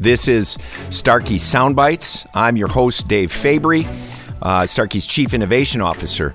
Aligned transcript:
This 0.00 0.28
is 0.28 0.56
Starkey 0.88 1.36
Soundbites. 1.36 2.26
I'm 2.32 2.56
your 2.56 2.68
host, 2.68 3.06
Dave 3.06 3.30
Fabry, 3.30 3.86
uh, 4.40 4.66
Starkey's 4.66 5.04
Chief 5.04 5.34
Innovation 5.34 5.82
Officer. 5.82 6.34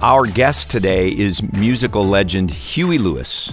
Our 0.00 0.24
guest 0.24 0.70
today 0.70 1.10
is 1.10 1.42
musical 1.52 2.06
legend 2.06 2.50
Huey 2.50 2.96
Lewis. 2.96 3.52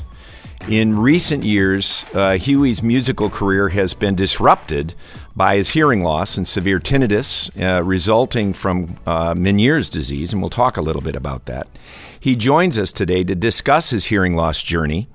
In 0.69 0.97
recent 0.97 1.43
years, 1.43 2.05
uh, 2.13 2.37
Huey's 2.37 2.81
musical 2.81 3.29
career 3.29 3.67
has 3.67 3.93
been 3.93 4.15
disrupted 4.15 4.95
by 5.35 5.57
his 5.57 5.71
hearing 5.71 6.01
loss 6.01 6.37
and 6.37 6.47
severe 6.47 6.79
tinnitus 6.79 7.51
uh, 7.61 7.83
resulting 7.83 8.53
from 8.53 8.95
uh, 9.05 9.33
Meniere's 9.33 9.89
disease, 9.89 10.31
and 10.31 10.41
we'll 10.41 10.49
talk 10.49 10.77
a 10.77 10.81
little 10.81 11.01
bit 11.01 11.17
about 11.17 11.47
that. 11.47 11.67
He 12.17 12.37
joins 12.37 12.79
us 12.79 12.93
today 12.93 13.25
to 13.25 13.35
discuss 13.35 13.89
his 13.89 14.05
hearing 14.05 14.37
loss 14.37 14.61
journey 14.63 15.09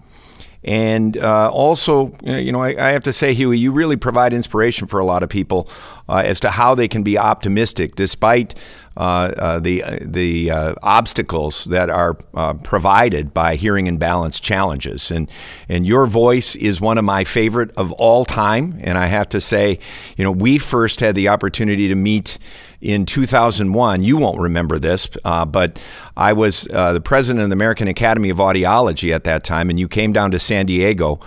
and 0.66 1.16
uh, 1.16 1.48
also, 1.48 2.12
you 2.24 2.50
know, 2.50 2.60
I, 2.60 2.88
I, 2.88 2.90
have 2.90 3.04
to 3.04 3.12
say, 3.12 3.32
Huey, 3.34 3.56
you 3.56 3.70
really 3.70 3.94
provide 3.94 4.32
inspiration 4.32 4.88
for 4.88 4.98
a 4.98 5.07
lot 5.07 5.22
of 5.22 5.29
people 5.29 5.68
uh, 6.08 6.16
as 6.16 6.40
to 6.40 6.50
how 6.50 6.74
they 6.74 6.88
can 6.88 7.04
be 7.04 7.16
optimistic 7.16 7.94
despite 7.94 8.57
uh, 8.96 9.32
uh 9.36 9.58
the 9.60 9.84
the 10.00 10.50
uh, 10.50 10.74
obstacles 10.82 11.64
that 11.66 11.88
are 11.88 12.16
uh, 12.34 12.54
provided 12.54 13.32
by 13.32 13.54
hearing 13.54 13.86
and 13.86 14.00
balance 14.00 14.40
challenges. 14.40 15.12
And 15.12 15.30
and 15.68 15.86
your 15.86 16.04
voice 16.07 16.57
is 16.57 16.80
one 16.80 16.98
of 16.98 17.04
my 17.04 17.22
favorite 17.22 17.71
of 17.76 17.93
all 17.93 18.24
time. 18.24 18.80
And 18.82 18.98
I 18.98 19.07
have 19.07 19.29
to 19.30 19.40
say, 19.40 19.79
you 20.16 20.24
know, 20.24 20.32
we 20.32 20.58
first 20.58 20.98
had 20.98 21.14
the 21.14 21.29
opportunity 21.29 21.86
to 21.86 21.94
meet 21.94 22.38
in 22.80 23.07
2001. 23.07 24.03
You 24.03 24.16
won't 24.16 24.40
remember 24.40 24.79
this, 24.79 25.08
uh, 25.25 25.44
but 25.44 25.79
I 26.16 26.32
was 26.32 26.68
uh, 26.72 26.93
the 26.93 27.00
president 27.00 27.43
of 27.44 27.50
the 27.50 27.54
American 27.54 27.89
Academy 27.89 28.30
of 28.30 28.39
Audiology 28.39 29.14
at 29.14 29.25
that 29.25 29.44
time, 29.44 29.71
and 29.71 29.79
you 29.79 29.89
came 29.89 30.12
down 30.12 30.30
to 30.32 30.39
San 30.39 30.66
Diego 30.66 31.21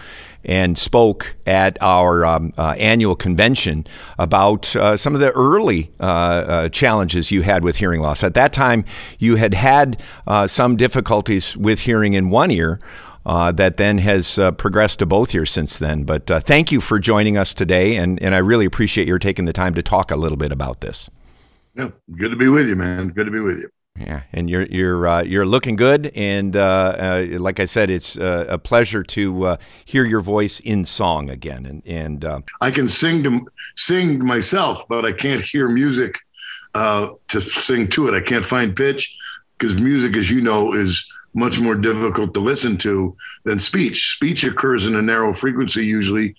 and 0.46 0.78
spoke 0.78 1.36
at 1.46 1.78
our 1.82 2.26
um, 2.26 2.54
uh, 2.58 2.74
annual 2.78 3.16
convention 3.16 3.86
about 4.18 4.74
uh, 4.76 4.96
some 4.96 5.14
of 5.14 5.20
the 5.20 5.32
early 5.32 5.92
uh, 6.00 6.04
uh 6.04 6.70
challenges 6.70 7.30
you 7.30 7.42
had 7.42 7.64
with 7.64 7.78
hearing 7.78 8.02
loss. 8.02 8.24
At 8.24 8.34
that 8.36 8.54
time, 8.54 8.86
you 9.18 9.36
had 9.36 9.54
had 9.54 10.02
uh, 10.28 10.48
some 10.48 10.78
difficulties 10.78 11.58
with 11.58 11.82
hearing 11.82 12.14
in 12.14 12.30
one 12.30 12.52
ear. 12.52 12.80
Uh, 13.26 13.52
that 13.52 13.76
then 13.78 13.98
has 14.00 14.40
progressed 14.58 14.98
to 15.00 15.06
both 15.06 15.36
ears 15.36 15.52
since 15.52 15.78
then. 15.78 16.04
But 16.04 16.26
thank 16.26 16.72
you 16.72 16.80
for 16.82 16.98
joining 16.98 17.38
us 17.38 17.54
today, 17.54 17.98
and, 17.98 18.20
and 18.24 18.34
I 18.34 18.40
really 18.40 18.66
appreciate 18.66 19.08
your 19.08 19.20
taking 19.20 19.44
the 19.46 19.54
time 19.54 19.76
to 19.76 19.84
talk 19.84 20.10
a 20.10 20.16
little 20.16 20.38
bit 20.38 20.54
about 20.54 20.80
this. 20.80 21.10
Yeah, 21.76 21.90
good 22.16 22.30
to 22.30 22.36
be 22.36 22.48
with 22.48 22.68
you, 22.68 22.76
man. 22.76 23.10
Good 23.10 23.26
to 23.26 23.32
be 23.32 23.40
with 23.40 23.60
you. 23.60 23.70
Yeah, 24.00 24.24
and 24.32 24.50
you're 24.50 24.64
you're 24.64 25.08
uh, 25.08 25.24
you're 25.24 25.46
looking 25.46 25.76
good, 25.76 26.12
and 26.16 26.56
uh, 26.56 26.60
uh, 26.62 27.40
like 27.40 27.60
I 27.60 27.66
said, 27.66 27.90
it's 27.90 28.18
uh, 28.18 28.46
a 28.48 28.58
pleasure 28.58 29.04
to 29.04 29.46
uh, 29.46 29.58
hear 29.84 30.06
your 30.06 30.22
voice 30.22 30.62
in 30.62 30.86
song 30.86 31.30
again. 31.30 31.66
And 31.66 31.86
and 31.86 32.24
uh, 32.24 32.42
I 32.62 32.72
can 32.72 32.88
sing 32.88 33.24
to 33.24 33.46
sing 33.76 34.24
myself, 34.24 34.88
but 34.88 35.06
I 35.06 35.12
can't 35.12 35.42
hear 35.42 35.68
music 35.68 36.20
to 36.74 37.42
sing 37.42 37.90
to 37.90 38.08
it. 38.08 38.14
I 38.14 38.22
can't 38.22 38.46
find 38.46 38.76
pitch 38.76 39.14
because 39.58 39.76
music, 39.76 40.16
as 40.16 40.32
you 40.32 40.40
know, 40.40 40.74
is 40.74 41.06
much 41.34 41.60
more 41.60 41.76
difficult 41.76 42.34
to 42.34 42.40
listen 42.40 42.78
to 42.78 43.16
than 43.44 43.60
speech. 43.60 44.14
Speech 44.16 44.44
occurs 44.44 44.86
in 44.86 44.96
a 44.96 45.02
narrow 45.02 45.34
frequency 45.34 45.86
usually. 45.86 46.36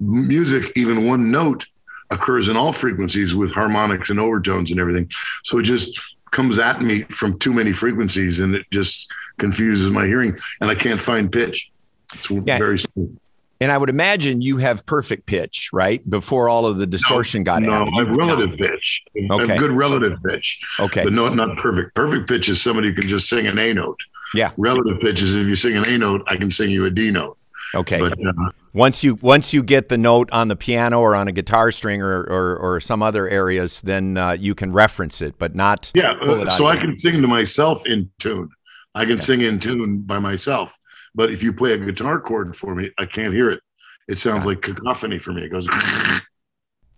Music, 0.00 0.72
even 0.74 1.06
one 1.06 1.30
note, 1.30 1.66
occurs 2.14 2.48
in 2.48 2.56
all 2.56 2.72
frequencies 2.72 3.34
with 3.34 3.52
harmonics 3.52 4.10
and 4.10 4.20
overtones 4.20 4.70
and 4.70 4.80
everything. 4.80 5.10
So 5.44 5.58
it 5.58 5.64
just 5.64 6.00
comes 6.30 6.58
at 6.58 6.82
me 6.82 7.02
from 7.04 7.38
too 7.38 7.52
many 7.52 7.72
frequencies 7.72 8.40
and 8.40 8.54
it 8.54 8.66
just 8.72 9.10
confuses 9.38 9.90
my 9.90 10.06
hearing 10.06 10.36
and 10.60 10.70
I 10.70 10.74
can't 10.74 11.00
find 11.00 11.30
pitch. 11.30 11.70
It's 12.14 12.30
yeah. 12.30 12.58
very 12.58 12.78
smooth. 12.78 13.18
And 13.60 13.70
I 13.70 13.78
would 13.78 13.88
imagine 13.88 14.42
you 14.42 14.58
have 14.58 14.84
perfect 14.84 15.26
pitch, 15.26 15.70
right? 15.72 16.08
Before 16.08 16.48
all 16.48 16.66
of 16.66 16.76
the 16.76 16.86
distortion 16.86 17.42
no, 17.42 17.44
got 17.44 17.62
no, 17.62 17.72
added. 17.72 17.94
I 17.94 17.98
have 18.00 18.16
relative 18.16 18.58
pitch. 18.58 19.02
Okay. 19.16 19.28
I 19.30 19.46
have 19.46 19.58
good 19.58 19.70
relative 19.70 20.18
pitch. 20.22 20.60
Okay. 20.80 21.04
But 21.04 21.12
no, 21.12 21.32
not 21.32 21.56
perfect. 21.58 21.94
Perfect 21.94 22.28
pitch 22.28 22.48
is 22.48 22.60
somebody 22.60 22.88
who 22.88 22.94
can 22.94 23.08
just 23.08 23.28
sing 23.28 23.46
an 23.46 23.58
A 23.58 23.72
note. 23.72 23.98
Yeah. 24.34 24.50
Relative 24.56 25.00
pitch 25.00 25.22
is 25.22 25.34
if 25.34 25.46
you 25.46 25.54
sing 25.54 25.76
an 25.76 25.88
A 25.88 25.96
note, 25.96 26.24
I 26.26 26.36
can 26.36 26.50
sing 26.50 26.70
you 26.70 26.84
a 26.86 26.90
D 26.90 27.10
note. 27.10 27.38
Okay. 27.74 28.00
But, 28.00 28.14
uh, 28.26 28.50
once 28.72 29.04
you 29.04 29.16
once 29.16 29.52
you 29.52 29.62
get 29.62 29.88
the 29.88 29.98
note 29.98 30.30
on 30.32 30.48
the 30.48 30.56
piano 30.56 31.00
or 31.00 31.14
on 31.14 31.28
a 31.28 31.32
guitar 31.32 31.70
string 31.70 32.02
or 32.02 32.22
or, 32.22 32.56
or 32.56 32.80
some 32.80 33.02
other 33.02 33.28
areas, 33.28 33.80
then 33.82 34.16
uh, 34.16 34.32
you 34.32 34.54
can 34.54 34.72
reference 34.72 35.22
it, 35.22 35.38
but 35.38 35.54
not. 35.54 35.92
Yeah. 35.94 36.12
Uh, 36.12 36.48
so 36.50 36.66
I 36.66 36.76
can 36.76 36.98
sing 36.98 37.22
to 37.22 37.28
myself 37.28 37.86
in 37.86 38.10
tune. 38.18 38.48
I 38.94 39.04
can 39.04 39.18
sing 39.18 39.40
in 39.40 39.60
tune 39.60 40.02
by 40.02 40.18
myself. 40.18 40.78
But 41.14 41.30
if 41.30 41.42
you 41.42 41.52
play 41.52 41.72
a 41.72 41.78
guitar 41.78 42.20
chord 42.20 42.56
for 42.56 42.74
me, 42.74 42.90
I 42.98 43.06
can't 43.06 43.32
hear 43.32 43.50
it. 43.50 43.60
It 44.08 44.18
sounds 44.18 44.44
yeah. 44.44 44.50
like 44.50 44.62
cacophony 44.62 45.18
for 45.18 45.32
me. 45.32 45.44
It 45.44 45.50
goes. 45.50 45.68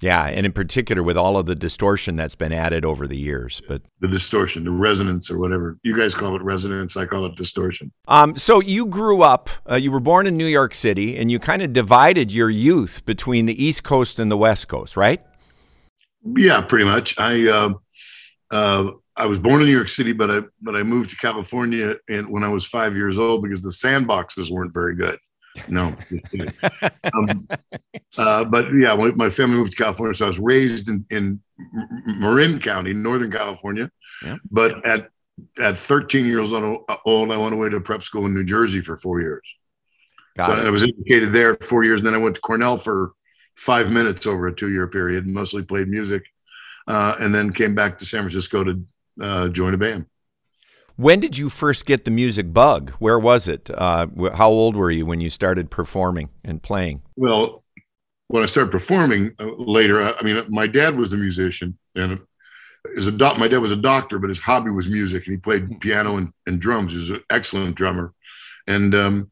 Yeah, 0.00 0.26
and 0.26 0.44
in 0.44 0.52
particular 0.52 1.02
with 1.02 1.16
all 1.16 1.38
of 1.38 1.46
the 1.46 1.54
distortion 1.54 2.16
that's 2.16 2.34
been 2.34 2.52
added 2.52 2.84
over 2.84 3.06
the 3.06 3.16
years, 3.16 3.62
but 3.66 3.80
the 4.00 4.08
distortion, 4.08 4.64
the 4.64 4.70
resonance, 4.70 5.30
or 5.30 5.38
whatever 5.38 5.78
you 5.82 5.96
guys 5.96 6.14
call 6.14 6.36
it, 6.36 6.42
resonance. 6.42 6.96
I 6.98 7.06
call 7.06 7.24
it 7.24 7.34
distortion. 7.34 7.92
Um, 8.06 8.36
so 8.36 8.60
you 8.60 8.86
grew 8.86 9.22
up. 9.22 9.48
Uh, 9.68 9.76
you 9.76 9.90
were 9.90 10.00
born 10.00 10.26
in 10.26 10.36
New 10.36 10.46
York 10.46 10.74
City, 10.74 11.16
and 11.16 11.30
you 11.30 11.38
kind 11.38 11.62
of 11.62 11.72
divided 11.72 12.30
your 12.30 12.50
youth 12.50 13.06
between 13.06 13.46
the 13.46 13.62
East 13.62 13.84
Coast 13.84 14.18
and 14.18 14.30
the 14.30 14.36
West 14.36 14.68
Coast, 14.68 14.98
right? 14.98 15.24
Yeah, 16.22 16.60
pretty 16.60 16.84
much. 16.84 17.18
I 17.18 17.48
uh, 17.48 17.74
uh, 18.50 18.90
I 19.16 19.26
was 19.26 19.38
born 19.38 19.62
in 19.62 19.66
New 19.66 19.72
York 19.72 19.88
City, 19.88 20.12
but 20.12 20.30
I 20.30 20.42
but 20.60 20.76
I 20.76 20.82
moved 20.82 21.10
to 21.10 21.16
California 21.16 21.94
and 22.08 22.30
when 22.30 22.44
I 22.44 22.48
was 22.48 22.66
five 22.66 22.94
years 22.94 23.16
old 23.16 23.42
because 23.42 23.62
the 23.62 23.70
sandboxes 23.70 24.50
weren't 24.50 24.74
very 24.74 24.94
good. 24.94 25.18
No, 25.68 25.94
um, 27.14 27.48
uh, 28.18 28.44
but 28.44 28.66
yeah, 28.74 28.94
my 29.14 29.30
family 29.30 29.56
moved 29.56 29.72
to 29.72 29.78
California, 29.78 30.14
so 30.14 30.26
I 30.26 30.28
was 30.28 30.38
raised 30.38 30.88
in, 30.88 31.04
in 31.10 31.40
Marin 32.06 32.60
County, 32.60 32.92
Northern 32.92 33.30
California. 33.30 33.90
Yeah. 34.24 34.36
But 34.50 34.84
at 34.86 35.08
at 35.60 35.78
13 35.78 36.26
years 36.26 36.52
old, 36.52 36.84
I 36.88 37.36
went 37.36 37.54
away 37.54 37.68
to 37.68 37.80
prep 37.80 38.02
school 38.02 38.26
in 38.26 38.34
New 38.34 38.44
Jersey 38.44 38.80
for 38.80 38.96
four 38.96 39.20
years. 39.20 39.42
Got 40.36 40.46
so 40.46 40.64
it. 40.64 40.66
I 40.66 40.70
was 40.70 40.82
educated 40.82 41.32
there 41.32 41.56
four 41.56 41.84
years, 41.84 42.00
and 42.00 42.06
then 42.06 42.14
I 42.14 42.18
went 42.18 42.34
to 42.36 42.40
Cornell 42.40 42.76
for 42.76 43.12
five 43.54 43.90
minutes 43.90 44.26
over 44.26 44.46
a 44.46 44.54
two-year 44.54 44.86
period. 44.86 45.26
Mostly 45.26 45.62
played 45.62 45.88
music, 45.88 46.24
uh, 46.86 47.16
and 47.18 47.34
then 47.34 47.52
came 47.52 47.74
back 47.74 47.98
to 47.98 48.06
San 48.06 48.22
Francisco 48.22 48.64
to 48.64 48.84
uh, 49.20 49.48
join 49.48 49.74
a 49.74 49.78
band. 49.78 50.06
When 50.96 51.20
did 51.20 51.36
you 51.36 51.50
first 51.50 51.84
get 51.84 52.06
the 52.06 52.10
music 52.10 52.54
bug? 52.54 52.90
Where 52.92 53.18
was 53.18 53.48
it? 53.48 53.68
Uh, 53.70 54.06
how 54.34 54.48
old 54.48 54.76
were 54.76 54.90
you 54.90 55.04
when 55.04 55.20
you 55.20 55.28
started 55.28 55.70
performing 55.70 56.30
and 56.42 56.62
playing? 56.62 57.02
Well, 57.16 57.62
when 58.28 58.42
I 58.42 58.46
started 58.46 58.72
performing 58.72 59.34
uh, 59.38 59.44
later, 59.58 60.02
I, 60.02 60.22
mean, 60.22 60.42
my 60.48 60.66
dad 60.66 60.96
was 60.96 61.12
a 61.12 61.18
musician, 61.18 61.76
and 61.94 62.20
as 62.96 63.06
a 63.06 63.12
doc, 63.12 63.38
my 63.38 63.46
dad 63.46 63.58
was 63.58 63.72
a 63.72 63.76
doctor, 63.76 64.18
but 64.18 64.30
his 64.30 64.40
hobby 64.40 64.70
was 64.70 64.88
music, 64.88 65.26
and 65.26 65.34
he 65.34 65.38
played 65.38 65.80
piano 65.80 66.16
and, 66.16 66.32
and 66.46 66.60
drums. 66.60 66.92
He 66.92 66.98
was 66.98 67.10
an 67.10 67.22
excellent 67.28 67.76
drummer, 67.76 68.14
and 68.66 68.94
um, 68.94 69.30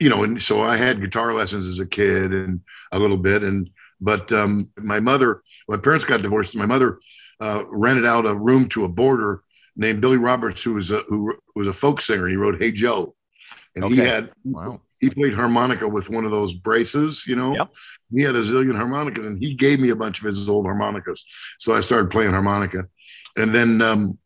you 0.00 0.08
know, 0.08 0.24
and 0.24 0.40
so 0.40 0.62
I 0.62 0.78
had 0.78 1.02
guitar 1.02 1.34
lessons 1.34 1.66
as 1.66 1.78
a 1.78 1.86
kid 1.86 2.32
and 2.32 2.62
a 2.90 2.98
little 2.98 3.18
bit, 3.18 3.42
and 3.42 3.68
but 4.00 4.32
um, 4.32 4.70
my 4.76 5.00
mother, 5.00 5.42
my 5.68 5.76
parents 5.76 6.06
got 6.06 6.22
divorced. 6.22 6.56
My 6.56 6.66
mother 6.66 7.00
uh, 7.38 7.64
rented 7.68 8.06
out 8.06 8.24
a 8.24 8.34
room 8.34 8.68
to 8.70 8.84
a 8.84 8.88
boarder 8.88 9.42
named 9.76 10.00
Billy 10.00 10.16
Roberts, 10.16 10.62
who 10.62 10.74
was 10.74 10.90
a 10.90 11.02
who 11.08 11.34
was 11.54 11.68
a 11.68 11.72
folk 11.72 12.00
singer. 12.00 12.26
He 12.28 12.36
wrote 12.36 12.60
"Hey 12.60 12.72
Joe," 12.72 13.14
and 13.74 13.84
okay. 13.84 13.94
he 13.94 14.00
had 14.00 14.32
wow. 14.44 14.80
he 14.98 15.10
played 15.10 15.34
harmonica 15.34 15.86
with 15.86 16.08
one 16.08 16.24
of 16.24 16.30
those 16.30 16.54
braces. 16.54 17.26
You 17.26 17.36
know, 17.36 17.54
yep. 17.54 17.70
he 18.12 18.22
had 18.22 18.34
a 18.34 18.40
zillion 18.40 18.76
harmonicas, 18.76 19.26
and 19.26 19.38
he 19.40 19.54
gave 19.54 19.78
me 19.78 19.90
a 19.90 19.96
bunch 19.96 20.18
of 20.18 20.26
his 20.26 20.48
old 20.48 20.64
harmonicas. 20.64 21.24
So 21.58 21.76
I 21.76 21.80
started 21.80 22.10
playing 22.10 22.30
harmonica, 22.30 22.86
and 23.36 23.54
then 23.54 23.82
um, 23.82 24.18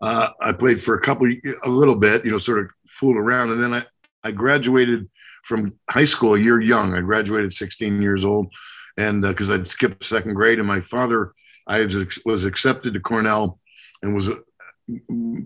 uh, 0.00 0.30
I 0.40 0.52
played 0.52 0.82
for 0.82 0.94
a 0.94 1.00
couple, 1.00 1.30
a 1.62 1.68
little 1.68 1.96
bit, 1.96 2.24
you 2.24 2.30
know, 2.30 2.38
sort 2.38 2.60
of 2.60 2.70
fooled 2.88 3.16
around, 3.16 3.50
and 3.50 3.62
then 3.62 3.74
I 3.74 3.84
I 4.24 4.32
graduated 4.32 5.08
from 5.44 5.74
high 5.88 6.04
school 6.06 6.34
a 6.34 6.40
year 6.40 6.60
young. 6.60 6.94
I 6.94 7.00
graduated 7.00 7.52
16 7.52 8.02
years 8.02 8.24
old, 8.24 8.52
and 8.96 9.22
because 9.22 9.50
uh, 9.50 9.54
I'd 9.54 9.68
skipped 9.68 10.04
second 10.04 10.34
grade, 10.34 10.58
and 10.58 10.68
my 10.68 10.80
father. 10.80 11.32
I 11.68 11.80
was, 11.80 12.20
was 12.24 12.44
accepted 12.44 12.94
to 12.94 13.00
Cornell 13.00 13.58
and 14.02 14.14
was 14.14 14.28
uh, 14.28 14.34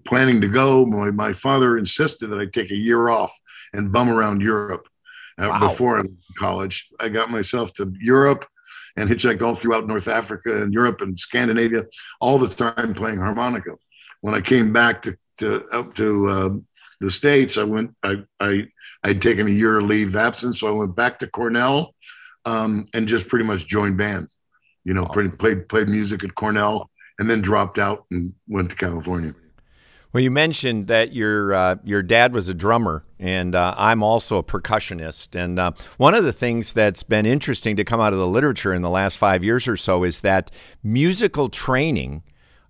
planning 0.05 0.41
to 0.41 0.49
go. 0.49 0.85
My, 0.85 1.11
my 1.11 1.33
father 1.33 1.79
insisted 1.79 2.29
that 2.29 2.39
I 2.39 2.47
take 2.47 2.71
a 2.71 2.77
year 2.77 3.09
off 3.09 3.39
and 3.73 3.93
bum 3.93 4.09
around 4.09 4.43
Europe 4.43 4.87
uh, 5.39 5.49
wow. 5.49 5.69
before 5.69 5.99
I 5.99 6.03
was 6.03 6.11
in 6.11 6.35
college. 6.39 6.89
I 6.99 7.09
got 7.09 7.31
myself 7.31 7.73
to 7.75 7.93
Europe 8.01 8.45
and 8.97 9.09
hitchhiked 9.09 9.43
all 9.43 9.55
throughout 9.55 9.87
North 9.87 10.09
Africa 10.09 10.63
and 10.63 10.73
Europe 10.73 11.01
and 11.01 11.19
Scandinavia 11.19 11.87
all 12.21 12.39
the 12.39 12.49
time 12.49 12.95
playing 12.95 13.19
harmonica. 13.19 13.73
When 14.21 14.35
I 14.35 14.41
came 14.41 14.73
back 14.73 15.03
to, 15.03 15.17
to 15.39 15.65
up 15.73 15.95
to 15.95 16.29
uh, 16.29 16.51
the 17.01 17.11
States, 17.11 17.57
I 17.57 17.65
went, 17.65 17.95
I, 18.03 18.25
I, 18.39 18.67
I'd 19.03 19.23
taken 19.23 19.47
a 19.47 19.51
year 19.51 19.81
leave 19.81 20.17
absence. 20.17 20.61
So 20.61 20.69
I 20.69 20.73
went 20.73 20.95
back 20.95 21.21
to 21.21 21.27
Cornell 21.27 21.95
um, 22.45 22.89
and 22.93 23.09
just 23.09 23.29
pretty 23.29 23.47
much 23.47 23.67
joined 23.67 23.97
bands, 23.97 24.37
you 24.85 24.93
know, 24.93 25.05
awesome. 25.05 25.31
played, 25.37 25.69
played 25.69 25.89
music 25.89 26.25
at 26.25 26.35
Cornell 26.35 26.91
and 27.21 27.29
then 27.29 27.43
dropped 27.43 27.79
out 27.79 28.07
and 28.11 28.33
went 28.49 28.71
to 28.71 28.77
California. 28.77 29.35
Well, 30.13 30.23
you 30.23 30.31
mentioned 30.33 30.89
that 30.89 31.13
your 31.13 31.55
uh, 31.55 31.77
your 31.85 32.03
dad 32.03 32.35
was 32.35 32.49
a 32.49 32.55
drummer, 32.55 33.05
and 33.21 33.55
uh, 33.55 33.75
I'm 33.77 34.03
also 34.03 34.39
a 34.39 34.43
percussionist. 34.43 35.41
And 35.41 35.61
uh, 35.61 35.73
one 35.99 36.15
of 36.15 36.25
the 36.25 36.33
things 36.33 36.73
that's 36.73 37.05
been 37.05 37.27
interesting 37.27 37.77
to 37.77 37.85
come 37.85 38.01
out 38.01 38.13
of 38.13 38.19
the 38.19 38.27
literature 38.27 38.75
in 38.75 38.83
the 38.83 38.91
last 38.91 39.19
five 39.19 39.45
years 39.45 39.69
or 39.69 39.77
so 39.77 40.03
is 40.03 40.21
that 40.21 40.51
musical 40.83 41.49
training 41.49 42.25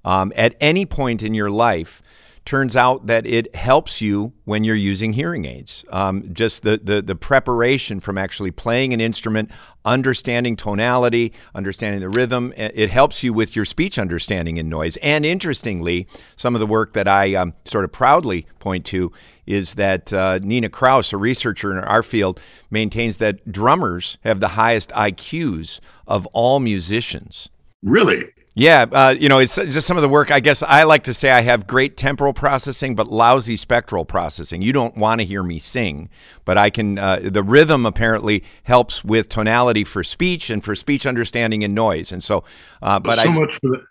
um, 0.04 0.34
at 0.36 0.54
any 0.60 0.84
point 0.84 1.22
in 1.22 1.32
your 1.32 1.50
life 1.50 2.02
turns 2.44 2.76
out 2.76 3.06
that 3.06 3.26
it 3.26 3.54
helps 3.54 4.00
you 4.00 4.32
when 4.44 4.64
you're 4.64 4.74
using 4.74 5.12
hearing 5.12 5.44
aids. 5.44 5.84
Um, 5.90 6.32
just 6.32 6.62
the, 6.62 6.80
the, 6.82 7.02
the 7.02 7.14
preparation 7.14 8.00
from 8.00 8.18
actually 8.18 8.50
playing 8.50 8.92
an 8.92 9.00
instrument, 9.00 9.50
understanding 9.84 10.56
tonality, 10.56 11.32
understanding 11.54 12.00
the 12.00 12.08
rhythm, 12.08 12.52
it 12.56 12.90
helps 12.90 13.22
you 13.22 13.32
with 13.32 13.54
your 13.54 13.64
speech 13.64 13.98
understanding 13.98 14.56
in 14.56 14.68
noise. 14.68 14.96
And 14.98 15.24
interestingly, 15.24 16.08
some 16.36 16.54
of 16.54 16.60
the 16.60 16.66
work 16.66 16.92
that 16.94 17.06
I 17.06 17.34
um, 17.34 17.54
sort 17.64 17.84
of 17.84 17.92
proudly 17.92 18.46
point 18.58 18.84
to 18.86 19.12
is 19.46 19.74
that 19.74 20.12
uh, 20.12 20.38
Nina 20.42 20.68
Kraus, 20.68 21.12
a 21.12 21.16
researcher 21.16 21.72
in 21.72 21.78
our 21.78 22.02
field, 22.02 22.40
maintains 22.70 23.18
that 23.18 23.50
drummers 23.50 24.18
have 24.22 24.40
the 24.40 24.48
highest 24.48 24.90
IQs 24.90 25.80
of 26.06 26.26
all 26.26 26.60
musicians. 26.60 27.48
Really? 27.82 28.30
Yeah, 28.54 28.86
uh, 28.90 29.14
you 29.18 29.28
know, 29.28 29.38
it's 29.38 29.54
just 29.54 29.86
some 29.86 29.96
of 29.96 30.02
the 30.02 30.08
work. 30.08 30.32
I 30.32 30.40
guess 30.40 30.62
I 30.62 30.82
like 30.82 31.04
to 31.04 31.14
say 31.14 31.30
I 31.30 31.42
have 31.42 31.68
great 31.68 31.96
temporal 31.96 32.32
processing, 32.32 32.96
but 32.96 33.06
lousy 33.06 33.56
spectral 33.56 34.04
processing. 34.04 34.60
You 34.60 34.72
don't 34.72 34.96
want 34.96 35.20
to 35.20 35.24
hear 35.24 35.44
me 35.44 35.60
sing, 35.60 36.08
but 36.44 36.58
I 36.58 36.68
can. 36.68 36.98
Uh, 36.98 37.20
the 37.22 37.44
rhythm 37.44 37.86
apparently 37.86 38.42
helps 38.64 39.04
with 39.04 39.28
tonality 39.28 39.84
for 39.84 40.02
speech 40.02 40.50
and 40.50 40.64
for 40.64 40.74
speech 40.74 41.06
understanding 41.06 41.62
and 41.62 41.74
noise. 41.76 42.10
And 42.10 42.24
so, 42.24 42.42
uh, 42.82 42.98
but 42.98 43.16
so 43.16 43.22
I, 43.22 43.32
much 43.32 43.54
for 43.54 43.70
that. 43.70 43.84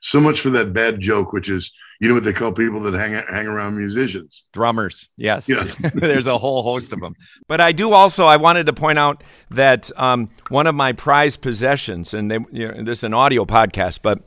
So 0.00 0.20
much 0.20 0.40
for 0.40 0.50
that 0.50 0.72
bad 0.72 1.00
joke, 1.00 1.32
which 1.32 1.50
is 1.50 1.70
you 2.00 2.08
know 2.08 2.14
what 2.14 2.24
they 2.24 2.32
call 2.32 2.52
people 2.52 2.80
that 2.80 2.94
hang 2.94 3.12
hang 3.12 3.46
around 3.46 3.76
musicians? 3.76 4.44
Drummers. 4.52 5.08
Yes. 5.16 5.48
Yeah. 5.48 5.64
there's 5.94 6.26
a 6.26 6.38
whole 6.38 6.62
host 6.62 6.92
of 6.92 7.00
them 7.00 7.14
but 7.46 7.60
i 7.60 7.72
do 7.72 7.92
also 7.92 8.26
i 8.26 8.36
wanted 8.36 8.66
to 8.66 8.72
point 8.72 8.98
out 8.98 9.22
that 9.50 9.90
um, 9.96 10.30
one 10.48 10.66
of 10.66 10.74
my 10.74 10.92
prized 10.92 11.40
possessions 11.40 12.14
and 12.14 12.30
they, 12.30 12.38
you 12.52 12.68
know, 12.68 12.82
this 12.82 12.98
is 12.98 13.04
an 13.04 13.14
audio 13.14 13.44
podcast 13.44 14.00
but 14.02 14.20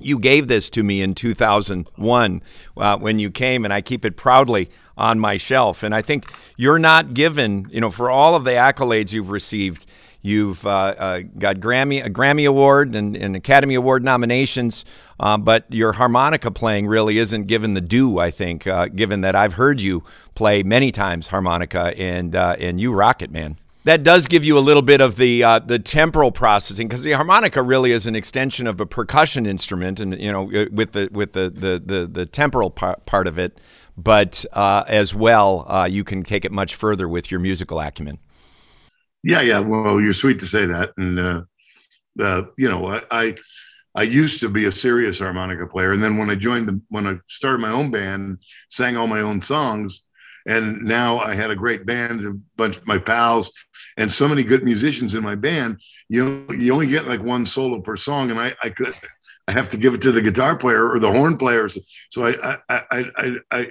you 0.00 0.18
gave 0.18 0.48
this 0.48 0.68
to 0.70 0.82
me 0.82 1.00
in 1.00 1.14
2001 1.14 2.42
uh, 2.76 2.96
when 2.98 3.18
you 3.18 3.30
came 3.30 3.64
and 3.64 3.72
i 3.72 3.80
keep 3.80 4.04
it 4.04 4.16
proudly 4.16 4.70
on 4.96 5.18
my 5.18 5.36
shelf. 5.36 5.82
And 5.82 5.94
i 5.94 6.02
think 6.02 6.32
you're 6.56 6.78
not 6.78 7.14
given 7.14 7.66
you 7.70 7.80
know 7.80 7.90
for 7.90 8.10
all 8.10 8.34
of 8.34 8.44
the 8.44 8.52
accolades 8.52 9.12
you've 9.12 9.30
received 9.30 9.86
You've 10.24 10.64
uh, 10.64 10.70
uh, 10.70 11.20
got 11.36 11.56
Grammy 11.56 12.04
a 12.04 12.08
Grammy 12.08 12.48
Award 12.48 12.94
and, 12.94 13.16
and 13.16 13.34
Academy 13.34 13.74
Award 13.74 14.04
nominations, 14.04 14.84
uh, 15.18 15.36
but 15.36 15.64
your 15.68 15.94
harmonica 15.94 16.52
playing 16.52 16.86
really 16.86 17.18
isn't 17.18 17.48
given 17.48 17.74
the 17.74 17.80
due. 17.80 18.20
I 18.20 18.30
think, 18.30 18.68
uh, 18.68 18.86
given 18.86 19.22
that 19.22 19.34
I've 19.34 19.54
heard 19.54 19.80
you 19.80 20.04
play 20.36 20.62
many 20.62 20.92
times 20.92 21.26
harmonica, 21.26 21.92
and 21.98 22.36
uh, 22.36 22.54
and 22.60 22.80
you 22.80 22.92
rock 22.92 23.20
it, 23.20 23.32
man. 23.32 23.58
That 23.82 24.04
does 24.04 24.28
give 24.28 24.44
you 24.44 24.56
a 24.56 24.60
little 24.60 24.80
bit 24.80 25.00
of 25.00 25.16
the 25.16 25.42
uh, 25.42 25.58
the 25.58 25.80
temporal 25.80 26.30
processing 26.30 26.86
because 26.86 27.02
the 27.02 27.12
harmonica 27.12 27.60
really 27.60 27.90
is 27.90 28.06
an 28.06 28.14
extension 28.14 28.68
of 28.68 28.80
a 28.80 28.86
percussion 28.86 29.44
instrument, 29.44 29.98
and 29.98 30.16
you 30.20 30.30
know 30.30 30.44
with 30.70 30.92
the 30.92 31.08
with 31.10 31.32
the 31.32 31.50
the 31.50 31.82
the, 31.84 32.06
the 32.06 32.26
temporal 32.26 32.70
part, 32.70 33.04
part 33.06 33.26
of 33.26 33.40
it, 33.40 33.58
but 33.96 34.44
as 34.54 35.16
well 35.16 35.84
you 35.90 36.04
can 36.04 36.22
take 36.22 36.44
it 36.44 36.52
much 36.52 36.76
further 36.76 37.08
with 37.08 37.32
your 37.32 37.40
musical 37.40 37.80
acumen. 37.80 38.20
Yeah, 39.22 39.40
yeah. 39.40 39.60
Well, 39.60 40.00
you're 40.00 40.12
sweet 40.12 40.40
to 40.40 40.46
say 40.46 40.66
that, 40.66 40.90
and 40.96 41.18
uh, 41.18 41.42
uh, 42.20 42.42
you 42.58 42.68
know, 42.68 42.86
I, 42.88 43.02
I, 43.10 43.36
I 43.94 44.02
used 44.02 44.40
to 44.40 44.48
be 44.48 44.64
a 44.66 44.72
serious 44.72 45.18
harmonica 45.20 45.66
player, 45.66 45.92
and 45.92 46.02
then 46.02 46.16
when 46.16 46.30
I 46.30 46.34
joined 46.34 46.68
the 46.68 46.80
when 46.88 47.06
I 47.06 47.18
started 47.28 47.60
my 47.60 47.70
own 47.70 47.90
band, 47.90 48.38
sang 48.68 48.96
all 48.96 49.06
my 49.06 49.20
own 49.20 49.40
songs, 49.40 50.02
and 50.46 50.82
now 50.82 51.20
I 51.20 51.34
had 51.34 51.50
a 51.50 51.56
great 51.56 51.86
band, 51.86 52.26
a 52.26 52.32
bunch 52.56 52.78
of 52.78 52.86
my 52.86 52.98
pals, 52.98 53.52
and 53.96 54.10
so 54.10 54.28
many 54.28 54.42
good 54.42 54.64
musicians 54.64 55.14
in 55.14 55.22
my 55.22 55.36
band. 55.36 55.80
You 56.08 56.24
know, 56.48 56.54
you 56.54 56.72
only 56.72 56.88
get 56.88 57.06
like 57.06 57.22
one 57.22 57.44
solo 57.44 57.80
per 57.80 57.96
song, 57.96 58.30
and 58.30 58.40
I, 58.40 58.54
I 58.62 58.70
could. 58.70 58.94
I 59.48 59.52
have 59.52 59.68
to 59.70 59.76
give 59.76 59.92
it 59.94 60.02
to 60.02 60.12
the 60.12 60.22
guitar 60.22 60.56
player 60.56 60.88
or 60.88 61.00
the 61.00 61.10
horn 61.10 61.36
players. 61.36 61.76
So 62.10 62.26
I, 62.26 62.58
I, 62.68 62.82
I, 62.90 63.04
I, 63.16 63.36
I 63.50 63.66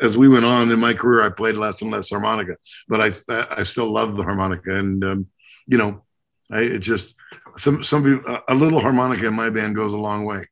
as 0.00 0.16
we 0.16 0.28
went 0.28 0.44
on 0.44 0.70
in 0.70 0.78
my 0.78 0.94
career, 0.94 1.24
I 1.24 1.30
played 1.30 1.56
less 1.56 1.82
and 1.82 1.90
less 1.90 2.10
harmonica, 2.10 2.56
but 2.88 3.00
I 3.00 3.12
I 3.50 3.62
still 3.62 3.92
love 3.92 4.16
the 4.16 4.22
harmonica, 4.22 4.76
and 4.76 5.04
um, 5.04 5.26
you 5.66 5.78
know, 5.78 6.02
I 6.50 6.60
it 6.60 6.78
just 6.80 7.16
some 7.58 7.82
some 7.82 8.24
a 8.48 8.54
little 8.54 8.80
harmonica 8.80 9.26
in 9.26 9.34
my 9.34 9.50
band 9.50 9.76
goes 9.76 9.94
a 9.94 9.98
long 9.98 10.24
way. 10.24 10.46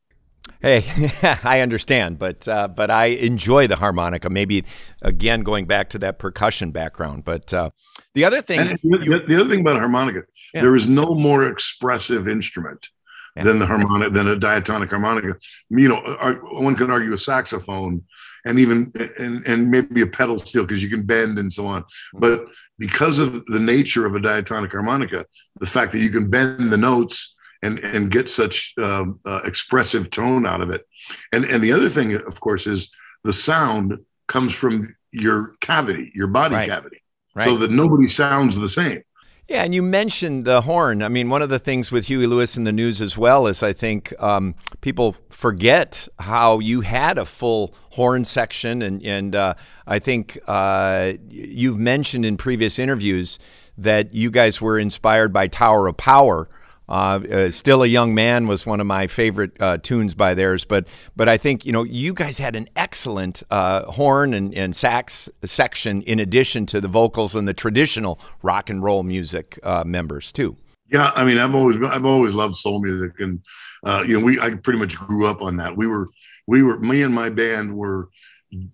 Hey, 0.61 0.85
I 1.45 1.61
understand, 1.61 2.19
but 2.19 2.47
uh, 2.49 2.69
but 2.69 2.91
I 2.91 3.07
enjoy 3.07 3.67
the 3.67 3.77
harmonica. 3.77 4.31
Maybe 4.31 4.65
again 5.03 5.43
going 5.43 5.67
back 5.67 5.91
to 5.91 5.99
that 6.01 6.19
percussion 6.19 6.71
background, 6.71 7.25
but 7.25 7.53
uh, 7.53 7.71
the 8.15 8.25
other 8.25 8.41
thing, 8.41 8.79
you, 8.83 9.27
the, 9.27 9.41
other 9.41 9.49
thing 9.49 9.61
about 9.61 9.77
harmonica, 9.77 10.23
yeah. 10.53 10.63
there 10.63 10.75
is 10.75 10.89
no 10.89 11.15
more 11.15 11.49
expressive 11.49 12.29
instrument 12.29 12.89
yeah. 13.37 13.45
than 13.45 13.59
the 13.59 13.67
harmonica 13.67 14.11
than 14.11 14.29
a 14.29 14.37
diatonic 14.37 14.91
harmonica. 14.91 15.37
You 15.71 15.89
know, 15.89 16.39
one 16.53 16.77
could 16.77 16.91
argue 16.91 17.13
a 17.13 17.19
saxophone 17.19 18.05
and 18.45 18.59
even 18.59 18.93
and, 19.19 19.47
and 19.47 19.71
maybe 19.71 20.03
a 20.03 20.07
pedal 20.07 20.39
steel 20.39 20.65
because 20.65 20.83
you 20.83 20.91
can 20.91 21.03
bend 21.03 21.39
and 21.39 21.53
so 21.53 21.67
on. 21.67 21.85
But 22.13 22.47
because 22.79 23.19
of 23.19 23.45
the 23.47 23.61
nature 23.61 24.07
of 24.07 24.15
a 24.15 24.21
diatonic 24.21 24.73
harmonica, 24.73 25.27
the 25.61 25.67
fact 25.67 25.93
that 25.93 26.01
you 26.01 26.11
can 26.11 26.29
bend 26.29 26.71
the 26.71 26.77
notes 26.77 27.35
and 27.63 27.79
and 27.79 28.11
get 28.11 28.29
such 28.29 28.75
uh, 28.79 29.07
uh, 29.25 29.41
expressive 29.45 30.11
tone 30.11 30.47
out 30.47 30.61
of 30.61 30.71
it, 30.71 30.87
and 31.33 31.45
and 31.45 31.65
the 31.65 31.73
other 31.73 31.89
thing, 31.89 32.15
of 32.15 32.41
course, 32.41 32.67
is 32.67 32.91
the 33.23 33.33
sound 33.33 33.99
comes 34.29 34.53
from 34.53 34.95
your 35.13 35.55
cavity, 35.61 36.13
your 36.15 36.27
body 36.27 36.55
right. 36.55 36.69
cavity, 36.69 37.03
right. 37.35 37.45
so 37.45 37.57
that 37.57 37.71
nobody 37.71 38.09
sounds 38.09 38.59
the 38.59 38.69
same. 38.69 39.03
Yeah, 39.49 39.63
and 39.63 39.75
you 39.75 39.83
mentioned 39.83 40.47
the 40.47 40.63
horn. 40.63 41.03
I 41.03 41.09
mean, 41.09 41.29
one 41.29 41.43
of 41.43 41.51
the 41.51 41.59
things 41.59 41.93
with 41.93 42.07
Huey 42.07 42.27
Lewis 42.27 42.57
and 42.57 42.67
the 42.67 42.73
News 42.73 43.03
as 43.03 43.19
well 43.19 43.47
is 43.47 43.63
I 43.63 43.75
think 43.75 44.15
um, 44.23 44.55
people 44.81 45.17
forget 45.29 46.09
how 46.19 46.61
you 46.61 46.81
had 46.81 47.19
a 47.19 47.27
full 47.27 47.75
horn 47.91 48.25
section, 48.25 48.81
and 48.81 49.03
and 49.03 49.37
uh, 49.37 49.55
I 49.87 49.99
think 49.99 50.39
uh, 50.47 51.13
you've 51.29 51.79
mentioned 51.79 52.25
in 52.25 52.39
previous 52.39 52.79
interviews 52.79 53.39
that 53.77 54.15
you 54.15 54.31
guys 54.31 54.63
were 54.63 54.79
inspired 54.79 55.33
by 55.33 55.49
Tower 55.49 55.89
of 55.89 55.99
Power. 55.99 56.49
Uh, 56.89 57.21
uh, 57.31 57.51
Still 57.51 57.83
a 57.83 57.87
Young 57.87 58.15
Man 58.15 58.47
was 58.47 58.67
one 58.67 58.81
of 58.81 58.87
my 58.87 59.07
favorite 59.07 59.61
uh, 59.61 59.79
tunes 59.79 60.15
by 60.15 60.35
theirs, 60.35 60.65
but 60.65 60.87
but 61.17 61.29
I 61.29 61.37
think 61.37 61.65
you 61.65 61.73
know 61.73 61.83
you 61.83 62.13
guys 62.13 62.39
had 62.39 62.57
an 62.57 62.69
excellent 62.77 63.43
uh, 63.51 63.85
horn 63.93 64.35
and, 64.35 64.55
and 64.55 64.77
sax 64.77 65.29
section 65.45 66.03
in 66.03 66.19
addition 66.19 66.67
to 66.67 66.81
the 66.81 66.89
vocals 66.89 67.35
and 67.35 67.49
the 67.49 67.55
traditional 67.55 68.19
rock 68.43 68.69
and 68.69 68.83
roll 68.83 69.03
music 69.03 69.59
members 69.85 70.31
too. 70.31 70.57
Yeah, 70.91 71.11
I 71.15 71.25
mean 71.25 71.39
I've 71.39 71.55
always 71.55 71.77
I've 71.83 72.05
always 72.05 72.35
loved 72.35 72.57
soul 72.57 72.81
music, 72.83 73.13
and 73.19 73.41
uh, 73.85 74.05
you 74.07 74.19
know 74.19 74.25
we 74.25 74.39
I 74.39 74.51
pretty 74.51 74.79
much 74.79 74.97
grew 74.97 75.27
up 75.27 75.41
on 75.41 75.57
that. 75.57 75.77
We 75.77 75.87
were 75.87 76.09
we 76.47 76.63
were 76.63 76.79
me 76.79 77.03
and 77.03 77.15
my 77.15 77.31
band 77.31 77.75
were 77.75 78.11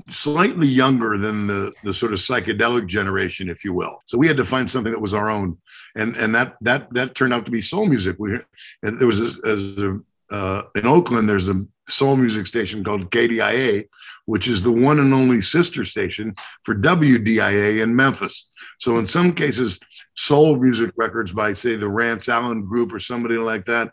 slightly 0.08 0.66
younger 0.66 1.16
than 1.18 1.46
the 1.46 1.72
the 1.84 1.94
sort 1.94 2.12
of 2.12 2.18
psychedelic 2.18 2.86
generation, 2.86 3.48
if 3.48 3.64
you 3.64 3.72
will. 3.72 4.02
So 4.06 4.18
we 4.18 4.28
had 4.28 4.36
to 4.36 4.44
find 4.44 4.68
something 4.68 4.92
that 4.92 5.00
was 5.00 5.14
our 5.14 5.30
own, 5.30 5.58
and 5.96 6.16
and 6.16 6.34
that 6.34 6.56
that 6.60 6.92
that 6.92 7.14
turned 7.14 7.32
out 7.32 7.44
to 7.46 7.50
be 7.50 7.60
soul 7.60 7.86
music. 7.86 8.16
We 8.18 8.38
and 8.82 8.98
there 8.98 9.06
was 9.06 9.38
a, 9.38 9.40
a 9.44 10.00
uh, 10.30 10.62
in 10.74 10.86
Oakland, 10.86 11.28
there's 11.28 11.48
a 11.48 11.64
soul 11.88 12.16
music 12.16 12.46
station 12.46 12.84
called 12.84 13.10
KDIA, 13.10 13.88
which 14.26 14.46
is 14.46 14.62
the 14.62 14.70
one 14.70 15.00
and 15.00 15.12
only 15.12 15.40
sister 15.40 15.84
station 15.84 16.34
for 16.62 16.74
WDIA 16.74 17.82
in 17.82 17.96
Memphis. 17.96 18.48
So 18.78 18.98
in 18.98 19.06
some 19.06 19.34
cases, 19.34 19.80
soul 20.14 20.56
music 20.56 20.92
records 20.96 21.32
by 21.32 21.52
say 21.52 21.76
the 21.76 21.88
Rance 21.88 22.28
Allen 22.28 22.64
Group 22.64 22.92
or 22.92 23.00
somebody 23.00 23.38
like 23.38 23.64
that 23.64 23.92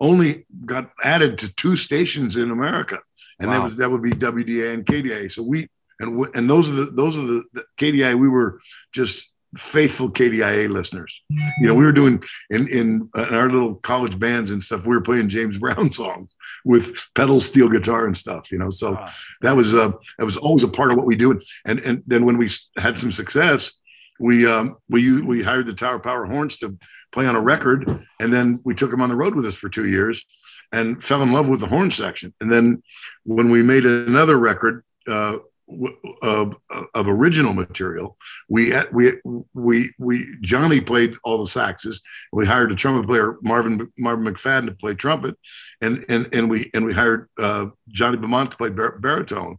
only 0.00 0.46
got 0.66 0.90
added 1.02 1.38
to 1.38 1.54
two 1.54 1.76
stations 1.76 2.36
in 2.36 2.50
America 2.50 2.98
and 3.38 3.50
wow. 3.50 3.58
that 3.58 3.64
was 3.64 3.76
that 3.76 3.90
would 3.90 4.02
be 4.02 4.10
WDA 4.10 4.74
and 4.74 4.84
KDA. 4.84 5.30
So 5.30 5.42
we 5.42 5.68
and 6.00 6.26
and 6.34 6.48
those 6.48 6.68
are 6.68 6.72
the 6.72 6.84
those 6.86 7.16
are 7.16 7.26
the, 7.26 7.44
the 7.52 7.64
KDI. 7.78 8.18
We 8.18 8.28
were 8.28 8.60
just 8.92 9.30
faithful 9.56 10.10
KDIA 10.10 10.70
listeners. 10.70 11.22
You 11.30 11.68
know, 11.68 11.74
we 11.74 11.84
were 11.84 11.92
doing 11.92 12.22
in, 12.50 12.68
in, 12.68 13.10
in 13.14 13.34
our 13.34 13.50
little 13.50 13.76
college 13.76 14.18
bands 14.18 14.50
and 14.50 14.62
stuff. 14.62 14.84
We 14.86 14.94
were 14.94 15.00
playing 15.00 15.30
James 15.30 15.56
Brown 15.64 15.90
songs 15.90 16.34
with 16.64 16.94
pedal 17.14 17.40
steel 17.40 17.68
guitar 17.68 18.06
and 18.06 18.16
stuff. 18.16 18.52
You 18.52 18.58
know, 18.58 18.70
so 18.70 18.92
wow. 18.92 19.10
that 19.42 19.56
was 19.56 19.74
uh, 19.74 19.92
that 20.18 20.24
was 20.24 20.36
always 20.36 20.64
a 20.64 20.68
part 20.68 20.90
of 20.90 20.96
what 20.96 21.06
we 21.06 21.16
do. 21.16 21.40
And 21.64 21.78
and 21.80 22.02
then 22.06 22.24
when 22.24 22.38
we 22.38 22.50
had 22.76 22.98
some 22.98 23.12
success, 23.12 23.72
we 24.18 24.46
um, 24.46 24.76
we 24.88 25.20
we 25.22 25.42
hired 25.42 25.66
the 25.66 25.74
Tower 25.74 25.98
Power 25.98 26.26
Horns 26.26 26.58
to 26.58 26.76
play 27.12 27.26
on 27.26 27.36
a 27.36 27.40
record, 27.40 28.06
and 28.20 28.32
then 28.32 28.60
we 28.64 28.74
took 28.74 28.92
him 28.92 29.00
on 29.00 29.08
the 29.08 29.16
road 29.16 29.34
with 29.34 29.46
us 29.46 29.54
for 29.54 29.68
two 29.68 29.86
years 29.86 30.24
and 30.72 31.02
fell 31.02 31.22
in 31.22 31.32
love 31.32 31.48
with 31.48 31.60
the 31.60 31.66
horn 31.66 31.90
section. 31.90 32.34
And 32.40 32.52
then 32.52 32.82
when 33.24 33.50
we 33.50 33.62
made 33.62 33.86
another 33.86 34.36
record, 34.36 34.84
uh, 35.08 35.38
of, 36.22 36.54
of 36.94 37.08
original 37.08 37.52
material. 37.52 38.16
We 38.48 38.70
had, 38.70 38.92
we 38.92 39.14
we 39.54 39.92
we 39.98 40.36
Johnny 40.40 40.80
played 40.80 41.16
all 41.24 41.38
the 41.38 41.50
saxes. 41.50 42.00
We 42.32 42.46
hired 42.46 42.72
a 42.72 42.74
trumpet 42.74 43.06
player, 43.06 43.36
Marvin 43.42 43.92
Marvin 43.98 44.24
McFadden, 44.24 44.66
to 44.66 44.72
play 44.72 44.94
trumpet, 44.94 45.36
and 45.80 46.04
and 46.08 46.28
and 46.32 46.50
we 46.50 46.70
and 46.74 46.84
we 46.84 46.94
hired 46.94 47.28
uh, 47.38 47.66
Johnny 47.88 48.16
Bamont 48.16 48.50
to 48.52 48.56
play 48.56 48.70
bar- 48.70 48.98
baritone. 48.98 49.58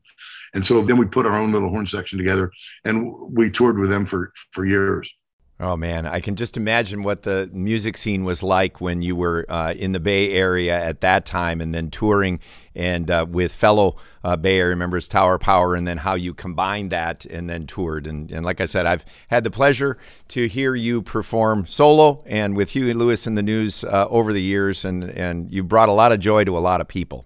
And 0.53 0.65
so 0.65 0.82
then 0.82 0.98
we 0.98 1.06
put 1.06 1.25
our 1.25 1.38
own 1.38 1.51
little 1.51 1.70
horn 1.70 1.86
section 1.86 2.18
together, 2.18 2.51
and 2.84 3.13
we 3.32 3.51
toured 3.51 3.77
with 3.77 3.89
them 3.89 4.06
for 4.06 4.32
for 4.51 4.65
years. 4.65 5.13
Oh 5.62 5.75
man, 5.75 6.06
I 6.06 6.22
can 6.22 6.36
just 6.36 6.56
imagine 6.56 7.04
what 7.04 7.24
the 7.24 7.50
music 7.51 7.98
scene 7.98 8.24
was 8.24 8.42
like 8.42 8.80
when 8.80 9.01
you 9.01 9.13
were 9.18 9.46
uh, 9.50 9.74
in 9.74 9.92
the 9.92 10.00
Bay 10.00 10.32
Area 10.32 10.82
at 10.82 11.01
that 11.01 11.25
time, 11.25 11.60
and 11.60 11.75
then 11.75 11.92
touring 11.92 12.39
and 12.74 13.12
uh, 13.12 13.25
with 13.28 13.54
fellow 13.54 13.98
uh, 14.24 14.38
Bay 14.38 14.58
Area 14.58 14.78
members, 14.78 15.10
Tower 15.10 15.38
Power, 15.38 15.75
and 15.75 15.86
then 15.86 15.98
how 15.98 16.16
you 16.16 16.34
combined 16.34 16.94
that 16.94 17.25
and 17.25 17.50
then 17.50 17.68
toured. 17.68 18.08
And, 18.08 18.32
and 18.32 18.46
like 18.46 18.62
I 18.62 18.66
said, 18.66 18.86
I've 18.86 19.04
had 19.28 19.44
the 19.44 19.51
pleasure 19.51 19.98
to 20.30 20.48
hear 20.48 20.75
you 20.75 21.01
perform 21.01 21.66
solo 21.66 22.24
and 22.25 22.56
with 22.56 22.70
Huey 22.70 22.94
Lewis 22.94 23.28
and 23.28 23.38
the 23.38 23.44
News 23.44 23.84
uh, 23.84 24.08
over 24.10 24.32
the 24.32 24.42
years, 24.42 24.86
and 24.86 25.04
and 25.04 25.51
you 25.51 25.66
brought 25.66 25.89
a 25.89 25.94
lot 25.94 26.13
of 26.13 26.22
joy 26.22 26.46
to 26.46 26.58
a 26.58 26.60
lot 26.60 26.80
of 26.80 26.88
people. 26.88 27.25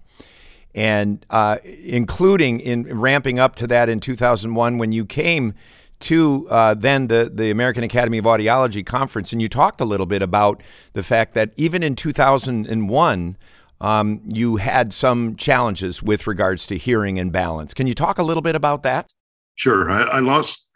And 0.74 1.24
uh, 1.30 1.58
including 1.62 2.58
in 2.58 2.98
ramping 2.98 3.38
up 3.38 3.54
to 3.56 3.68
that 3.68 3.88
in 3.88 4.00
2001 4.00 4.78
when 4.78 4.90
you 4.90 5.06
came 5.06 5.54
to 6.00 6.46
uh, 6.50 6.74
then 6.74 7.06
the, 7.06 7.30
the 7.32 7.50
American 7.50 7.84
Academy 7.84 8.18
of 8.18 8.24
Audiology 8.24 8.84
conference, 8.84 9.32
and 9.32 9.40
you 9.40 9.48
talked 9.48 9.80
a 9.80 9.84
little 9.84 10.06
bit 10.06 10.22
about 10.22 10.62
the 10.92 11.02
fact 11.02 11.34
that 11.34 11.52
even 11.56 11.82
in 11.82 11.96
2001, 11.96 13.36
um, 13.80 14.20
you 14.26 14.56
had 14.56 14.92
some 14.92 15.36
challenges 15.36 16.02
with 16.02 16.26
regards 16.26 16.66
to 16.66 16.76
hearing 16.76 17.18
and 17.18 17.32
balance. 17.32 17.74
Can 17.74 17.86
you 17.86 17.94
talk 17.94 18.18
a 18.18 18.22
little 18.22 18.42
bit 18.42 18.54
about 18.54 18.82
that? 18.82 19.12
Sure. 19.56 19.90
I, 19.90 20.02
I 20.02 20.18
lost, 20.20 20.66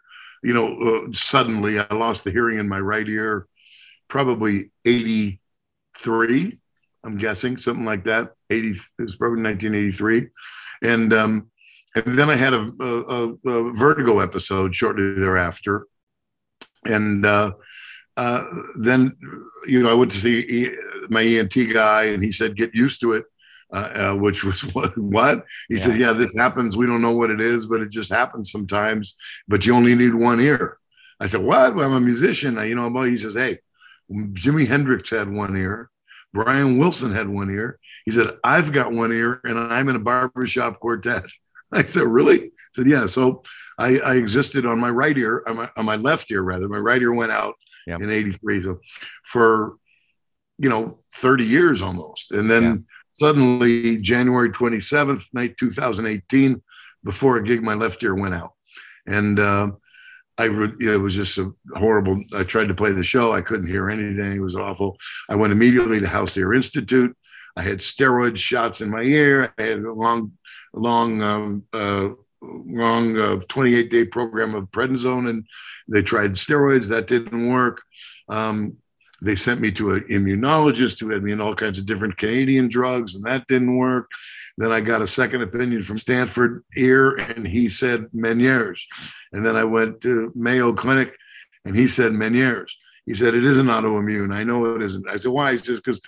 you 0.43 0.53
know, 0.53 0.77
uh, 0.77 1.11
suddenly 1.11 1.79
I 1.79 1.93
lost 1.93 2.23
the 2.23 2.31
hearing 2.31 2.59
in 2.59 2.69
my 2.69 2.79
right 2.79 3.07
ear, 3.07 3.47
probably 4.07 4.71
83, 4.85 6.57
I'm 7.03 7.17
guessing, 7.17 7.57
something 7.57 7.85
like 7.85 8.05
that. 8.05 8.33
80, 8.49 8.69
it 8.69 8.77
was 8.99 9.15
probably 9.15 9.41
1983. 9.43 10.27
And 10.81 11.13
um, 11.13 11.51
and 12.05 12.17
then 12.17 12.29
I 12.29 12.35
had 12.35 12.53
a, 12.53 12.71
a, 12.79 13.49
a 13.49 13.73
vertigo 13.73 14.19
episode 14.19 14.75
shortly 14.75 15.15
thereafter, 15.15 15.87
and 16.85 17.25
uh, 17.25 17.53
uh, 18.17 18.45
then 18.75 19.15
you 19.67 19.81
know 19.81 19.89
I 19.89 19.93
went 19.93 20.11
to 20.11 20.17
see 20.17 20.71
my 21.09 21.21
ENT 21.21 21.53
guy, 21.71 22.05
and 22.05 22.23
he 22.23 22.31
said, 22.31 22.55
"Get 22.55 22.75
used 22.75 23.01
to 23.01 23.13
it." 23.13 23.25
Uh, 23.71 23.75
uh, 24.11 24.15
which 24.15 24.43
was 24.43 24.61
what? 24.73 24.97
what? 24.97 25.45
He 25.67 25.75
yeah. 25.75 25.81
said, 25.81 25.99
"Yeah, 25.99 26.13
this 26.13 26.35
happens. 26.35 26.75
We 26.75 26.87
don't 26.87 27.01
know 27.01 27.15
what 27.15 27.31
it 27.31 27.41
is, 27.41 27.65
but 27.65 27.81
it 27.81 27.89
just 27.89 28.11
happens 28.11 28.51
sometimes. 28.51 29.15
But 29.47 29.65
you 29.65 29.75
only 29.75 29.95
need 29.95 30.13
one 30.13 30.39
ear." 30.39 30.77
I 31.19 31.27
said, 31.27 31.41
"What? 31.41 31.75
Well, 31.75 31.85
I'm 31.85 31.93
a 31.93 32.01
musician." 32.01 32.55
You 32.57 32.75
know, 32.75 33.03
he 33.03 33.17
says, 33.17 33.35
"Hey, 33.35 33.59
Jimi 34.11 34.67
Hendrix 34.67 35.09
had 35.09 35.29
one 35.29 35.55
ear. 35.55 35.89
Brian 36.33 36.77
Wilson 36.77 37.13
had 37.13 37.27
one 37.27 37.49
ear. 37.49 37.79
He 38.05 38.11
said, 38.11 38.37
I've 38.43 38.71
got 38.71 38.91
one 38.91 39.11
ear, 39.11 39.41
and 39.43 39.57
I'm 39.57 39.89
in 39.89 39.95
a 39.95 39.99
barbershop 39.99 40.79
quartet." 40.79 41.25
I 41.73 41.83
said, 41.83 42.03
really? 42.03 42.45
I 42.45 42.49
said, 42.73 42.87
yeah. 42.87 43.05
So 43.05 43.43
I, 43.77 43.99
I 43.99 44.15
existed 44.15 44.65
on 44.65 44.79
my 44.79 44.89
right 44.89 45.17
ear, 45.17 45.43
on 45.47 45.55
my, 45.55 45.69
on 45.77 45.85
my, 45.85 45.95
left 45.95 46.31
ear 46.31 46.41
rather. 46.41 46.67
My 46.67 46.77
right 46.77 47.01
ear 47.01 47.13
went 47.13 47.31
out 47.31 47.55
in 47.87 48.09
83. 48.09 48.61
So 48.61 48.79
for, 49.23 49.75
you 50.57 50.69
know, 50.69 50.99
30 51.15 51.45
years 51.45 51.81
almost. 51.81 52.31
And 52.31 52.49
then 52.49 52.63
yeah. 52.63 52.75
suddenly 53.13 53.97
January 53.97 54.49
27th, 54.49 55.33
night 55.33 55.57
2018, 55.57 56.61
before 57.03 57.37
a 57.37 57.43
gig, 57.43 57.63
my 57.63 57.75
left 57.75 58.03
ear 58.03 58.15
went 58.15 58.33
out. 58.33 58.53
And 59.05 59.39
uh, 59.39 59.71
I, 60.37 60.45
you 60.45 60.75
know, 60.79 60.93
it 60.93 61.01
was 61.01 61.15
just 61.15 61.37
a 61.37 61.51
horrible. 61.75 62.23
I 62.33 62.43
tried 62.43 62.69
to 62.69 62.73
play 62.73 62.93
the 62.93 63.03
show. 63.03 63.33
I 63.33 63.41
couldn't 63.41 63.67
hear 63.67 63.89
anything. 63.89 64.37
It 64.37 64.41
was 64.41 64.55
awful. 64.55 64.97
I 65.27 65.35
went 65.35 65.51
immediately 65.51 65.99
to 65.99 66.07
House 66.07 66.37
Ear 66.37 66.53
Institute. 66.53 67.15
I 67.55 67.63
had 67.63 67.79
steroid 67.79 68.37
shots 68.37 68.81
in 68.81 68.89
my 68.89 69.01
ear. 69.01 69.53
I 69.57 69.61
had 69.61 69.79
a 69.79 69.93
long, 69.93 70.33
long, 70.73 71.21
um, 71.21 71.63
uh, 71.73 72.09
long 72.41 73.19
uh, 73.19 73.39
28 73.47 73.91
day 73.91 74.05
program 74.05 74.55
of 74.55 74.71
prednisone, 74.71 75.29
and 75.29 75.45
they 75.87 76.01
tried 76.01 76.33
steroids. 76.33 76.87
That 76.87 77.07
didn't 77.07 77.47
work. 77.47 77.81
Um, 78.27 78.77
they 79.21 79.35
sent 79.35 79.59
me 79.59 79.71
to 79.71 79.95
an 79.95 80.01
immunologist 80.09 80.99
who 80.99 81.09
had 81.09 81.23
me 81.23 81.33
in 81.33 81.41
all 81.41 81.55
kinds 81.55 81.77
of 81.77 81.85
different 81.85 82.17
Canadian 82.17 82.69
drugs, 82.69 83.15
and 83.15 83.23
that 83.25 83.47
didn't 83.47 83.75
work. 83.75 84.09
Then 84.57 84.71
I 84.71 84.79
got 84.79 85.01
a 85.01 85.07
second 85.07 85.41
opinion 85.41 85.81
from 85.81 85.97
Stanford 85.97 86.63
ear, 86.75 87.15
and 87.15 87.47
he 87.47 87.69
said 87.69 88.07
Meniere's. 88.13 88.87
And 89.31 89.45
then 89.45 89.55
I 89.55 89.63
went 89.65 90.01
to 90.01 90.31
Mayo 90.35 90.73
Clinic, 90.73 91.13
and 91.65 91.75
he 91.75 91.87
said 91.87 92.13
Meniere's. 92.13 92.77
He 93.05 93.13
said, 93.13 93.33
It 93.33 93.43
isn't 93.43 93.65
autoimmune. 93.65 94.33
I 94.33 94.43
know 94.43 94.75
it 94.75 94.81
isn't. 94.81 95.09
I 95.09 95.17
said, 95.17 95.31
Why? 95.31 95.53
He 95.53 95.57
says, 95.57 95.79
Because 95.79 96.01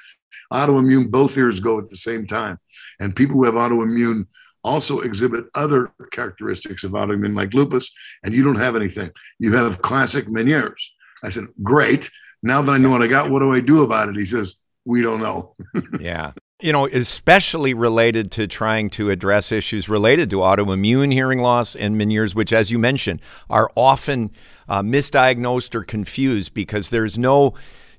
autoimmune, 0.52 1.10
both 1.10 1.38
ears 1.38 1.60
go 1.60 1.80
at 1.80 1.90
the 1.90 1.98
same 1.98 2.28
time. 2.28 2.60
And 3.00 3.16
people 3.16 3.36
who 3.36 3.46
have 3.46 3.56
autoimmune 3.56 4.28
also 4.64 5.00
exhibit 5.00 5.46
other 5.56 5.92
characteristics 6.12 6.84
of 6.84 6.92
autoimmune, 6.92 7.36
like 7.36 7.54
lupus, 7.54 7.92
and 8.24 8.34
you 8.34 8.44
don't 8.44 8.56
have 8.60 8.76
anything. 8.76 9.12
You 9.40 9.56
have 9.56 9.82
classic 9.82 10.28
Meniere's. 10.28 10.92
I 11.24 11.30
said, 11.30 11.46
Great. 11.62 12.10
Now 12.44 12.62
that 12.62 12.72
I 12.72 12.78
know 12.78 12.90
what 12.90 13.02
I 13.02 13.08
got, 13.08 13.30
what 13.30 13.40
do 13.40 13.54
I 13.54 13.60
do 13.60 13.84
about 13.84 14.10
it? 14.10 14.16
He 14.16 14.26
says, 14.26 14.56
We 14.86 15.02
don't 15.02 15.20
know. 15.20 15.56
yeah 16.00 16.34
you 16.62 16.72
know, 16.72 16.86
especially 16.88 17.74
related 17.74 18.32
to 18.32 18.48
trying 18.48 18.90
to 18.92 19.10
address 19.10 19.52
issues 19.52 19.90
related 19.90 20.30
to 20.30 20.38
autoimmune 20.38 21.12
hearing 21.12 21.40
loss 21.40 21.76
and 21.76 22.00
Meniere's, 22.00 22.36
which, 22.36 22.54
as 22.54 22.72
you 22.72 22.78
mentioned, 22.78 23.20
are 23.50 23.72
often 23.76 24.32
uh, 24.70 24.82
misdiagnosed 24.82 25.74
or 25.74 25.84
confused 25.84 26.54
because 26.54 26.90
there's 26.90 27.18
no 27.18 27.56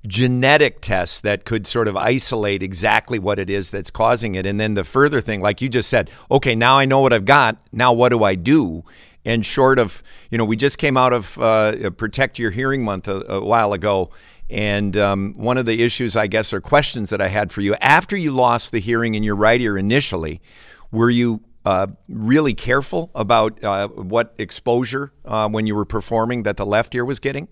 genetic 0.07 0.81
tests 0.81 1.21
that 1.21 1.45
could 1.45 1.67
sort 1.67 1.89
of 1.89 1.97
isolate 1.97 2.63
exactly 2.63 3.19
what 3.19 3.39
it 3.39 3.49
is 3.49 3.71
that's 3.71 3.91
causing 3.91 4.35
it. 4.35 4.47
And 4.47 4.59
then 4.59 4.75
the 4.75 4.85
further 4.85 5.21
thing, 5.21 5.41
like 5.41 5.63
you 5.63 5.69
just 5.69 5.89
said, 5.89 6.11
okay, 6.31 6.55
now 6.55 6.79
I 6.79 6.85
know 6.85 7.01
what 7.01 7.13
I've 7.13 7.25
got. 7.25 7.61
Now 7.73 7.93
what 7.93 8.09
do 8.09 8.25
I 8.25 8.35
do? 8.35 8.85
And 9.25 9.47
short 9.47 9.79
of, 9.79 10.03
you 10.31 10.39
know, 10.39 10.45
we 10.45 10.57
just 10.57 10.79
came 10.79 10.97
out 10.97 11.13
of 11.13 11.39
uh, 11.39 11.91
Protect 11.91 12.39
Your 12.39 12.51
Hearing 12.51 12.85
Month 12.85 13.07
a, 13.07 13.21
a 13.35 13.45
while 13.45 13.73
ago 13.73 14.11
and 14.53 14.97
um, 14.99 15.33
one 15.37 15.57
of 15.57 15.65
the 15.65 15.83
issues, 15.83 16.15
I 16.15 16.27
guess, 16.27 16.53
or 16.53 16.61
questions 16.61 17.09
that 17.09 17.23
I 17.23 17.29
had 17.29 17.51
for 17.51 17.63
you 17.63 17.75
after 17.77 18.17
you 18.17 18.33
lost 18.33 18.71
the 18.71 18.81
hearing 18.81 19.15
in 19.15 19.23
your 19.23 19.35
right 19.35 19.61
ear 19.61 19.79
initially, 19.79 20.43
were 20.91 21.09
you 21.09 21.41
uh, 21.65 21.87
really 22.09 22.53
careful 22.53 23.11
about 23.15 23.65
uh, 23.65 23.89
what 23.89 24.35
exposure 24.37 25.13
uh, 25.25 25.49
when 25.49 25.67
you 25.67 25.75
were 25.75 25.87
performing 25.87 26.43
that 26.43 26.59
the 26.59 26.67
left 26.67 26.95
ear 26.95 27.05
was 27.05 27.19
getting, 27.19 27.49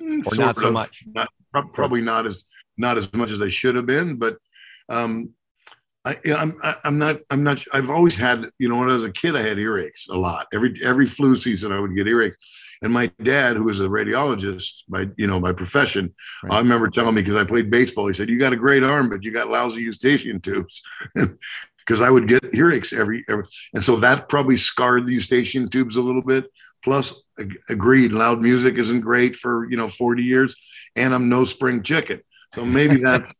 or 0.00 0.24
sort 0.24 0.38
not 0.38 0.58
so 0.58 0.68
of, 0.68 0.72
much? 0.74 1.04
Not, 1.14 1.28
probably 1.72 2.00
not 2.00 2.26
as 2.26 2.44
not 2.76 2.96
as 2.96 3.12
much 3.12 3.30
as 3.30 3.42
I 3.42 3.48
should 3.48 3.74
have 3.74 3.86
been, 3.86 4.16
but 4.16 4.36
um, 4.88 5.30
I, 6.04 6.16
I'm 6.26 6.60
I'm 6.84 6.98
not 6.98 7.20
I'm 7.30 7.42
not 7.42 7.64
I've 7.72 7.90
always 7.90 8.14
had 8.14 8.46
you 8.58 8.68
know 8.68 8.76
when 8.76 8.90
I 8.90 8.94
was 8.94 9.04
a 9.04 9.10
kid 9.10 9.34
I 9.34 9.42
had 9.42 9.58
earaches 9.58 10.08
a 10.08 10.16
lot 10.16 10.46
every 10.54 10.78
every 10.82 11.06
flu 11.06 11.34
season 11.36 11.72
I 11.72 11.80
would 11.80 11.94
get 11.96 12.06
earaches 12.06 12.36
and 12.82 12.92
my 12.92 13.10
dad, 13.22 13.56
who 13.56 13.64
was 13.64 13.80
a 13.80 13.84
radiologist 13.84 14.84
by 14.88 15.08
you 15.16 15.26
know 15.26 15.40
by 15.40 15.52
profession, 15.52 16.14
right. 16.44 16.54
I 16.54 16.58
remember 16.58 16.88
telling 16.88 17.14
me 17.14 17.22
because 17.22 17.36
I 17.36 17.44
played 17.44 17.70
baseball. 17.70 18.06
He 18.06 18.14
said, 18.14 18.28
"You 18.28 18.38
got 18.38 18.52
a 18.52 18.56
great 18.56 18.84
arm, 18.84 19.08
but 19.08 19.24
you 19.24 19.32
got 19.32 19.50
lousy 19.50 19.80
eustachian 19.82 20.40
tubes." 20.40 20.82
Because 21.86 22.02
I 22.02 22.10
would 22.10 22.28
get 22.28 22.42
earaches 22.52 22.92
every, 22.92 23.24
every, 23.30 23.44
and 23.72 23.82
so 23.82 23.96
that 23.96 24.28
probably 24.28 24.58
scarred 24.58 25.06
the 25.06 25.14
eustachian 25.14 25.70
tubes 25.70 25.96
a 25.96 26.02
little 26.02 26.20
bit. 26.20 26.44
Plus, 26.84 27.20
ag- 27.38 27.58
agreed, 27.68 28.12
loud 28.12 28.42
music 28.42 28.76
isn't 28.76 29.00
great 29.00 29.36
for 29.36 29.68
you 29.70 29.76
know 29.76 29.88
40 29.88 30.22
years, 30.22 30.54
and 30.96 31.14
I'm 31.14 31.28
no 31.28 31.44
spring 31.44 31.82
chicken. 31.82 32.20
So 32.54 32.64
maybe 32.64 32.96
that 33.02 33.34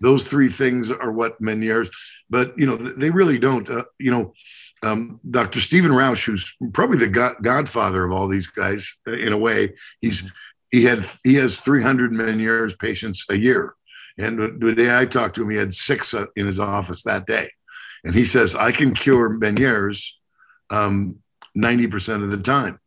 those 0.00 0.26
three 0.26 0.48
things 0.48 0.90
are 0.90 1.12
what 1.12 1.40
Meniere's, 1.40 1.88
but 2.28 2.58
you 2.58 2.66
know 2.66 2.76
they 2.76 3.10
really 3.10 3.38
don't. 3.38 3.68
Uh, 3.70 3.84
you 3.98 4.10
know, 4.10 4.34
um, 4.82 5.20
Dr. 5.28 5.60
Steven 5.60 5.92
Rauch, 5.92 6.24
who's 6.24 6.54
probably 6.72 6.98
the 6.98 7.08
god- 7.08 7.36
godfather 7.40 8.04
of 8.04 8.12
all 8.12 8.28
these 8.28 8.48
guys 8.48 8.96
uh, 9.06 9.12
in 9.12 9.32
a 9.32 9.38
way, 9.38 9.74
he's 10.00 10.30
he 10.70 10.84
had 10.84 11.06
he 11.22 11.34
has 11.34 11.60
300 11.60 12.12
Meniere's 12.12 12.74
patients 12.74 13.24
a 13.30 13.36
year, 13.36 13.74
and 14.18 14.60
the 14.60 14.74
day 14.74 14.96
I 14.96 15.06
talked 15.06 15.36
to 15.36 15.42
him, 15.42 15.50
he 15.50 15.56
had 15.56 15.72
six 15.72 16.12
uh, 16.12 16.26
in 16.36 16.46
his 16.46 16.60
office 16.60 17.04
that 17.04 17.26
day, 17.26 17.48
and 18.04 18.14
he 18.14 18.24
says 18.24 18.54
I 18.54 18.72
can 18.72 18.94
cure 18.94 19.30
Meniere's 19.30 20.18
um, 20.70 21.16
90% 21.56 22.24
of 22.24 22.30
the 22.30 22.38
time. 22.38 22.78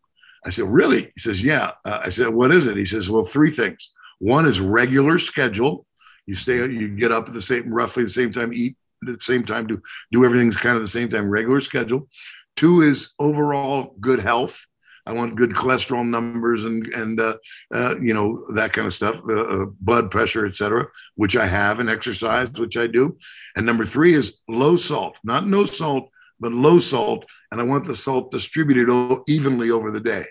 I 0.45 0.51
said, 0.51 0.65
really? 0.65 1.11
He 1.15 1.19
says, 1.19 1.43
yeah. 1.43 1.71
Uh, 1.83 2.01
I 2.03 2.09
said, 2.09 2.29
what 2.29 2.53
is 2.53 2.67
it? 2.67 2.77
He 2.77 2.85
says, 2.85 3.09
well, 3.09 3.23
three 3.23 3.51
things. 3.51 3.91
One 4.19 4.45
is 4.45 4.59
regular 4.59 5.19
schedule. 5.19 5.85
You 6.25 6.35
stay, 6.35 6.57
you 6.57 6.95
get 6.95 7.11
up 7.11 7.27
at 7.27 7.33
the 7.33 7.41
same, 7.41 7.73
roughly 7.73 8.03
the 8.03 8.09
same 8.09 8.31
time, 8.31 8.53
eat 8.53 8.77
at 9.07 9.13
the 9.13 9.23
same 9.23 9.45
time, 9.45 9.67
do 9.67 9.81
do 10.11 10.25
everything's 10.25 10.57
kind 10.57 10.75
of 10.75 10.83
the 10.83 10.89
same 10.89 11.09
time, 11.09 11.29
regular 11.29 11.61
schedule. 11.61 12.07
Two 12.55 12.81
is 12.81 13.09
overall 13.19 13.95
good 13.99 14.19
health. 14.19 14.65
I 15.07 15.13
want 15.13 15.35
good 15.35 15.51
cholesterol 15.51 16.07
numbers 16.07 16.63
and 16.63 16.87
and 16.87 17.19
uh, 17.19 17.37
uh, 17.73 17.95
you 17.99 18.13
know 18.13 18.45
that 18.53 18.73
kind 18.73 18.87
of 18.87 18.93
stuff, 18.93 19.21
uh, 19.29 19.33
uh 19.33 19.65
blood 19.79 20.09
pressure, 20.09 20.45
etc., 20.45 20.87
which 21.15 21.37
I 21.37 21.45
have, 21.45 21.79
and 21.79 21.89
exercise, 21.89 22.49
which 22.51 22.77
I 22.77 22.87
do. 22.87 23.17
And 23.55 23.65
number 23.65 23.85
three 23.85 24.15
is 24.15 24.37
low 24.47 24.77
salt, 24.77 25.15
not 25.23 25.47
no 25.47 25.65
salt, 25.65 26.09
but 26.39 26.51
low 26.51 26.79
salt. 26.79 27.25
And 27.55 27.61
I 27.61 27.63
want 27.63 27.85
the 27.85 27.95
salt 27.95 28.31
distributed 28.31 28.89
evenly 29.29 29.71
over 29.71 29.89
the 29.89 30.01
day. 30.01 30.25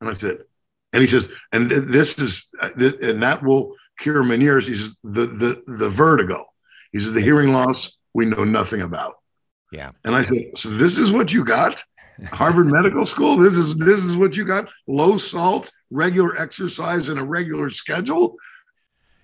And 0.00 0.10
I 0.10 0.14
said, 0.14 0.38
and 0.92 1.00
he 1.00 1.06
says, 1.06 1.30
and 1.52 1.70
th- 1.70 1.84
this 1.84 2.18
is, 2.18 2.48
uh, 2.60 2.70
th- 2.70 2.96
and 3.00 3.22
that 3.22 3.44
will 3.44 3.76
cure 4.00 4.24
Meniere's. 4.24 4.66
He 4.66 4.74
says, 4.74 4.96
the, 5.04 5.26
the, 5.26 5.62
the 5.68 5.88
vertigo. 5.88 6.46
He 6.90 6.98
says, 6.98 7.12
the 7.12 7.20
hearing 7.20 7.52
loss 7.52 7.96
we 8.14 8.26
know 8.26 8.42
nothing 8.42 8.82
about. 8.82 9.18
Yeah. 9.70 9.92
And 10.02 10.16
I 10.16 10.24
said, 10.24 10.38
so 10.56 10.70
this 10.70 10.98
is 10.98 11.12
what 11.12 11.32
you 11.32 11.44
got? 11.44 11.84
Harvard 12.32 12.66
Medical 12.66 13.06
School. 13.06 13.36
This 13.36 13.56
is 13.56 13.76
this 13.76 14.02
is 14.04 14.16
what 14.16 14.36
you 14.36 14.44
got. 14.44 14.68
Low 14.88 15.18
salt, 15.18 15.70
regular 15.90 16.36
exercise, 16.36 17.10
and 17.10 17.20
a 17.20 17.22
regular 17.22 17.70
schedule. 17.70 18.34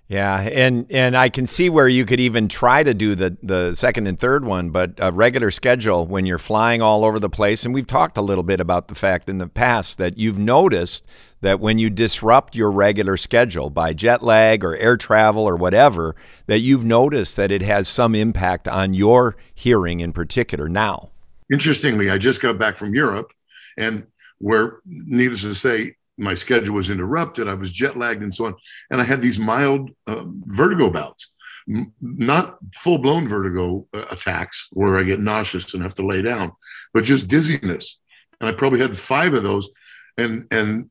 Yeah, 0.09 0.41
and 0.41 0.87
and 0.91 1.17
I 1.17 1.29
can 1.29 1.49
see 1.49 1.69
where 1.69 1.89
you 1.89 2.05
could 2.05 2.21
even 2.21 2.47
try 2.47 2.85
to 2.85 2.95
do 2.95 3.17
the 3.17 3.37
the 3.43 3.75
second 3.75 4.07
and 4.07 4.17
third 4.17 4.45
one, 4.45 4.71
but 4.71 4.93
a 4.99 5.11
regular 5.11 5.51
schedule 5.51 6.07
when 6.07 6.27
you're 6.27 6.39
flying 6.39 6.81
all 6.81 7.05
over 7.05 7.19
the 7.19 7.29
place. 7.29 7.65
And 7.65 7.75
we've 7.75 7.89
talked 7.89 8.17
a 8.17 8.23
little 8.23 8.45
bit 8.45 8.61
about 8.61 8.87
the 8.87 8.95
fact 8.95 9.29
in 9.29 9.39
the 9.39 9.49
past 9.49 9.99
that 9.99 10.17
you've 10.17 10.39
noticed 10.39 11.09
that 11.41 11.59
when 11.59 11.81
you 11.81 11.91
disrupt 11.91 12.55
your 12.55 12.71
regular 12.71 13.17
schedule 13.17 13.69
by 13.69 13.93
jet 13.93 14.23
lag 14.23 14.65
or 14.65 14.77
air 14.77 14.97
travel 14.97 15.43
or 15.43 15.57
whatever, 15.57 16.15
that 16.47 16.61
you've 16.61 16.85
noticed 16.85 17.35
that 17.35 17.51
it 17.51 17.63
has 17.63 17.89
some 17.89 18.15
impact 18.15 18.69
on 18.69 18.95
your 18.95 19.37
hearing 19.57 19.99
in 19.99 20.13
particular 20.13 20.69
now. 20.69 21.11
Interestingly, 21.53 22.11
I 22.11 22.19
just 22.19 22.41
got 22.41 22.59
back 22.59 22.77
from 22.77 22.95
Europe, 22.95 23.33
and 23.77 24.07
where, 24.39 24.79
needless 24.87 25.43
to 25.43 25.55
say, 25.55 25.97
my 26.19 26.35
schedule 26.35 26.75
was 26.75 26.91
interrupted. 26.91 27.49
I 27.49 27.55
was 27.55 27.73
jet 27.73 27.97
lagged 27.97 28.23
and 28.23 28.35
so 28.35 28.47
on. 28.47 28.55
And 28.91 29.01
I 29.01 29.05
had 29.05 29.21
these 29.21 29.39
mild 29.39 29.91
uh, 30.07 30.25
vertigo 30.27 30.91
bouts, 30.91 31.31
M- 31.69 31.93
not 32.01 32.59
full 32.75 32.99
blown 32.99 33.29
vertigo 33.29 33.87
uh, 33.93 34.07
attacks 34.11 34.69
where 34.73 34.99
I 34.99 35.03
get 35.03 35.21
nauseous 35.21 35.75
and 35.75 35.83
have 35.83 35.95
to 35.95 36.07
lay 36.07 36.23
down, 36.23 36.53
but 36.95 37.05
just 37.05 37.29
dizziness. 37.29 37.99
And 38.41 38.49
I 38.49 38.53
probably 38.53 38.81
had 38.81 38.97
five 38.97 39.35
of 39.35 39.43
those. 39.43 39.69
And, 40.17 40.47
and, 40.51 40.91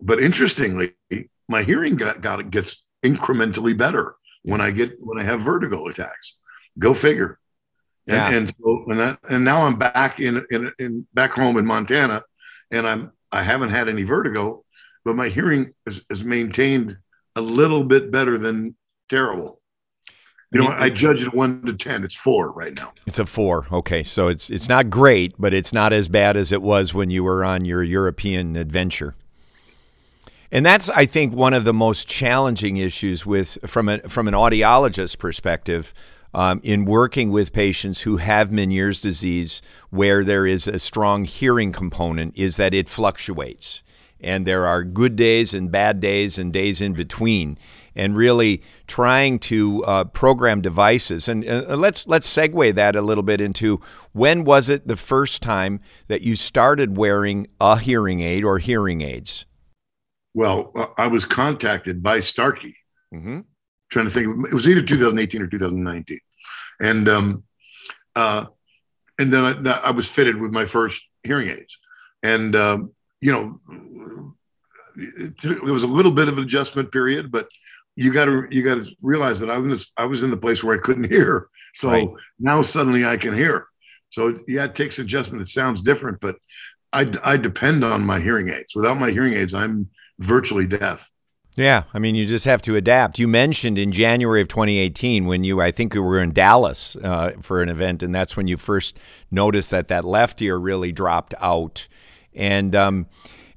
but 0.00 0.20
interestingly, 0.20 0.94
my 1.48 1.62
hearing 1.62 1.96
got, 1.96 2.20
got 2.20 2.50
gets 2.50 2.84
incrementally 3.04 3.76
better 3.76 4.16
when 4.42 4.60
I 4.60 4.70
get, 4.70 4.96
when 5.00 5.18
I 5.18 5.24
have 5.24 5.40
vertigo 5.40 5.86
attacks. 5.88 6.36
Go 6.78 6.94
figure. 6.94 7.38
Yeah. 8.06 8.28
And, 8.28 8.36
and 8.36 8.48
so, 8.48 8.84
and, 8.88 9.00
that, 9.00 9.18
and 9.28 9.44
now 9.44 9.62
I'm 9.66 9.76
back 9.76 10.20
in, 10.20 10.44
in, 10.50 10.72
in 10.78 11.06
back 11.12 11.32
home 11.32 11.58
in 11.58 11.66
Montana 11.66 12.22
and 12.70 12.86
I'm 12.86 13.12
I 13.30 13.42
haven't 13.42 13.70
had 13.70 13.88
any 13.88 14.04
vertigo, 14.04 14.64
but 15.04 15.16
my 15.16 15.28
hearing 15.28 15.74
is, 15.86 16.02
is 16.10 16.24
maintained 16.24 16.96
a 17.36 17.40
little 17.40 17.84
bit 17.84 18.10
better 18.10 18.38
than 18.38 18.76
terrible. 19.08 19.60
You 20.50 20.62
know, 20.62 20.68
I 20.68 20.88
judge 20.88 21.22
it 21.22 21.34
one 21.34 21.62
to 21.66 21.74
ten. 21.74 22.04
It's 22.04 22.14
four 22.14 22.50
right 22.52 22.74
now. 22.74 22.92
It's 23.06 23.18
a 23.18 23.26
four. 23.26 23.66
Okay, 23.70 24.02
so 24.02 24.28
it's 24.28 24.48
it's 24.48 24.66
not 24.66 24.88
great, 24.88 25.34
but 25.38 25.52
it's 25.52 25.74
not 25.74 25.92
as 25.92 26.08
bad 26.08 26.38
as 26.38 26.52
it 26.52 26.62
was 26.62 26.94
when 26.94 27.10
you 27.10 27.22
were 27.22 27.44
on 27.44 27.66
your 27.66 27.82
European 27.82 28.56
adventure. 28.56 29.14
And 30.50 30.64
that's, 30.64 30.88
I 30.88 31.04
think, 31.04 31.34
one 31.34 31.52
of 31.52 31.64
the 31.64 31.74
most 31.74 32.08
challenging 32.08 32.78
issues 32.78 33.26
with 33.26 33.58
from 33.66 33.90
a 33.90 33.98
from 34.08 34.26
an 34.26 34.32
audiologist 34.32 35.18
perspective 35.18 35.92
um, 36.34 36.60
in 36.62 36.84
working 36.84 37.30
with 37.30 37.52
patients 37.52 38.00
who 38.00 38.18
have 38.18 38.50
Meniere's 38.50 39.00
disease, 39.00 39.62
where 39.90 40.24
there 40.24 40.46
is 40.46 40.66
a 40.66 40.78
strong 40.78 41.24
hearing 41.24 41.72
component, 41.72 42.36
is 42.36 42.56
that 42.56 42.74
it 42.74 42.88
fluctuates. 42.88 43.82
And 44.20 44.46
there 44.46 44.66
are 44.66 44.82
good 44.82 45.16
days 45.16 45.54
and 45.54 45.70
bad 45.70 46.00
days 46.00 46.38
and 46.38 46.52
days 46.52 46.80
in 46.80 46.92
between. 46.92 47.56
And 47.94 48.16
really 48.16 48.62
trying 48.86 49.40
to 49.40 49.84
uh, 49.84 50.04
program 50.04 50.60
devices. 50.60 51.26
And 51.26 51.48
uh, 51.48 51.76
let's, 51.76 52.06
let's 52.06 52.32
segue 52.32 52.74
that 52.74 52.94
a 52.94 53.02
little 53.02 53.24
bit 53.24 53.40
into 53.40 53.80
when 54.12 54.44
was 54.44 54.68
it 54.68 54.86
the 54.86 54.96
first 54.96 55.42
time 55.42 55.80
that 56.06 56.22
you 56.22 56.36
started 56.36 56.96
wearing 56.96 57.48
a 57.60 57.78
hearing 57.78 58.20
aid 58.20 58.44
or 58.44 58.58
hearing 58.58 59.00
aids? 59.00 59.46
Well, 60.32 60.70
uh, 60.76 60.86
I 60.96 61.08
was 61.08 61.24
contacted 61.24 62.02
by 62.02 62.20
Starkey. 62.20 62.76
Mm-hmm 63.12 63.40
trying 63.90 64.06
to 64.06 64.10
think. 64.10 64.46
It 64.46 64.54
was 64.54 64.68
either 64.68 64.82
2018 64.82 65.42
or 65.42 65.46
2019, 65.46 66.20
and 66.80 67.08
um, 67.08 67.44
uh, 68.14 68.46
and 69.18 69.32
then 69.32 69.66
I, 69.66 69.70
I, 69.70 69.90
was 69.90 70.08
fitted 70.08 70.36
with 70.40 70.52
my 70.52 70.64
first 70.64 71.08
hearing 71.22 71.48
aids, 71.48 71.78
and 72.22 72.54
um, 72.56 72.92
you 73.20 73.32
know, 73.32 73.60
it, 74.96 75.40
there 75.42 75.72
was 75.72 75.82
a 75.82 75.88
little 75.88 76.12
bit 76.12 76.28
of 76.28 76.38
an 76.38 76.44
adjustment 76.44 76.92
period, 76.92 77.30
but 77.30 77.48
you 77.96 78.12
got 78.12 78.26
to 78.26 78.46
you 78.50 78.62
got 78.62 78.82
to 78.82 78.96
realize 79.02 79.40
that 79.40 79.50
I 79.50 79.58
was 79.58 79.90
I 79.96 80.04
was 80.04 80.22
in 80.22 80.30
the 80.30 80.36
place 80.36 80.62
where 80.62 80.76
I 80.76 80.80
couldn't 80.80 81.10
hear, 81.10 81.48
so 81.74 81.90
right. 81.90 82.08
now 82.38 82.62
suddenly 82.62 83.04
I 83.04 83.16
can 83.16 83.34
hear. 83.34 83.66
So 84.10 84.38
yeah, 84.46 84.64
it 84.64 84.74
takes 84.74 84.98
adjustment. 84.98 85.42
It 85.42 85.48
sounds 85.48 85.82
different, 85.82 86.20
but 86.20 86.36
I 86.92 87.12
I 87.22 87.36
depend 87.36 87.84
on 87.84 88.06
my 88.06 88.20
hearing 88.20 88.50
aids. 88.50 88.74
Without 88.74 88.98
my 88.98 89.10
hearing 89.10 89.34
aids, 89.34 89.54
I'm 89.54 89.90
virtually 90.18 90.66
deaf. 90.66 91.10
Yeah, 91.58 91.84
I 91.92 91.98
mean, 91.98 92.14
you 92.14 92.24
just 92.24 92.44
have 92.44 92.62
to 92.62 92.76
adapt. 92.76 93.18
You 93.18 93.26
mentioned 93.26 93.78
in 93.78 93.90
January 93.90 94.40
of 94.40 94.48
2018 94.48 95.26
when 95.26 95.42
you, 95.42 95.60
I 95.60 95.72
think 95.72 95.92
you 95.94 96.02
were 96.02 96.20
in 96.20 96.32
Dallas 96.32 96.94
uh, 96.96 97.32
for 97.40 97.62
an 97.62 97.68
event, 97.68 98.02
and 98.02 98.14
that's 98.14 98.36
when 98.36 98.46
you 98.46 98.56
first 98.56 98.96
noticed 99.30 99.70
that 99.70 99.88
that 99.88 100.04
left 100.04 100.40
ear 100.40 100.56
really 100.56 100.92
dropped 100.92 101.34
out, 101.40 101.88
and 102.32 102.76
um, 102.76 103.06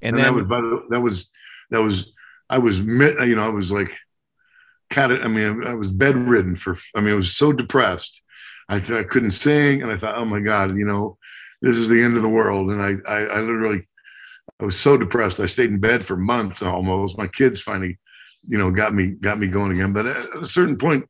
and, 0.02 0.16
and 0.16 0.18
then 0.18 0.24
that 0.26 0.34
was, 0.34 0.48
the, 0.48 0.86
that 0.90 1.02
was 1.02 1.30
that 1.70 1.82
was 1.82 2.12
I 2.50 2.58
was 2.58 2.80
you 2.80 3.36
know 3.36 3.46
I 3.46 3.50
was 3.50 3.72
like, 3.72 3.96
cat. 4.90 5.12
I 5.12 5.28
mean, 5.28 5.66
I 5.66 5.76
was 5.76 5.92
bedridden 5.92 6.56
for. 6.56 6.78
I 6.96 7.02
mean, 7.02 7.14
I 7.14 7.18
was 7.18 7.36
so 7.36 7.54
depressed. 7.54 8.24
I 8.68 8.80
th- 8.80 9.00
I 9.00 9.04
couldn't 9.04 9.32
sing, 9.32 9.84
and 9.84 9.92
I 9.92 9.98
thought, 9.98 10.18
oh 10.18 10.26
my 10.26 10.40
god, 10.40 10.76
you 10.76 10.86
know, 10.86 11.18
this 11.62 11.78
is 11.78 11.88
the 11.88 12.02
end 12.02 12.18
of 12.18 12.24
the 12.24 12.30
world, 12.30 12.72
and 12.72 12.82
I 12.82 12.96
I, 13.08 13.18
I 13.26 13.40
literally 13.42 13.86
I 14.60 14.66
was 14.66 14.80
so 14.80 14.98
depressed. 14.98 15.40
I 15.40 15.46
stayed 15.46 15.72
in 15.72 15.80
bed 15.80 16.06
for 16.06 16.16
months 16.16 16.62
almost. 16.62 17.18
My 17.18 17.28
kids 17.28 17.60
finally, 17.60 17.98
you 18.48 18.58
know, 18.58 18.72
got 18.72 18.94
me 18.94 19.08
got 19.08 19.40
me 19.40 19.48
going 19.48 19.72
again. 19.72 19.94
But 19.94 20.06
at 20.06 20.38
a 20.38 20.46
certain 20.46 20.78
point, 20.78 21.08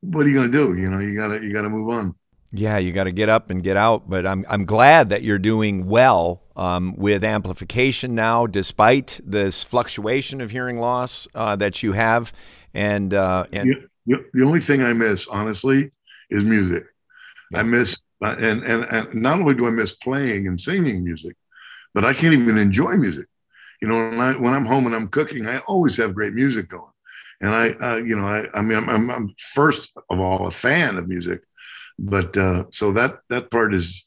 what 0.00 0.26
are 0.26 0.28
you 0.28 0.34
going 0.34 0.52
to 0.52 0.56
do? 0.56 0.80
You 0.80 0.90
know, 0.90 0.98
you 0.98 1.16
gotta 1.16 1.42
you 1.42 1.52
gotta 1.52 1.70
move 1.70 1.88
on. 1.90 2.14
Yeah, 2.54 2.76
you 2.76 2.92
got 2.92 3.04
to 3.04 3.12
get 3.12 3.30
up 3.30 3.48
and 3.48 3.62
get 3.62 3.76
out. 3.76 4.10
But 4.10 4.26
I'm 4.26 4.44
I'm 4.48 4.64
glad 4.64 5.08
that 5.08 5.22
you're 5.22 5.38
doing 5.38 5.86
well 5.86 6.42
um, 6.54 6.94
with 6.96 7.24
amplification 7.24 8.14
now, 8.14 8.46
despite 8.46 9.20
this 9.24 9.64
fluctuation 9.64 10.40
of 10.40 10.50
hearing 10.50 10.78
loss 10.78 11.26
uh, 11.34 11.56
that 11.56 11.82
you 11.82 11.92
have. 11.92 12.32
And 12.74 13.14
uh, 13.14 13.46
and 13.52 13.88
the, 14.06 14.24
the, 14.32 14.44
only 14.44 14.60
thing 14.60 14.82
I 14.82 14.92
miss, 14.92 15.26
honestly, 15.26 15.90
is 16.30 16.44
music. 16.44 16.84
Yeah. 17.50 17.60
I 17.60 17.62
miss 17.62 17.98
and, 18.20 18.62
and 18.62 18.84
and 18.84 19.14
not 19.14 19.40
only 19.40 19.54
do 19.54 19.66
I 19.66 19.70
miss 19.70 19.94
playing 19.94 20.46
and 20.46 20.60
singing 20.60 21.04
music, 21.04 21.36
but 21.94 22.04
I 22.04 22.14
can't 22.14 22.34
even 22.34 22.58
enjoy 22.58 22.96
music. 22.96 23.26
You 23.80 23.88
know, 23.88 23.96
when, 23.96 24.20
I, 24.20 24.32
when 24.32 24.54
I'm 24.54 24.66
home 24.66 24.86
and 24.86 24.94
I'm 24.94 25.08
cooking, 25.08 25.46
I 25.46 25.58
always 25.60 25.96
have 25.96 26.14
great 26.14 26.34
music 26.34 26.68
going. 26.68 26.92
And 27.40 27.50
I, 27.50 27.70
uh, 27.70 27.96
you 27.96 28.16
know, 28.16 28.26
I, 28.26 28.46
I 28.54 28.62
mean, 28.62 28.78
I'm, 28.78 28.88
I'm, 28.88 29.10
I'm, 29.10 29.34
first 29.36 29.90
of 30.08 30.20
all 30.20 30.46
a 30.46 30.52
fan 30.52 30.96
of 30.96 31.08
music, 31.08 31.42
but 31.98 32.36
uh, 32.36 32.64
so 32.70 32.92
that 32.92 33.18
that 33.30 33.50
part 33.50 33.74
is 33.74 34.06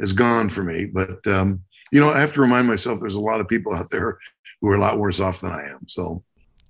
is 0.00 0.12
gone 0.12 0.48
for 0.48 0.64
me. 0.64 0.86
But 0.86 1.24
um, 1.28 1.62
you 1.92 2.00
know, 2.00 2.12
I 2.12 2.18
have 2.18 2.32
to 2.34 2.40
remind 2.40 2.66
myself 2.66 2.98
there's 2.98 3.14
a 3.14 3.20
lot 3.20 3.40
of 3.40 3.46
people 3.46 3.72
out 3.72 3.90
there 3.90 4.18
who 4.60 4.68
are 4.68 4.74
a 4.74 4.80
lot 4.80 4.98
worse 4.98 5.20
off 5.20 5.40
than 5.40 5.52
I 5.52 5.68
am. 5.68 5.88
So 5.88 6.24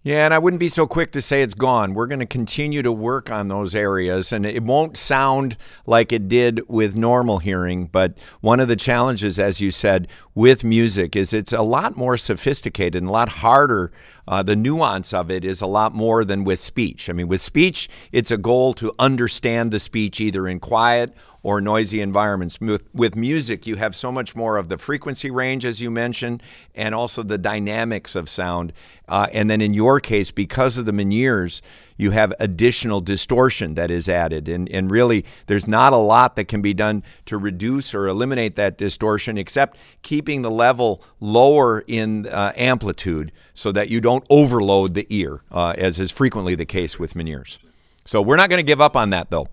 yeah, 0.04 0.24
and 0.24 0.34
I 0.34 0.40
wouldn't 0.40 0.58
be 0.58 0.68
so 0.68 0.84
quick 0.84 1.12
to 1.12 1.22
say 1.22 1.42
it's 1.42 1.54
gone. 1.54 1.94
We're 1.94 2.08
going 2.08 2.18
to 2.18 2.26
continue 2.26 2.82
to 2.82 2.90
work 2.90 3.30
on 3.30 3.46
those 3.46 3.72
areas, 3.72 4.32
and 4.32 4.44
it 4.44 4.64
won't 4.64 4.96
sound 4.96 5.56
like 5.86 6.10
it 6.10 6.26
did 6.26 6.60
with 6.68 6.96
normal 6.96 7.38
hearing. 7.38 7.86
But 7.86 8.18
one 8.40 8.58
of 8.58 8.66
the 8.66 8.74
challenges, 8.74 9.38
as 9.38 9.60
you 9.60 9.70
said, 9.70 10.08
with 10.34 10.64
music 10.64 11.14
is 11.14 11.32
it's 11.32 11.52
a 11.52 11.62
lot 11.62 11.96
more 11.96 12.16
sophisticated 12.16 13.02
and 13.02 13.08
a 13.08 13.12
lot 13.12 13.28
harder 13.28 13.92
uh, 14.28 14.42
the 14.42 14.54
nuance 14.54 15.12
of 15.12 15.30
it 15.30 15.44
is 15.44 15.60
a 15.60 15.66
lot 15.66 15.92
more 15.92 16.24
than 16.24 16.44
with 16.44 16.60
speech. 16.60 17.10
I 17.10 17.12
mean, 17.12 17.26
with 17.26 17.42
speech, 17.42 17.88
it's 18.12 18.30
a 18.30 18.36
goal 18.36 18.72
to 18.74 18.92
understand 18.98 19.72
the 19.72 19.80
speech 19.80 20.20
either 20.20 20.46
in 20.46 20.60
quiet 20.60 21.12
or 21.42 21.60
noisy 21.60 22.00
environments. 22.00 22.60
With, 22.60 22.84
with 22.94 23.16
music, 23.16 23.66
you 23.66 23.76
have 23.76 23.96
so 23.96 24.12
much 24.12 24.36
more 24.36 24.58
of 24.58 24.68
the 24.68 24.78
frequency 24.78 25.30
range, 25.30 25.64
as 25.64 25.80
you 25.80 25.90
mentioned, 25.90 26.42
and 26.74 26.94
also 26.94 27.24
the 27.24 27.38
dynamics 27.38 28.14
of 28.14 28.28
sound. 28.28 28.72
Uh, 29.08 29.26
and 29.32 29.50
then 29.50 29.60
in 29.60 29.74
your 29.74 29.98
case, 29.98 30.30
because 30.30 30.78
of 30.78 30.86
the 30.86 30.92
Meniere's, 30.92 31.60
you 31.96 32.10
have 32.10 32.32
additional 32.38 33.00
distortion 33.00 33.74
that 33.74 33.90
is 33.90 34.08
added. 34.08 34.48
And, 34.48 34.68
and 34.70 34.90
really, 34.90 35.24
there's 35.46 35.66
not 35.66 35.92
a 35.92 35.96
lot 35.96 36.36
that 36.36 36.44
can 36.44 36.62
be 36.62 36.74
done 36.74 37.02
to 37.26 37.36
reduce 37.36 37.94
or 37.94 38.06
eliminate 38.06 38.56
that 38.56 38.78
distortion 38.78 39.38
except 39.38 39.76
keeping 40.02 40.42
the 40.42 40.50
level 40.50 41.02
lower 41.20 41.84
in 41.86 42.26
uh, 42.28 42.52
amplitude 42.56 43.32
so 43.54 43.72
that 43.72 43.88
you 43.88 44.00
don't 44.00 44.24
overload 44.30 44.94
the 44.94 45.06
ear, 45.10 45.42
uh, 45.50 45.74
as 45.76 46.00
is 46.00 46.10
frequently 46.10 46.54
the 46.54 46.64
case 46.64 46.98
with 46.98 47.14
Meniere's. 47.14 47.58
So 48.04 48.20
we're 48.20 48.36
not 48.36 48.50
going 48.50 48.58
to 48.58 48.68
give 48.68 48.80
up 48.80 48.96
on 48.96 49.10
that, 49.10 49.30
though. 49.30 49.48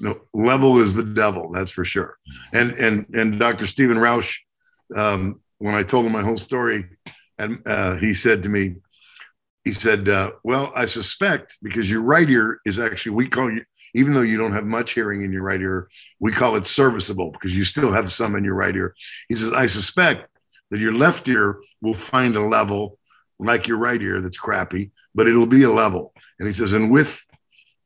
No, 0.00 0.20
level 0.34 0.80
is 0.80 0.94
the 0.94 1.04
devil, 1.04 1.50
that's 1.52 1.70
for 1.70 1.84
sure. 1.84 2.18
And 2.52 2.72
and 2.72 3.06
and 3.14 3.38
Dr. 3.38 3.68
Steven 3.68 3.98
Rauch, 3.98 4.40
um, 4.96 5.40
when 5.58 5.76
I 5.76 5.84
told 5.84 6.06
him 6.06 6.12
my 6.12 6.22
whole 6.22 6.38
story, 6.38 6.86
and 7.38 7.62
uh, 7.66 7.96
he 7.96 8.12
said 8.12 8.42
to 8.42 8.48
me, 8.48 8.76
he 9.64 9.72
said, 9.72 10.08
uh, 10.08 10.32
"Well, 10.42 10.72
I 10.74 10.86
suspect 10.86 11.58
because 11.62 11.90
your 11.90 12.02
right 12.02 12.28
ear 12.28 12.60
is 12.64 12.78
actually 12.78 13.12
we 13.12 13.28
call 13.28 13.50
you, 13.50 13.64
even 13.94 14.12
though 14.14 14.22
you 14.22 14.36
don't 14.36 14.54
have 14.54 14.64
much 14.64 14.92
hearing 14.92 15.22
in 15.22 15.32
your 15.32 15.42
right 15.42 15.60
ear, 15.60 15.88
we 16.18 16.32
call 16.32 16.56
it 16.56 16.66
serviceable 16.66 17.30
because 17.30 17.56
you 17.56 17.64
still 17.64 17.92
have 17.92 18.10
some 18.10 18.34
in 18.34 18.44
your 18.44 18.54
right 18.56 18.74
ear." 18.74 18.94
He 19.28 19.34
says, 19.34 19.52
"I 19.52 19.66
suspect 19.66 20.28
that 20.70 20.80
your 20.80 20.92
left 20.92 21.28
ear 21.28 21.60
will 21.80 21.94
find 21.94 22.34
a 22.34 22.46
level 22.46 22.98
like 23.38 23.68
your 23.68 23.78
right 23.78 24.00
ear 24.00 24.20
that's 24.20 24.38
crappy, 24.38 24.90
but 25.14 25.28
it'll 25.28 25.46
be 25.46 25.62
a 25.62 25.70
level." 25.70 26.12
And 26.38 26.48
he 26.48 26.52
says, 26.52 26.72
"And 26.72 26.90
with 26.90 27.24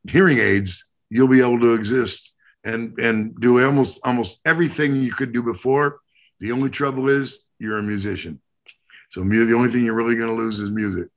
hearing 0.08 0.38
aids, 0.38 0.88
you'll 1.10 1.28
be 1.28 1.40
able 1.40 1.60
to 1.60 1.74
exist 1.74 2.34
and 2.64 2.98
and 2.98 3.38
do 3.38 3.62
almost 3.62 4.00
almost 4.02 4.40
everything 4.46 4.96
you 4.96 5.12
could 5.12 5.32
do 5.32 5.42
before. 5.42 6.00
The 6.40 6.52
only 6.52 6.70
trouble 6.70 7.08
is 7.08 7.40
you're 7.58 7.78
a 7.78 7.82
musician." 7.82 8.40
So 9.10 9.22
the 9.22 9.54
only 9.54 9.68
thing 9.68 9.84
you're 9.84 9.94
really 9.94 10.16
going 10.16 10.34
to 10.34 10.42
lose 10.42 10.58
is 10.58 10.70
music. 10.70 11.08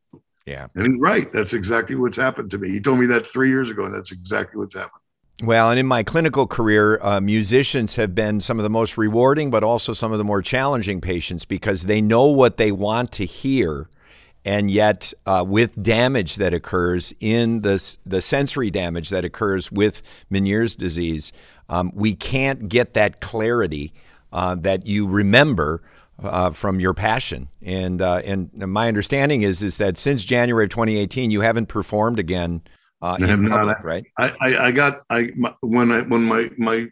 Yeah. 0.50 0.66
And 0.74 0.94
he's 0.94 1.00
right. 1.00 1.32
That's 1.32 1.54
exactly 1.54 1.96
what's 1.96 2.18
happened 2.18 2.50
to 2.52 2.58
me. 2.58 2.72
He 2.72 2.82
told 2.82 3.00
me 3.00 3.06
that 3.06 3.28
three 3.28 3.50
years 3.50 3.70
ago, 3.70 3.86
and 3.86 3.94
that's 3.94 4.12
exactly 4.12 4.60
what's 4.60 4.74
happened. 4.74 5.02
Well, 5.44 5.70
and 5.70 5.80
in 5.80 5.86
my 5.86 6.02
clinical 6.02 6.48
career, 6.48 7.00
uh, 7.02 7.22
musicians 7.22 7.96
have 7.98 8.16
been 8.16 8.42
some 8.42 8.58
of 8.58 8.64
the 8.64 8.70
most 8.70 8.98
rewarding, 8.98 9.52
but 9.52 9.64
also 9.64 9.94
some 9.94 10.12
of 10.12 10.18
the 10.18 10.24
more 10.24 10.42
challenging 10.42 11.02
patients 11.02 11.46
because 11.46 11.84
they 11.84 12.02
know 12.02 12.26
what 12.26 12.58
they 12.58 12.72
want 12.72 13.12
to 13.14 13.26
hear. 13.26 13.88
And 14.44 14.72
yet, 14.72 15.14
uh, 15.28 15.46
with 15.48 15.82
damage 15.82 16.38
that 16.38 16.54
occurs 16.54 17.14
in 17.20 17.62
the, 17.62 17.98
the 18.06 18.20
sensory 18.20 18.72
damage 18.72 19.10
that 19.10 19.24
occurs 19.24 19.72
with 19.72 20.02
Meniere's 20.32 20.76
disease, 20.76 21.32
um, 21.70 21.92
we 21.94 22.16
can't 22.16 22.68
get 22.68 22.96
that 22.96 23.22
clarity 23.22 23.94
uh, 24.34 24.56
that 24.56 24.88
you 24.88 25.08
remember 25.08 25.84
uh, 26.24 26.52
from 26.52 26.80
your 26.80 26.94
passion. 26.94 27.50
And 27.62 28.02
uh, 28.02 28.22
and 28.26 28.52
my 28.54 28.88
understanding 28.88 29.42
is 29.42 29.64
is 29.64 29.78
that 29.78 29.98
since 29.98 30.24
January 30.24 30.66
of 30.66 30.70
2018, 30.70 31.32
you 31.32 31.42
haven't 31.42 31.68
performed 31.68 32.20
again 32.20 32.62
uh, 33.02 33.18
in 33.20 33.50
public, 33.50 33.78
right? 33.84 34.06
I, 34.18 34.34
I, 34.42 34.66
I 34.68 34.72
got 34.72 35.02
I 35.10 35.30
my, 35.36 35.54
when 35.62 35.92
I 35.92 36.02
when 36.02 36.24
my 36.24 36.50
my 36.58 36.88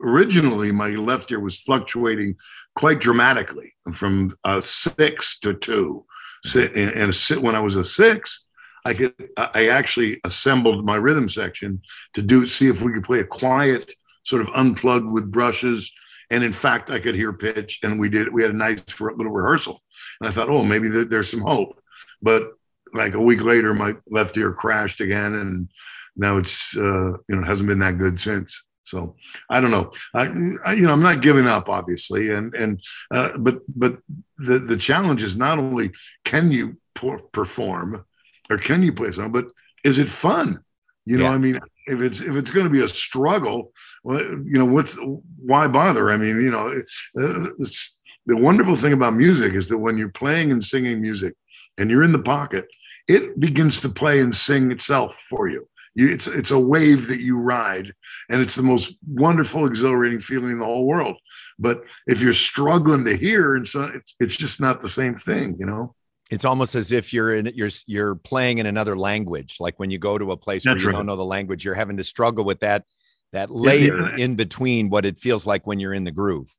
originally 0.00 0.72
my 0.72 0.88
left 0.90 1.30
ear 1.30 1.40
was 1.40 1.60
fluctuating 1.60 2.36
quite 2.74 2.98
dramatically 2.98 3.72
from 3.92 4.36
a 4.44 4.60
six 4.60 5.38
to 5.40 5.54
two. 5.54 6.04
And, 6.54 6.74
and 6.76 7.14
when 7.40 7.54
I 7.54 7.60
was 7.60 7.76
a 7.76 7.84
six, 7.84 8.46
I 8.84 8.94
could 8.94 9.14
I 9.36 9.68
actually 9.68 10.20
assembled 10.24 10.84
my 10.84 10.96
rhythm 10.96 11.28
section 11.28 11.82
to 12.14 12.22
do 12.22 12.46
see 12.46 12.68
if 12.68 12.82
we 12.82 12.92
could 12.92 13.04
play 13.04 13.20
a 13.20 13.24
quiet 13.24 13.94
sort 14.24 14.42
of 14.42 14.48
unplugged 14.54 15.06
with 15.06 15.30
brushes 15.30 15.92
and 16.32 16.42
in 16.42 16.52
fact, 16.52 16.90
I 16.90 16.98
could 16.98 17.14
hear 17.14 17.32
pitch, 17.34 17.80
and 17.82 18.00
we 18.00 18.08
did. 18.08 18.32
We 18.32 18.40
had 18.42 18.52
a 18.52 18.56
nice 18.56 18.82
little 18.98 19.30
rehearsal, 19.30 19.82
and 20.18 20.28
I 20.28 20.32
thought, 20.32 20.48
oh, 20.48 20.64
maybe 20.64 20.88
there's 20.88 21.30
some 21.30 21.42
hope. 21.42 21.78
But 22.22 22.52
like 22.94 23.12
a 23.12 23.20
week 23.20 23.42
later, 23.42 23.74
my 23.74 23.94
left 24.08 24.36
ear 24.38 24.54
crashed 24.54 25.02
again, 25.02 25.34
and 25.34 25.68
now 26.16 26.38
it's 26.38 26.74
uh, 26.74 27.12
you 27.28 27.36
know 27.36 27.44
hasn't 27.44 27.68
been 27.68 27.80
that 27.80 27.98
good 27.98 28.18
since. 28.18 28.64
So 28.84 29.14
I 29.50 29.60
don't 29.60 29.70
know. 29.70 29.92
I, 30.14 30.22
I, 30.64 30.72
you 30.72 30.82
know 30.82 30.92
I'm 30.92 31.02
not 31.02 31.20
giving 31.20 31.46
up, 31.46 31.68
obviously, 31.68 32.30
and 32.30 32.54
and 32.54 32.82
uh, 33.10 33.36
but 33.36 33.60
but 33.68 33.98
the 34.38 34.58
the 34.58 34.78
challenge 34.78 35.22
is 35.22 35.36
not 35.36 35.58
only 35.58 35.90
can 36.24 36.50
you 36.50 36.78
perform 36.94 38.06
or 38.48 38.56
can 38.56 38.82
you 38.82 38.94
play 38.94 39.12
something, 39.12 39.32
but 39.32 39.48
is 39.84 39.98
it 39.98 40.08
fun? 40.08 40.60
You 41.04 41.18
know, 41.18 41.24
yeah. 41.24 41.32
I 41.32 41.38
mean, 41.38 41.60
if 41.86 42.00
it's 42.00 42.20
if 42.20 42.34
it's 42.34 42.50
going 42.50 42.66
to 42.66 42.72
be 42.72 42.82
a 42.82 42.88
struggle, 42.88 43.72
well, 44.04 44.20
you 44.20 44.58
know, 44.58 44.64
what's 44.64 44.98
why 45.38 45.66
bother? 45.66 46.10
I 46.10 46.16
mean, 46.16 46.36
you 46.40 46.50
know, 46.50 46.68
uh, 46.68 47.48
the 48.26 48.36
wonderful 48.36 48.76
thing 48.76 48.92
about 48.92 49.14
music 49.14 49.54
is 49.54 49.68
that 49.68 49.78
when 49.78 49.98
you're 49.98 50.08
playing 50.08 50.52
and 50.52 50.62
singing 50.62 51.00
music, 51.00 51.34
and 51.78 51.90
you're 51.90 52.04
in 52.04 52.12
the 52.12 52.18
pocket, 52.18 52.66
it 53.08 53.38
begins 53.38 53.80
to 53.80 53.88
play 53.88 54.20
and 54.20 54.34
sing 54.34 54.70
itself 54.70 55.14
for 55.28 55.48
you. 55.48 55.68
you 55.94 56.12
it's 56.12 56.26
it's 56.26 56.50
a 56.50 56.58
wave 56.58 57.08
that 57.08 57.20
you 57.20 57.36
ride, 57.36 57.92
and 58.28 58.40
it's 58.40 58.54
the 58.54 58.62
most 58.62 58.94
wonderful, 59.06 59.66
exhilarating 59.66 60.20
feeling 60.20 60.52
in 60.52 60.58
the 60.58 60.64
whole 60.64 60.86
world. 60.86 61.16
But 61.58 61.82
if 62.06 62.20
you're 62.20 62.32
struggling 62.32 63.04
to 63.04 63.16
hear, 63.16 63.56
and 63.56 63.66
so 63.66 63.84
it's 63.84 64.14
it's 64.20 64.36
just 64.36 64.60
not 64.60 64.80
the 64.80 64.88
same 64.88 65.16
thing, 65.16 65.56
you 65.58 65.66
know 65.66 65.94
it's 66.32 66.46
almost 66.46 66.74
as 66.74 66.92
if 66.92 67.12
you're 67.12 67.34
in 67.34 67.52
you're 67.54 67.68
you're 67.86 68.14
playing 68.14 68.58
in 68.58 68.66
another 68.66 68.96
language 68.96 69.56
like 69.60 69.78
when 69.78 69.90
you 69.90 69.98
go 69.98 70.16
to 70.16 70.32
a 70.32 70.36
place 70.36 70.64
That's 70.64 70.76
where 70.76 70.82
you 70.82 70.88
right. 70.88 70.96
don't 70.96 71.06
know 71.06 71.16
the 71.16 71.24
language 71.24 71.64
you're 71.64 71.74
having 71.74 71.98
to 71.98 72.04
struggle 72.04 72.44
with 72.44 72.60
that 72.60 72.84
that 73.32 73.50
layer 73.50 74.00
yeah, 74.00 74.16
yeah. 74.16 74.24
in 74.24 74.34
between 74.34 74.88
what 74.88 75.04
it 75.04 75.18
feels 75.18 75.46
like 75.46 75.66
when 75.66 75.78
you're 75.78 75.94
in 75.94 76.04
the 76.04 76.10
groove 76.10 76.50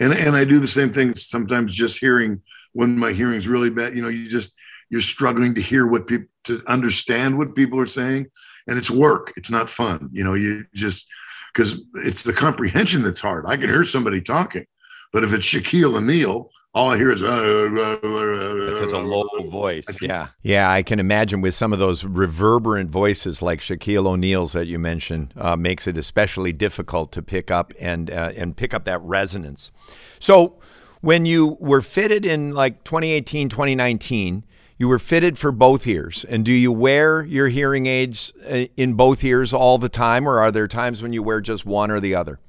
and 0.00 0.12
and 0.12 0.36
i 0.36 0.44
do 0.44 0.58
the 0.58 0.68
same 0.68 0.92
thing 0.92 1.14
sometimes 1.14 1.74
just 1.74 1.98
hearing 1.98 2.42
when 2.72 2.98
my 2.98 3.12
hearing's 3.12 3.46
really 3.46 3.70
bad 3.70 3.94
you 3.96 4.02
know 4.02 4.08
you 4.08 4.28
just 4.28 4.54
you're 4.90 5.00
struggling 5.00 5.54
to 5.54 5.62
hear 5.62 5.86
what 5.86 6.06
people 6.06 6.28
to 6.44 6.62
understand 6.66 7.38
what 7.38 7.54
people 7.54 7.80
are 7.80 7.86
saying 7.86 8.26
and 8.66 8.76
it's 8.76 8.90
work 8.90 9.32
it's 9.36 9.50
not 9.50 9.70
fun 9.70 10.10
you 10.12 10.24
know 10.24 10.34
you 10.34 10.64
just 10.74 11.06
because 11.52 11.80
it's 11.94 12.24
the 12.24 12.32
comprehension 12.32 13.02
that's 13.02 13.20
hard 13.20 13.44
i 13.46 13.56
can 13.56 13.68
hear 13.68 13.84
somebody 13.84 14.20
talking 14.20 14.66
but 15.12 15.22
if 15.22 15.32
it's 15.32 15.46
shaquille 15.46 15.96
o'neal 15.96 16.50
all 16.74 16.90
I 16.90 16.96
hear 16.96 17.12
is 17.12 17.22
uh, 17.22 18.74
such 18.74 18.92
a 18.92 18.98
low 18.98 19.28
voice. 19.48 19.86
Yeah, 20.02 20.28
yeah, 20.42 20.70
I 20.70 20.82
can 20.82 20.98
imagine 20.98 21.40
with 21.40 21.54
some 21.54 21.72
of 21.72 21.78
those 21.78 22.04
reverberant 22.04 22.90
voices 22.90 23.40
like 23.40 23.60
Shaquille 23.60 24.06
O'Neal's 24.06 24.54
that 24.54 24.66
you 24.66 24.78
mentioned 24.80 25.32
uh, 25.36 25.54
makes 25.54 25.86
it 25.86 25.96
especially 25.96 26.52
difficult 26.52 27.12
to 27.12 27.22
pick 27.22 27.50
up 27.50 27.72
and 27.78 28.10
uh, 28.10 28.32
and 28.36 28.56
pick 28.56 28.74
up 28.74 28.84
that 28.86 29.00
resonance. 29.02 29.70
So 30.18 30.58
when 31.00 31.26
you 31.26 31.56
were 31.60 31.82
fitted 31.82 32.24
in 32.24 32.50
like 32.50 32.82
2018, 32.82 33.48
2019, 33.48 34.42
you 34.76 34.88
were 34.88 34.98
fitted 34.98 35.38
for 35.38 35.52
both 35.52 35.86
ears. 35.86 36.24
And 36.28 36.44
do 36.44 36.50
you 36.50 36.72
wear 36.72 37.22
your 37.22 37.48
hearing 37.48 37.86
aids 37.86 38.32
uh, 38.50 38.64
in 38.76 38.94
both 38.94 39.22
ears 39.22 39.52
all 39.52 39.78
the 39.78 39.88
time, 39.88 40.28
or 40.28 40.40
are 40.40 40.50
there 40.50 40.66
times 40.66 41.02
when 41.02 41.12
you 41.12 41.22
wear 41.22 41.40
just 41.40 41.64
one 41.64 41.92
or 41.92 42.00
the 42.00 42.16
other? 42.16 42.40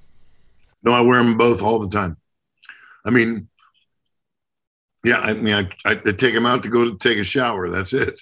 No, 0.82 0.94
I 0.94 1.02
wear 1.02 1.24
them 1.24 1.38
both 1.38 1.62
all 1.62 1.78
the 1.78 1.90
time. 1.90 2.18
I 3.04 3.12
mean, 3.12 3.50
yeah, 5.06 5.20
I 5.20 5.34
mean, 5.34 5.54
I, 5.54 5.91
I, 5.91 5.96
take 5.96 6.34
them 6.34 6.48
out 6.48 6.63
to 6.63 6.70
go 6.70 6.89
to 6.89 6.98
take 6.98 7.20
a 7.20 7.24
shower. 7.24 7.70
That's 7.70 7.94
it. 7.94 8.20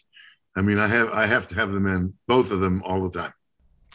I 0.56 0.62
mean, 0.62 0.78
I 0.78 0.88
have 0.88 1.10
I 1.12 1.26
have 1.26 1.48
to 1.48 1.56
have 1.56 1.72
them 1.72 1.88
in 1.88 2.14
both 2.28 2.52
of 2.52 2.60
them 2.60 2.84
all 2.84 3.08
the 3.08 3.22
time. 3.22 3.34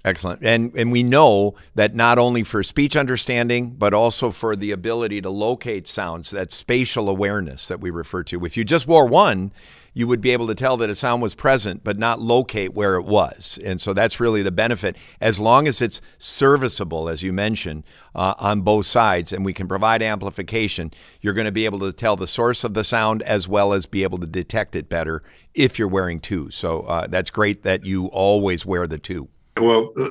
Excellent. 0.04 0.42
And 0.42 0.72
and 0.74 0.90
we 0.90 1.02
know 1.02 1.54
that 1.74 1.94
not 1.94 2.18
only 2.18 2.42
for 2.42 2.62
speech 2.62 2.96
understanding, 2.96 3.74
but 3.76 3.92
also 3.92 4.30
for 4.30 4.56
the 4.56 4.70
ability 4.70 5.20
to 5.20 5.28
locate 5.28 5.86
sounds, 5.86 6.30
that 6.30 6.50
spatial 6.50 7.10
awareness 7.10 7.68
that 7.68 7.80
we 7.80 7.90
refer 7.90 8.22
to. 8.24 8.44
If 8.46 8.56
you 8.56 8.64
just 8.64 8.86
wore 8.86 9.06
one, 9.06 9.52
you 9.98 10.06
would 10.06 10.20
be 10.20 10.30
able 10.30 10.46
to 10.46 10.54
tell 10.54 10.76
that 10.76 10.88
a 10.88 10.94
sound 10.94 11.20
was 11.20 11.34
present, 11.34 11.82
but 11.82 11.98
not 11.98 12.20
locate 12.20 12.72
where 12.72 12.94
it 12.94 13.02
was. 13.02 13.58
And 13.64 13.80
so 13.80 13.92
that's 13.92 14.20
really 14.20 14.44
the 14.44 14.52
benefit. 14.52 14.94
As 15.20 15.40
long 15.40 15.66
as 15.66 15.82
it's 15.82 16.00
serviceable, 16.18 17.08
as 17.08 17.24
you 17.24 17.32
mentioned, 17.32 17.82
uh, 18.14 18.34
on 18.38 18.60
both 18.60 18.86
sides, 18.86 19.32
and 19.32 19.44
we 19.44 19.52
can 19.52 19.66
provide 19.66 20.00
amplification, 20.00 20.92
you're 21.20 21.34
going 21.34 21.46
to 21.46 21.52
be 21.52 21.64
able 21.64 21.80
to 21.80 21.92
tell 21.92 22.14
the 22.14 22.28
source 22.28 22.62
of 22.62 22.74
the 22.74 22.84
sound 22.84 23.22
as 23.22 23.48
well 23.48 23.72
as 23.72 23.86
be 23.86 24.04
able 24.04 24.18
to 24.18 24.26
detect 24.28 24.76
it 24.76 24.88
better 24.88 25.20
if 25.52 25.80
you're 25.80 25.88
wearing 25.88 26.20
two. 26.20 26.48
So 26.52 26.82
uh, 26.82 27.08
that's 27.08 27.30
great 27.30 27.64
that 27.64 27.84
you 27.84 28.06
always 28.06 28.64
wear 28.64 28.86
the 28.86 28.98
two. 28.98 29.28
Well, 29.60 29.92
uh, 29.98 30.10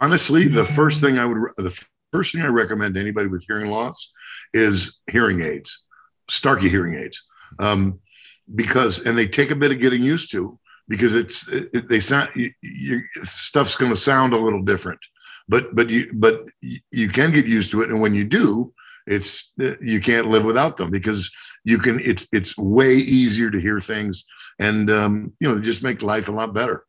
honestly, 0.00 0.48
the 0.48 0.64
first 0.64 1.02
thing 1.02 1.18
I 1.18 1.26
would, 1.26 1.52
the 1.58 1.78
first 2.14 2.32
thing 2.32 2.40
I 2.40 2.46
recommend 2.46 2.94
to 2.94 3.00
anybody 3.02 3.28
with 3.28 3.44
hearing 3.46 3.70
loss 3.70 4.10
is 4.54 4.96
hearing 5.12 5.42
aids, 5.42 5.78
Starkey 6.30 6.70
hearing 6.70 6.94
aids. 6.94 7.22
Um, 7.58 8.00
because 8.54 9.00
and 9.00 9.16
they 9.16 9.26
take 9.26 9.50
a 9.50 9.56
bit 9.56 9.72
of 9.72 9.80
getting 9.80 10.02
used 10.02 10.30
to 10.32 10.58
because 10.88 11.14
it's 11.14 11.48
it, 11.48 11.88
they 11.88 12.00
sound 12.00 12.30
you, 12.34 12.52
you, 12.62 13.02
stuff's 13.22 13.76
going 13.76 13.92
to 13.92 13.96
sound 13.96 14.32
a 14.32 14.38
little 14.38 14.62
different. 14.62 15.00
But 15.48 15.74
but 15.74 15.88
you 15.88 16.10
but 16.12 16.44
you 16.90 17.08
can 17.08 17.30
get 17.32 17.46
used 17.46 17.70
to 17.72 17.82
it 17.82 17.90
and 17.90 18.00
when 18.00 18.14
you 18.14 18.24
do 18.24 18.72
it's 19.06 19.52
you 19.80 20.00
can't 20.00 20.28
live 20.28 20.44
without 20.44 20.76
them 20.76 20.90
because 20.90 21.30
you 21.64 21.78
can 21.78 22.00
it's 22.04 22.28
it's 22.30 22.56
way 22.58 22.94
easier 22.94 23.50
to 23.50 23.58
hear 23.58 23.80
things 23.80 24.26
and 24.58 24.90
um, 24.90 25.32
you 25.40 25.48
know 25.48 25.58
just 25.60 25.82
make 25.82 26.02
life 26.02 26.28
a 26.28 26.32
lot 26.32 26.52
better 26.52 26.84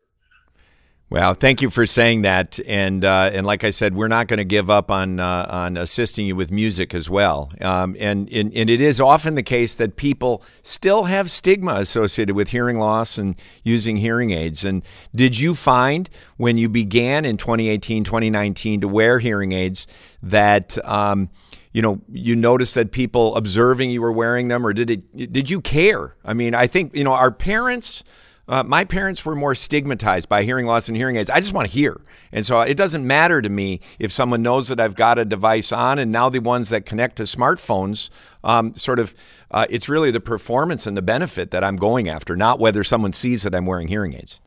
well, 1.12 1.34
thank 1.34 1.64
you 1.64 1.72
for 1.72 1.88
saying 1.88 2.22
that, 2.22 2.60
and 2.68 3.04
uh, 3.04 3.32
and 3.34 3.44
like 3.44 3.64
I 3.64 3.72
said, 3.72 3.96
we're 3.96 4.08
not 4.08 4.28
going 4.28 4.38
to 4.38 4.44
give 4.44 4.70
up 4.70 4.92
on 4.92 5.20
uh, 5.20 5.48
on 5.50 5.76
assisting 5.76 6.28
you 6.28 6.36
with 6.36 6.52
music 6.52 6.94
as 6.94 7.10
well. 7.10 7.52
Um, 7.62 7.96
and, 8.00 8.30
and 8.30 8.54
and 8.54 8.70
it 8.70 8.80
is 8.80 9.02
often 9.02 9.34
the 9.34 9.42
case 9.42 9.74
that 9.76 9.96
people 9.96 10.44
still 10.62 11.06
have 11.06 11.32
stigma 11.32 11.74
associated 11.74 12.36
with 12.36 12.50
hearing 12.50 12.78
loss 12.78 13.18
and 13.18 13.36
using 13.64 13.98
hearing 13.98 14.30
aids. 14.30 14.64
And 14.64 14.84
did 15.16 15.40
you 15.40 15.56
find 15.56 16.12
when 16.38 16.60
you 16.60 16.70
began 16.70 17.26
in 17.26 17.38
2018, 17.38 18.04
2019 18.04 18.82
to 18.82 18.88
wear 18.88 19.18
hearing 19.18 19.52
aids 19.52 19.88
that 20.22 20.78
um, 20.88 21.32
you 21.72 21.82
know 21.82 22.02
you 22.12 22.36
noticed 22.36 22.76
that 22.76 22.92
people 22.92 23.36
observing 23.36 23.90
you 23.90 24.04
were 24.04 24.12
wearing 24.12 24.48
them, 24.50 24.64
or 24.64 24.74
did 24.74 24.92
it 24.92 25.34
did 25.34 25.50
you 25.50 25.60
care? 25.60 26.16
I 26.24 26.36
mean, 26.36 26.54
I 26.54 26.68
think 26.68 26.96
you 26.96 27.04
know 27.04 27.14
our 27.14 27.32
parents 27.32 28.04
uh, 28.50 28.64
my 28.64 28.84
parents 28.84 29.24
were 29.24 29.36
more 29.36 29.54
stigmatized 29.54 30.28
by 30.28 30.44
hearing 30.44 30.66
loss 30.66 30.88
and 30.88 30.98
hearing 30.98 31.18
aids. 31.18 31.30
I 31.30 31.40
just 31.40 31.54
want 31.54 31.68
to 31.68 31.74
hear. 31.74 32.02
And 32.32 32.44
so 32.44 32.60
it 32.62 32.76
doesn't 32.76 33.06
matter 33.06 33.44
to 33.44 33.50
me 33.50 33.80
if 34.00 34.12
someone 34.12 34.42
knows 34.42 34.70
that 34.70 34.80
I've 34.80 34.96
got 34.96 35.20
a 35.20 35.24
device 35.24 35.72
on. 35.72 36.00
And 36.00 36.12
now 36.12 36.30
the 36.30 36.40
ones 36.40 36.70
that 36.70 36.84
connect 36.86 37.18
to 37.18 37.24
smartphones, 37.24 38.10
um, 38.44 38.74
sort 38.74 38.98
of, 38.98 39.14
uh, 39.52 39.68
it's 39.70 39.88
really 39.88 40.10
the 40.10 40.20
performance 40.20 40.88
and 40.88 40.98
the 40.98 41.04
benefit 41.04 41.52
that 41.52 41.64
I'm 41.64 41.76
going 41.76 42.10
after, 42.10 42.36
not 42.36 42.60
whether 42.60 42.84
someone 42.84 43.14
sees 43.14 43.44
that 43.44 43.54
I'm 43.54 43.68
wearing 43.68 43.88
hearing 43.88 44.14
aids. 44.14 44.42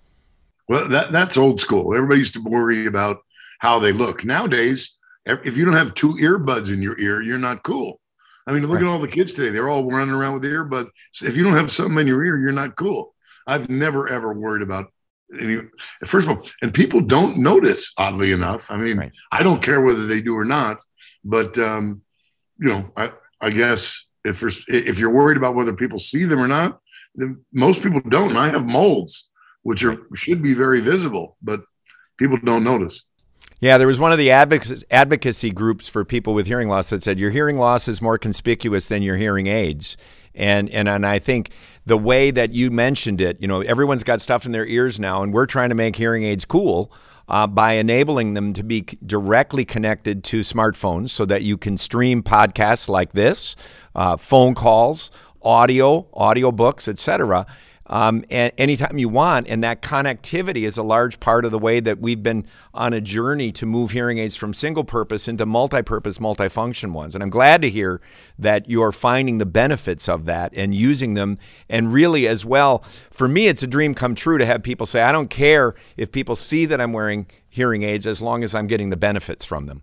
Well, 0.68 0.88
that, 0.88 1.12
that's 1.12 1.36
old 1.36 1.60
school. 1.60 1.94
Everybody 1.94 2.18
used 2.18 2.34
to 2.34 2.42
worry 2.42 2.86
about 2.86 3.18
how 3.60 3.78
they 3.78 3.92
look. 3.92 4.24
Nowadays, 4.24 4.96
if 5.24 5.56
you 5.56 5.64
don't 5.64 5.74
have 5.74 5.94
two 5.94 6.14
earbuds 6.14 6.72
in 6.72 6.82
your 6.82 6.98
ear, 6.98 7.22
you're 7.22 7.38
not 7.38 7.62
cool. 7.62 8.00
I 8.48 8.52
mean, 8.52 8.62
look 8.62 8.80
right. 8.80 8.82
at 8.82 8.88
all 8.88 8.98
the 8.98 9.06
kids 9.06 9.34
today. 9.34 9.50
They're 9.50 9.68
all 9.68 9.88
running 9.88 10.12
around 10.12 10.34
with 10.34 10.42
earbuds. 10.42 10.90
If 11.22 11.36
you 11.36 11.44
don't 11.44 11.54
have 11.54 11.70
something 11.70 11.98
in 11.98 12.08
your 12.08 12.24
ear, 12.24 12.36
you're 12.36 12.50
not 12.50 12.74
cool. 12.74 13.11
I've 13.46 13.68
never 13.68 14.08
ever 14.08 14.32
worried 14.32 14.62
about 14.62 14.92
any. 15.38 15.58
First 16.04 16.28
of 16.28 16.36
all, 16.36 16.48
and 16.60 16.72
people 16.72 17.00
don't 17.00 17.38
notice. 17.38 17.92
Oddly 17.96 18.32
enough, 18.32 18.70
I 18.70 18.76
mean, 18.76 18.98
right. 18.98 19.12
I 19.30 19.42
don't 19.42 19.62
care 19.62 19.80
whether 19.80 20.06
they 20.06 20.20
do 20.20 20.36
or 20.36 20.44
not. 20.44 20.78
But 21.24 21.58
um, 21.58 22.02
you 22.58 22.68
know, 22.68 22.90
I, 22.96 23.12
I 23.40 23.50
guess 23.50 24.06
if 24.24 24.42
if 24.68 24.98
you're 24.98 25.10
worried 25.10 25.36
about 25.36 25.54
whether 25.54 25.72
people 25.72 25.98
see 25.98 26.24
them 26.24 26.40
or 26.40 26.48
not, 26.48 26.80
then 27.14 27.44
most 27.52 27.82
people 27.82 28.00
don't. 28.08 28.36
I 28.36 28.50
have 28.50 28.66
molds, 28.66 29.28
which 29.62 29.84
are 29.84 29.98
should 30.14 30.42
be 30.42 30.54
very 30.54 30.80
visible, 30.80 31.36
but 31.42 31.62
people 32.18 32.38
don't 32.42 32.64
notice. 32.64 33.02
Yeah, 33.62 33.78
there 33.78 33.86
was 33.86 34.00
one 34.00 34.10
of 34.10 34.18
the 34.18 34.32
advocacy, 34.32 35.50
groups 35.52 35.88
for 35.88 36.04
people 36.04 36.34
with 36.34 36.48
hearing 36.48 36.68
loss 36.68 36.90
that 36.90 37.04
said 37.04 37.20
your 37.20 37.30
hearing 37.30 37.58
loss 37.58 37.86
is 37.86 38.02
more 38.02 38.18
conspicuous 38.18 38.88
than 38.88 39.02
your 39.02 39.16
hearing 39.16 39.46
aids. 39.46 39.96
And, 40.34 40.68
and 40.70 40.88
and 40.88 41.06
I 41.06 41.20
think 41.20 41.50
the 41.86 41.96
way 41.96 42.32
that 42.32 42.52
you 42.52 42.72
mentioned 42.72 43.20
it, 43.20 43.40
you 43.40 43.46
know, 43.46 43.60
everyone's 43.60 44.02
got 44.02 44.20
stuff 44.20 44.46
in 44.46 44.50
their 44.50 44.66
ears 44.66 44.98
now, 44.98 45.22
and 45.22 45.32
we're 45.32 45.46
trying 45.46 45.68
to 45.68 45.76
make 45.76 45.94
hearing 45.94 46.24
aids 46.24 46.44
cool 46.44 46.92
uh, 47.28 47.46
by 47.46 47.74
enabling 47.74 48.34
them 48.34 48.52
to 48.54 48.64
be 48.64 48.80
directly 49.06 49.64
connected 49.64 50.24
to 50.24 50.40
smartphones, 50.40 51.10
so 51.10 51.24
that 51.24 51.42
you 51.42 51.56
can 51.56 51.76
stream 51.76 52.20
podcasts 52.20 52.88
like 52.88 53.12
this, 53.12 53.54
uh, 53.94 54.16
phone 54.16 54.56
calls, 54.56 55.12
audio, 55.40 56.08
audio 56.14 56.50
books, 56.50 56.88
etc 56.88 57.46
um, 57.86 58.24
anytime 58.30 58.98
you 58.98 59.08
want. 59.08 59.46
And 59.48 59.62
that 59.64 59.82
connectivity 59.82 60.64
is 60.64 60.76
a 60.76 60.82
large 60.82 61.20
part 61.20 61.44
of 61.44 61.50
the 61.50 61.58
way 61.58 61.80
that 61.80 61.98
we've 61.98 62.22
been 62.22 62.46
on 62.74 62.92
a 62.92 63.00
journey 63.00 63.52
to 63.52 63.66
move 63.66 63.90
hearing 63.90 64.18
aids 64.18 64.36
from 64.36 64.54
single 64.54 64.84
purpose 64.84 65.28
into 65.28 65.46
multi 65.46 65.82
purpose, 65.82 66.18
multifunction 66.18 66.92
ones. 66.92 67.14
And 67.14 67.22
I'm 67.22 67.30
glad 67.30 67.62
to 67.62 67.70
hear 67.70 68.00
that 68.38 68.68
you're 68.68 68.92
finding 68.92 69.38
the 69.38 69.46
benefits 69.46 70.08
of 70.08 70.24
that 70.26 70.52
and 70.54 70.74
using 70.74 71.14
them. 71.14 71.38
And 71.68 71.92
really, 71.92 72.26
as 72.26 72.44
well, 72.44 72.84
for 73.10 73.28
me, 73.28 73.48
it's 73.48 73.62
a 73.62 73.66
dream 73.66 73.94
come 73.94 74.14
true 74.14 74.38
to 74.38 74.46
have 74.46 74.62
people 74.62 74.86
say, 74.86 75.02
I 75.02 75.12
don't 75.12 75.30
care 75.30 75.74
if 75.96 76.12
people 76.12 76.36
see 76.36 76.66
that 76.66 76.80
I'm 76.80 76.92
wearing 76.92 77.26
hearing 77.48 77.82
aids 77.82 78.06
as 78.06 78.22
long 78.22 78.42
as 78.42 78.54
I'm 78.54 78.66
getting 78.66 78.90
the 78.90 78.96
benefits 78.96 79.44
from 79.44 79.66
them. 79.66 79.82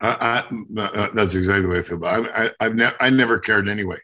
I, 0.00 0.44
I, 0.78 0.80
uh, 0.80 1.10
that's 1.14 1.34
exactly 1.34 1.62
the 1.62 1.68
way 1.68 1.78
I 1.78 1.82
feel. 1.82 2.04
I, 2.04 2.50
I, 2.60 2.64
have 2.64 2.74
ne- 2.74 2.92
I 3.00 3.10
never 3.10 3.38
cared 3.38 3.68
anyway. 3.68 3.98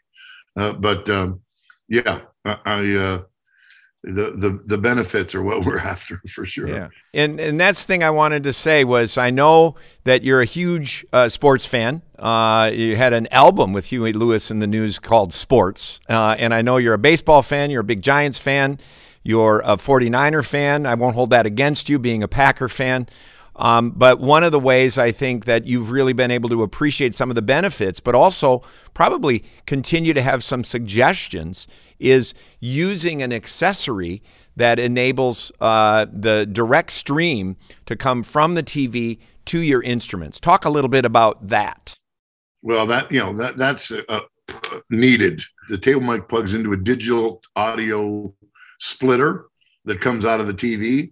Uh, 0.55 0.73
but 0.73 1.09
um, 1.09 1.41
yeah, 1.87 2.21
I, 2.45 2.95
uh, 2.95 3.21
the, 4.03 4.31
the 4.31 4.61
the 4.65 4.77
benefits 4.77 5.33
are 5.33 5.41
what 5.41 5.61
we're 5.65 5.79
after 5.79 6.21
for 6.27 6.45
sure. 6.45 6.67
Yeah, 6.67 6.89
and 7.13 7.39
and 7.39 7.59
that's 7.59 7.83
the 7.83 7.87
thing 7.87 8.03
I 8.03 8.09
wanted 8.09 8.43
to 8.43 8.53
say 8.53 8.83
was 8.83 9.17
I 9.17 9.29
know 9.29 9.75
that 10.03 10.23
you're 10.23 10.41
a 10.41 10.45
huge 10.45 11.05
uh, 11.13 11.29
sports 11.29 11.65
fan. 11.65 12.01
Uh, 12.19 12.69
you 12.73 12.95
had 12.97 13.13
an 13.13 13.27
album 13.31 13.73
with 13.73 13.87
Huey 13.87 14.13
Lewis 14.13 14.51
and 14.51 14.61
the 14.61 14.67
News 14.67 14.99
called 14.99 15.33
Sports, 15.33 15.99
uh, 16.09 16.35
and 16.37 16.53
I 16.53 16.61
know 16.61 16.77
you're 16.77 16.93
a 16.93 16.99
baseball 16.99 17.41
fan. 17.41 17.71
You're 17.71 17.81
a 17.81 17.85
big 17.85 18.01
Giants 18.01 18.37
fan. 18.37 18.79
You're 19.25 19.61
a 19.61 19.77
49er 19.77 20.45
fan. 20.45 20.85
I 20.85 20.95
won't 20.95 21.15
hold 21.15 21.29
that 21.29 21.45
against 21.45 21.87
you, 21.87 21.97
being 21.97 22.23
a 22.23 22.27
Packer 22.27 22.67
fan. 22.67 23.07
Um, 23.55 23.91
but 23.91 24.19
one 24.19 24.43
of 24.43 24.51
the 24.51 24.59
ways 24.59 24.97
I 24.97 25.11
think 25.11 25.45
that 25.45 25.65
you've 25.65 25.91
really 25.91 26.13
been 26.13 26.31
able 26.31 26.49
to 26.49 26.63
appreciate 26.63 27.13
some 27.13 27.29
of 27.29 27.35
the 27.35 27.41
benefits, 27.41 27.99
but 27.99 28.15
also 28.15 28.63
probably 28.93 29.43
continue 29.65 30.13
to 30.13 30.21
have 30.21 30.43
some 30.43 30.63
suggestions, 30.63 31.67
is 31.99 32.33
using 32.59 33.21
an 33.21 33.31
accessory 33.31 34.23
that 34.55 34.79
enables 34.79 35.51
uh, 35.61 36.05
the 36.11 36.47
direct 36.51 36.91
stream 36.91 37.55
to 37.85 37.95
come 37.95 38.23
from 38.23 38.55
the 38.55 38.63
TV 38.63 39.19
to 39.45 39.59
your 39.59 39.81
instruments. 39.83 40.39
Talk 40.39 40.65
a 40.65 40.69
little 40.69 40.89
bit 40.89 41.05
about 41.05 41.47
that. 41.47 41.95
Well, 42.61 42.87
that 42.87 43.11
you 43.11 43.19
know 43.19 43.33
that 43.33 43.57
that's 43.57 43.91
uh, 43.91 44.01
uh 44.07 44.21
needed. 44.89 45.43
The 45.69 45.77
table 45.77 46.01
mic 46.01 46.27
plugs 46.29 46.53
into 46.53 46.71
a 46.71 46.77
digital 46.77 47.41
audio 47.55 48.33
splitter 48.79 49.47
that 49.85 50.01
comes 50.01 50.23
out 50.23 50.39
of 50.39 50.47
the 50.47 50.53
TV 50.53 51.11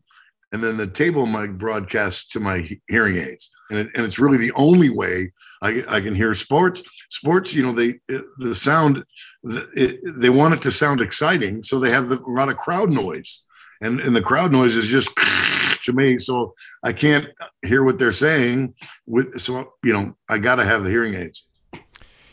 and 0.51 0.63
then 0.63 0.77
the 0.77 0.87
table 0.87 1.25
mic 1.25 1.57
broadcasts 1.57 2.27
to 2.29 2.39
my 2.39 2.69
hearing 2.87 3.17
aids. 3.17 3.49
And, 3.69 3.79
it, 3.79 3.89
and 3.95 4.05
it's 4.05 4.19
really 4.19 4.37
the 4.37 4.51
only 4.53 4.89
way 4.89 5.31
I, 5.61 5.83
I 5.87 6.01
can 6.01 6.13
hear 6.13 6.35
sports. 6.35 6.83
Sports 7.09 7.53
you 7.53 7.63
know 7.63 7.73
they 7.73 7.99
the 8.37 8.53
sound 8.53 9.03
it, 9.43 9.99
they 10.19 10.29
want 10.29 10.55
it 10.55 10.61
to 10.63 10.71
sound 10.71 10.99
exciting 10.99 11.63
so 11.63 11.79
they 11.79 11.91
have 11.91 12.09
the, 12.09 12.19
a 12.19 12.31
lot 12.31 12.49
of 12.49 12.57
crowd 12.57 12.89
noise. 12.89 13.43
And 13.79 14.01
and 14.01 14.15
the 14.15 14.21
crowd 14.21 14.51
noise 14.51 14.75
is 14.75 14.87
just 14.87 15.09
to 15.83 15.93
me 15.93 16.17
so 16.17 16.53
i 16.83 16.93
can't 16.93 17.27
hear 17.63 17.83
what 17.83 17.97
they're 17.97 18.11
saying 18.11 18.73
with 19.05 19.39
so 19.41 19.73
you 19.83 19.93
know 19.93 20.15
i 20.29 20.37
got 20.37 20.55
to 20.55 20.65
have 20.65 20.83
the 20.83 20.89
hearing 20.89 21.15
aids 21.15 21.43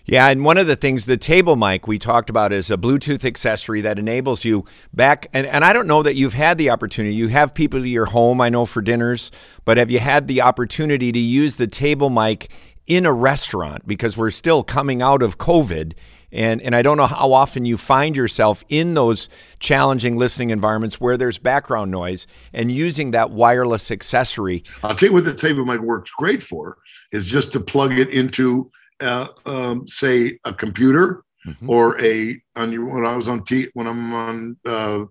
yeah, 0.08 0.28
and 0.28 0.42
one 0.42 0.56
of 0.56 0.66
the 0.66 0.74
things, 0.74 1.04
the 1.04 1.18
table 1.18 1.54
mic 1.54 1.86
we 1.86 1.98
talked 1.98 2.30
about 2.30 2.50
is 2.50 2.70
a 2.70 2.78
Bluetooth 2.78 3.26
accessory 3.26 3.82
that 3.82 3.98
enables 3.98 4.42
you 4.42 4.64
back. 4.94 5.28
And, 5.34 5.46
and 5.46 5.66
I 5.66 5.74
don't 5.74 5.86
know 5.86 6.02
that 6.02 6.14
you've 6.14 6.32
had 6.32 6.56
the 6.56 6.70
opportunity. 6.70 7.14
You 7.14 7.28
have 7.28 7.52
people 7.52 7.80
to 7.80 7.88
your 7.88 8.06
home, 8.06 8.40
I 8.40 8.48
know, 8.48 8.64
for 8.64 8.80
dinners, 8.80 9.30
but 9.66 9.76
have 9.76 9.90
you 9.90 9.98
had 9.98 10.26
the 10.26 10.40
opportunity 10.40 11.12
to 11.12 11.18
use 11.18 11.56
the 11.56 11.66
table 11.66 12.08
mic 12.08 12.50
in 12.86 13.04
a 13.04 13.12
restaurant? 13.12 13.86
Because 13.86 14.16
we're 14.16 14.30
still 14.30 14.62
coming 14.62 15.02
out 15.02 15.22
of 15.22 15.36
COVID. 15.36 15.92
And, 16.32 16.62
and 16.62 16.74
I 16.74 16.80
don't 16.80 16.96
know 16.96 17.06
how 17.06 17.34
often 17.34 17.66
you 17.66 17.76
find 17.76 18.16
yourself 18.16 18.64
in 18.70 18.94
those 18.94 19.28
challenging 19.60 20.16
listening 20.16 20.48
environments 20.48 20.98
where 20.98 21.18
there's 21.18 21.36
background 21.36 21.90
noise 21.90 22.26
and 22.54 22.72
using 22.72 23.10
that 23.10 23.30
wireless 23.30 23.90
accessory. 23.90 24.62
I'll 24.82 24.94
tell 24.94 25.10
you 25.10 25.12
what 25.12 25.24
the 25.24 25.34
table 25.34 25.66
mic 25.66 25.80
works 25.80 26.10
great 26.16 26.42
for 26.42 26.78
is 27.12 27.26
just 27.26 27.52
to 27.52 27.60
plug 27.60 27.98
it 27.98 28.08
into 28.08 28.70
uh, 29.00 29.28
um, 29.46 29.87
say 29.88 30.38
a 30.44 30.52
computer 30.52 31.22
mm-hmm. 31.46 31.70
or 31.70 32.00
a 32.00 32.40
on 32.56 32.72
your 32.72 32.94
when 32.94 33.06
I 33.06 33.16
was 33.16 33.28
on 33.28 33.44
T 33.44 33.68
when 33.74 33.87
I'm 33.87 34.12
on 34.12 34.56
uh, 34.66 35.04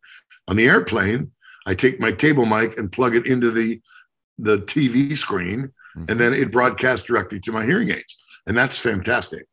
on 0.47 0.55
the 0.55 0.65
airplane, 0.65 1.31
I 1.65 1.73
take 1.73 1.99
my 1.99 2.11
table 2.11 2.45
mic 2.45 2.77
and 2.77 2.91
plug 2.91 3.15
it 3.15 3.25
into 3.25 3.51
the 3.51 3.81
the 4.37 4.59
TV 4.59 5.15
screen, 5.17 5.71
mm-hmm. 5.95 6.05
and 6.09 6.19
then 6.19 6.33
it 6.33 6.51
broadcasts 6.51 7.05
directly 7.05 7.39
to 7.41 7.51
my 7.51 7.65
hearing 7.65 7.89
aids, 7.89 8.17
and 8.45 8.57
that's 8.57 8.77
fantastic. 8.77 9.45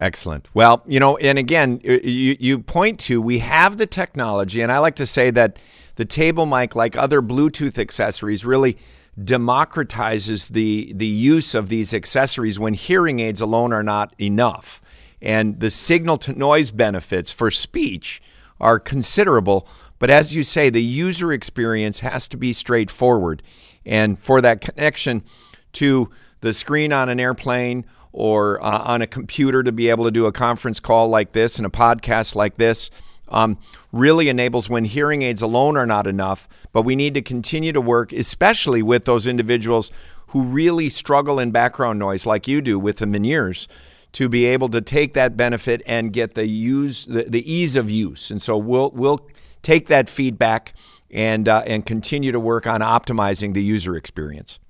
Excellent. 0.00 0.52
Well, 0.54 0.82
you 0.86 0.98
know, 0.98 1.16
and 1.18 1.38
again, 1.38 1.80
you 1.84 2.36
you 2.38 2.58
point 2.58 2.98
to 3.00 3.22
we 3.22 3.38
have 3.38 3.76
the 3.76 3.86
technology, 3.86 4.60
and 4.60 4.72
I 4.72 4.78
like 4.78 4.96
to 4.96 5.06
say 5.06 5.30
that 5.30 5.58
the 5.96 6.04
table 6.04 6.46
mic, 6.46 6.74
like 6.74 6.96
other 6.96 7.22
Bluetooth 7.22 7.78
accessories, 7.78 8.44
really 8.44 8.76
democratizes 9.18 10.48
the 10.48 10.92
the 10.94 11.06
use 11.06 11.54
of 11.54 11.68
these 11.68 11.94
accessories 11.94 12.58
when 12.58 12.74
hearing 12.74 13.20
aids 13.20 13.40
alone 13.40 13.72
are 13.72 13.82
not 13.82 14.12
enough. 14.20 14.82
And 15.22 15.60
the 15.60 15.70
signal 15.70 16.18
to 16.18 16.32
noise 16.32 16.70
benefits 16.70 17.32
for 17.32 17.50
speech 17.50 18.20
are 18.60 18.78
considerable, 18.78 19.66
but 19.98 20.10
as 20.10 20.34
you 20.34 20.42
say, 20.42 20.68
the 20.68 20.82
user 20.82 21.32
experience 21.32 22.00
has 22.00 22.28
to 22.28 22.36
be 22.36 22.52
straightforward. 22.52 23.42
And 23.86 24.18
for 24.18 24.40
that 24.40 24.60
connection 24.60 25.22
to 25.74 26.10
the 26.40 26.52
screen 26.52 26.92
on 26.92 27.08
an 27.08 27.20
airplane 27.20 27.84
or 28.12 28.62
uh, 28.62 28.78
on 28.80 29.02
a 29.02 29.06
computer 29.06 29.62
to 29.62 29.72
be 29.72 29.88
able 29.88 30.04
to 30.04 30.10
do 30.10 30.26
a 30.26 30.32
conference 30.32 30.78
call 30.78 31.08
like 31.08 31.32
this 31.32 31.58
and 31.58 31.66
a 31.66 31.70
podcast 31.70 32.34
like 32.34 32.56
this, 32.56 32.90
um, 33.34 33.58
really 33.92 34.28
enables 34.28 34.70
when 34.70 34.84
hearing 34.84 35.22
aids 35.22 35.42
alone 35.42 35.76
are 35.76 35.86
not 35.86 36.06
enough, 36.06 36.48
but 36.72 36.82
we 36.82 36.94
need 36.94 37.14
to 37.14 37.20
continue 37.20 37.72
to 37.72 37.80
work, 37.80 38.12
especially 38.12 38.80
with 38.80 39.04
those 39.04 39.26
individuals 39.26 39.90
who 40.28 40.42
really 40.42 40.88
struggle 40.88 41.40
in 41.40 41.50
background 41.50 41.98
noise, 41.98 42.24
like 42.24 42.46
you 42.46 42.62
do 42.62 42.78
with 42.78 42.98
the 42.98 43.06
Meniere's, 43.06 43.66
to 44.12 44.28
be 44.28 44.44
able 44.44 44.68
to 44.68 44.80
take 44.80 45.14
that 45.14 45.36
benefit 45.36 45.82
and 45.84 46.12
get 46.12 46.34
the 46.34 46.46
use 46.46 47.06
the, 47.06 47.24
the 47.24 47.52
ease 47.52 47.74
of 47.74 47.90
use. 47.90 48.30
And 48.30 48.40
so 48.40 48.56
we'll 48.56 48.92
we'll 48.92 49.28
take 49.62 49.88
that 49.88 50.08
feedback 50.08 50.72
and 51.10 51.48
uh, 51.48 51.64
and 51.66 51.84
continue 51.84 52.30
to 52.30 52.38
work 52.38 52.68
on 52.68 52.80
optimizing 52.80 53.52
the 53.54 53.62
user 53.62 53.96
experience. 53.96 54.60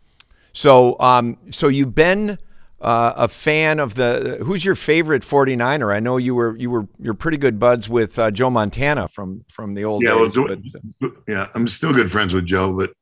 So 0.54 0.98
um, 1.00 1.36
so 1.50 1.68
you've 1.68 1.94
been 1.94 2.38
uh, 2.80 3.12
a 3.16 3.28
fan 3.28 3.78
of 3.78 3.94
the 3.94 4.38
who's 4.44 4.64
your 4.64 4.74
favorite 4.74 5.22
49er? 5.22 5.94
I 5.94 6.00
know 6.00 6.16
you 6.16 6.34
were 6.34 6.56
you 6.56 6.70
were 6.70 6.86
you're 6.98 7.14
pretty 7.14 7.38
good 7.38 7.58
buds 7.58 7.88
with 7.88 8.18
uh, 8.18 8.30
Joe 8.30 8.50
Montana 8.50 9.08
from 9.08 9.44
from 9.48 9.74
the 9.74 9.84
old 9.84 10.02
yeah, 10.02 10.14
days. 10.14 10.36
Well, 10.36 10.56
but, 11.00 11.12
yeah, 11.26 11.48
I'm 11.54 11.68
still 11.68 11.92
good 11.92 12.10
friends 12.10 12.34
with 12.34 12.46
Joe, 12.46 12.72
but 12.72 12.92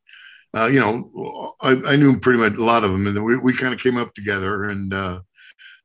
uh, 0.54 0.66
you 0.66 0.80
know, 0.80 1.54
I, 1.62 1.92
I, 1.92 1.96
knew 1.96 2.18
pretty 2.20 2.38
much 2.38 2.54
a 2.54 2.64
lot 2.64 2.84
of 2.84 2.92
them, 2.92 3.06
and 3.06 3.24
we, 3.24 3.38
we 3.38 3.54
kind 3.54 3.72
of 3.72 3.80
came 3.80 3.96
up 3.96 4.14
together. 4.14 4.64
And 4.64 4.92
uh, 4.92 5.20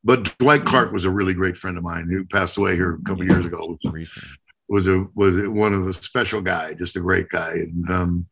but 0.03 0.37
Dwight 0.39 0.65
Clark 0.65 0.91
was 0.91 1.05
a 1.05 1.09
really 1.09 1.33
great 1.33 1.55
friend 1.55 1.77
of 1.77 1.83
mine 1.83 2.09
who 2.09 2.25
passed 2.25 2.57
away 2.57 2.75
here 2.75 2.95
a 2.95 3.03
couple 3.03 3.23
years 3.23 3.45
ago. 3.45 3.77
was 4.69 4.87
a 4.87 5.05
was 5.15 5.47
one 5.47 5.73
of 5.73 5.85
the 5.85 5.93
special 5.93 6.41
guy, 6.41 6.73
just 6.73 6.97
a 6.97 6.99
great 6.99 7.29
guy. 7.29 7.51
And 7.51 7.89
um, 7.89 8.27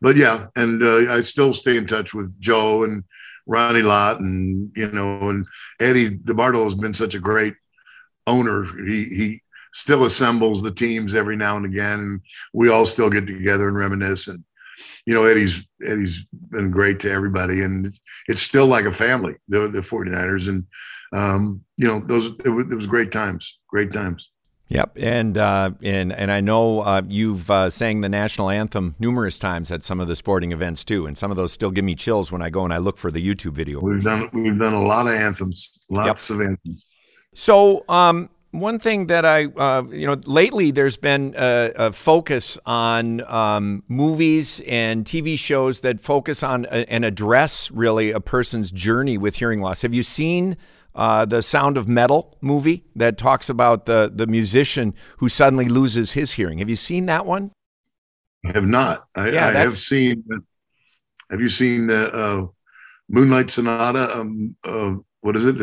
but 0.00 0.16
yeah, 0.16 0.46
and 0.56 0.82
uh, 0.82 1.12
I 1.12 1.20
still 1.20 1.52
stay 1.52 1.76
in 1.76 1.86
touch 1.86 2.14
with 2.14 2.40
Joe 2.40 2.84
and 2.84 3.04
Ronnie 3.48 3.82
Lott, 3.82 4.20
and 4.20 4.70
you 4.76 4.92
know, 4.92 5.30
and 5.30 5.46
Eddie 5.80 6.10
DeBartolo 6.10 6.64
has 6.64 6.74
been 6.74 6.92
such 6.92 7.14
a 7.14 7.20
great 7.20 7.54
owner. 8.26 8.64
He 8.86 9.04
he 9.04 9.42
still 9.72 10.04
assembles 10.04 10.62
the 10.62 10.70
teams 10.70 11.14
every 11.14 11.36
now 11.36 11.56
and 11.56 11.66
again. 11.66 11.98
And 11.98 12.20
we 12.52 12.68
all 12.68 12.84
still 12.84 13.10
get 13.10 13.26
together 13.26 13.68
and 13.68 13.76
reminisce. 13.76 14.28
And 14.28 14.44
you 15.06 15.14
know, 15.14 15.24
Eddie's 15.24 15.66
Eddie's 15.84 16.24
been 16.50 16.70
great 16.70 17.00
to 17.00 17.10
everybody, 17.10 17.62
and 17.62 17.98
it's, 18.28 18.42
still 18.42 18.66
like 18.66 18.84
a 18.84 18.92
family. 18.92 19.34
The 19.48 19.66
the 19.66 19.80
49ers, 19.80 20.48
and 20.48 20.66
um, 21.12 21.64
you 21.76 21.88
know, 21.88 22.00
those 22.00 22.26
it 22.26 22.48
it 22.48 22.74
was 22.74 22.86
great 22.86 23.10
times, 23.10 23.58
great 23.68 23.92
times. 23.92 24.30
Yep, 24.68 24.98
and 25.00 25.38
uh, 25.38 25.70
and 25.82 26.12
and 26.12 26.30
I 26.30 26.40
know 26.40 26.80
uh, 26.80 27.02
you've 27.08 27.50
uh, 27.50 27.70
sang 27.70 28.02
the 28.02 28.08
national 28.08 28.50
anthem 28.50 28.96
numerous 28.98 29.38
times 29.38 29.70
at 29.70 29.82
some 29.82 29.98
of 29.98 30.08
the 30.08 30.16
sporting 30.16 30.52
events 30.52 30.84
too, 30.84 31.06
and 31.06 31.16
some 31.16 31.30
of 31.30 31.38
those 31.38 31.52
still 31.52 31.70
give 31.70 31.86
me 31.86 31.94
chills 31.94 32.30
when 32.30 32.42
I 32.42 32.50
go 32.50 32.64
and 32.64 32.72
I 32.72 32.76
look 32.76 32.98
for 32.98 33.10
the 33.10 33.26
YouTube 33.26 33.52
video. 33.52 33.80
We've 33.80 34.02
done 34.02 34.28
we've 34.34 34.58
done 34.58 34.74
a 34.74 34.82
lot 34.82 35.06
of 35.06 35.14
anthems, 35.14 35.78
lots 35.90 36.28
yep. 36.28 36.38
of 36.38 36.46
anthems. 36.46 36.84
So, 37.34 37.84
um, 37.88 38.28
one 38.50 38.78
thing 38.78 39.06
that 39.06 39.24
I, 39.24 39.44
uh, 39.44 39.84
you 39.90 40.06
know, 40.06 40.20
lately 40.26 40.70
there's 40.70 40.96
been 40.96 41.34
a, 41.36 41.72
a 41.76 41.92
focus 41.92 42.58
on 42.66 43.20
um, 43.30 43.84
movies 43.88 44.60
and 44.66 45.04
TV 45.04 45.38
shows 45.38 45.80
that 45.80 46.00
focus 46.00 46.42
on 46.42 46.66
a, 46.66 46.90
and 46.90 47.04
address 47.04 47.70
really 47.70 48.10
a 48.10 48.20
person's 48.20 48.70
journey 48.70 49.18
with 49.18 49.36
hearing 49.36 49.60
loss. 49.60 49.82
Have 49.82 49.94
you 49.94 50.02
seen 50.02 50.56
uh, 50.94 51.24
the 51.24 51.42
Sound 51.42 51.76
of 51.76 51.88
Metal 51.88 52.36
movie 52.40 52.84
that 52.96 53.18
talks 53.18 53.48
about 53.48 53.86
the 53.86 54.10
the 54.14 54.26
musician 54.26 54.94
who 55.18 55.28
suddenly 55.28 55.68
loses 55.68 56.12
his 56.12 56.32
hearing? 56.32 56.58
Have 56.58 56.68
you 56.68 56.76
seen 56.76 57.06
that 57.06 57.26
one? 57.26 57.50
I 58.44 58.52
have 58.52 58.66
not. 58.66 59.06
I, 59.14 59.30
yeah, 59.30 59.48
I 59.48 59.52
have 59.52 59.72
seen. 59.72 60.24
Have 61.30 61.40
you 61.40 61.48
seen 61.48 61.90
uh, 61.90 61.94
uh, 61.94 62.46
Moonlight 63.08 63.50
Sonata? 63.50 64.18
Um, 64.18 64.56
uh, 64.64 64.94
what 65.20 65.36
is 65.36 65.44
it? 65.44 65.56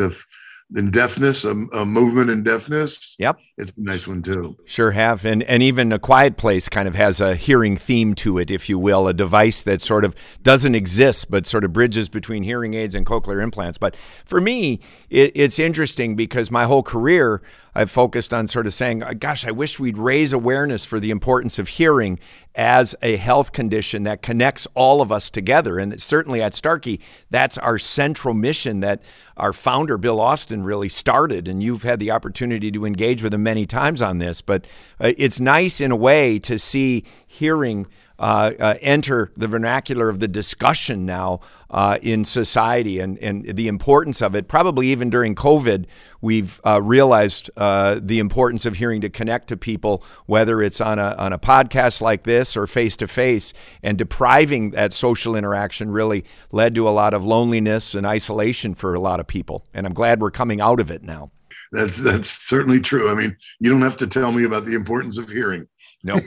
in 0.74 0.90
deafness, 0.90 1.44
a, 1.44 1.52
a, 1.52 1.86
movement 1.86 2.30
in 2.30 2.42
deafness. 2.42 3.14
Yep, 3.18 3.38
it's 3.58 3.70
a 3.70 3.80
nice 3.82 4.06
one 4.06 4.22
too. 4.22 4.56
Sure 4.66 4.90
have, 4.90 5.24
and 5.24 5.42
and 5.44 5.62
even 5.62 5.90
a 5.90 5.98
quiet 5.98 6.36
place 6.36 6.68
kind 6.68 6.86
of 6.86 6.94
has 6.94 7.20
a 7.20 7.34
hearing 7.34 7.76
theme 7.76 8.14
to 8.16 8.36
it, 8.38 8.50
if 8.50 8.68
you 8.68 8.78
will, 8.78 9.08
a 9.08 9.14
device 9.14 9.62
that 9.62 9.80
sort 9.80 10.04
of 10.04 10.14
doesn't 10.42 10.74
exist 10.74 11.30
but 11.30 11.46
sort 11.46 11.64
of 11.64 11.72
bridges 11.72 12.10
between 12.10 12.42
hearing 12.42 12.74
aids 12.74 12.94
and 12.94 13.06
cochlear 13.06 13.42
implants. 13.42 13.78
But 13.78 13.96
for 14.26 14.40
me, 14.40 14.80
it, 15.08 15.32
it's 15.34 15.58
interesting 15.58 16.16
because 16.16 16.50
my 16.50 16.64
whole 16.64 16.82
career 16.82 17.40
I've 17.76 17.90
focused 17.90 18.32
on 18.32 18.46
sort 18.46 18.66
of 18.66 18.72
saying, 18.72 19.02
uh, 19.02 19.12
gosh, 19.12 19.46
I 19.46 19.50
wish 19.50 19.78
we'd 19.78 19.98
raise 19.98 20.32
awareness 20.32 20.86
for 20.86 20.98
the 20.98 21.10
importance 21.10 21.58
of 21.58 21.68
hearing 21.68 22.18
as 22.54 22.94
a 23.02 23.16
health 23.16 23.52
condition 23.52 24.04
that 24.04 24.22
connects 24.22 24.66
all 24.74 25.02
of 25.02 25.12
us 25.12 25.28
together. 25.28 25.78
And 25.78 26.00
certainly 26.00 26.40
at 26.40 26.54
Starkey, 26.54 27.00
that's 27.28 27.58
our 27.58 27.78
central 27.78 28.32
mission 28.32 28.80
that 28.80 29.02
our 29.36 29.52
founder, 29.52 29.98
Bill 29.98 30.20
Austin, 30.20 30.64
really 30.64 30.88
started. 30.88 31.48
And 31.48 31.62
you've 31.62 31.82
had 31.82 31.98
the 31.98 32.10
opportunity 32.10 32.72
to 32.72 32.86
engage 32.86 33.22
with 33.22 33.34
him 33.34 33.45
many 33.46 33.64
times 33.66 34.02
on 34.02 34.18
this. 34.18 34.42
But 34.42 34.66
uh, 35.00 35.12
it's 35.16 35.40
nice 35.40 35.80
in 35.80 35.90
a 35.90 35.96
way 35.96 36.38
to 36.40 36.58
see 36.58 37.04
hearing 37.26 37.86
uh, 38.18 38.52
uh, 38.58 38.74
enter 38.80 39.30
the 39.36 39.46
vernacular 39.46 40.08
of 40.08 40.20
the 40.20 40.28
discussion 40.28 41.04
now 41.04 41.40
uh, 41.70 41.98
in 42.00 42.24
society 42.24 42.98
and, 42.98 43.18
and 43.18 43.44
the 43.56 43.68
importance 43.68 44.22
of 44.22 44.34
it. 44.34 44.48
Probably 44.48 44.88
even 44.88 45.10
during 45.10 45.34
COVID, 45.34 45.84
we've 46.22 46.58
uh, 46.64 46.80
realized 46.80 47.50
uh, 47.56 48.00
the 48.00 48.18
importance 48.18 48.64
of 48.64 48.76
hearing 48.76 49.02
to 49.02 49.10
connect 49.10 49.48
to 49.48 49.56
people, 49.56 50.02
whether 50.24 50.62
it's 50.62 50.80
on 50.80 50.98
a, 50.98 51.14
on 51.18 51.34
a 51.34 51.38
podcast 51.38 52.00
like 52.00 52.22
this 52.22 52.56
or 52.56 52.66
face 52.66 52.96
to 52.96 53.06
face. 53.06 53.52
And 53.82 53.98
depriving 53.98 54.70
that 54.70 54.94
social 54.94 55.36
interaction 55.36 55.90
really 55.90 56.24
led 56.52 56.74
to 56.76 56.88
a 56.88 56.90
lot 56.90 57.12
of 57.12 57.22
loneliness 57.22 57.94
and 57.94 58.06
isolation 58.06 58.74
for 58.74 58.94
a 58.94 59.00
lot 59.00 59.20
of 59.20 59.26
people. 59.26 59.62
And 59.74 59.86
I'm 59.86 59.94
glad 59.94 60.22
we're 60.22 60.30
coming 60.30 60.60
out 60.60 60.80
of 60.80 60.90
it 60.90 61.02
now. 61.02 61.28
That's 61.72 61.98
that's 61.98 62.28
certainly 62.28 62.80
true. 62.80 63.10
I 63.10 63.14
mean, 63.14 63.36
you 63.60 63.70
don't 63.70 63.82
have 63.82 63.96
to 63.98 64.06
tell 64.06 64.32
me 64.32 64.44
about 64.44 64.64
the 64.64 64.74
importance 64.74 65.18
of 65.18 65.28
hearing. 65.28 65.66
No. 66.02 66.20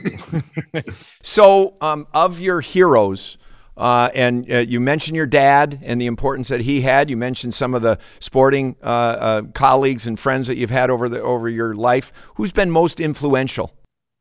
so, 1.22 1.76
um, 1.80 2.06
of 2.12 2.40
your 2.40 2.60
heroes, 2.60 3.38
uh, 3.76 4.10
and 4.14 4.50
uh, 4.50 4.58
you 4.58 4.80
mentioned 4.80 5.16
your 5.16 5.26
dad 5.26 5.80
and 5.82 6.00
the 6.00 6.06
importance 6.06 6.48
that 6.48 6.60
he 6.60 6.82
had. 6.82 7.08
You 7.08 7.16
mentioned 7.16 7.54
some 7.54 7.74
of 7.74 7.82
the 7.82 7.98
sporting 8.18 8.76
uh, 8.82 8.86
uh 8.86 9.42
colleagues 9.54 10.06
and 10.06 10.18
friends 10.18 10.48
that 10.48 10.56
you've 10.56 10.70
had 10.70 10.90
over 10.90 11.08
the 11.08 11.22
over 11.22 11.48
your 11.48 11.74
life. 11.74 12.12
Who's 12.34 12.52
been 12.52 12.70
most 12.70 13.00
influential? 13.00 13.72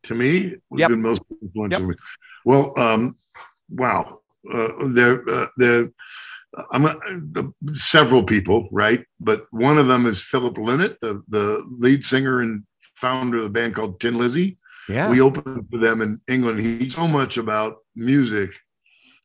To 0.03 0.15
me, 0.15 0.55
who's 0.69 0.79
yep. 0.79 0.89
been 0.89 1.01
most 1.01 1.23
influential? 1.41 1.89
Yep. 1.89 1.97
Well, 2.45 2.73
um, 2.79 3.17
wow, 3.69 4.21
uh, 4.53 4.69
there, 4.87 5.27
uh, 5.29 5.47
there. 5.57 5.91
I'm 6.71 7.53
several 7.71 8.23
people, 8.23 8.69
right? 8.71 9.05
But 9.19 9.45
one 9.51 9.77
of 9.77 9.87
them 9.87 10.05
is 10.05 10.21
Philip 10.21 10.55
Lynott, 10.55 10.99
the 10.99 11.23
the 11.27 11.63
lead 11.77 12.03
singer 12.03 12.41
and 12.41 12.63
founder 12.95 13.37
of 13.37 13.43
the 13.43 13.49
band 13.49 13.75
called 13.75 13.99
Thin 13.99 14.17
Lizzy. 14.17 14.57
Yeah. 14.87 15.09
We 15.09 15.21
opened 15.21 15.67
for 15.69 15.77
them 15.77 16.01
in 16.01 16.19
England. 16.27 16.59
He's 16.59 16.95
so 16.95 17.07
much 17.07 17.37
about 17.37 17.77
music, 17.95 18.49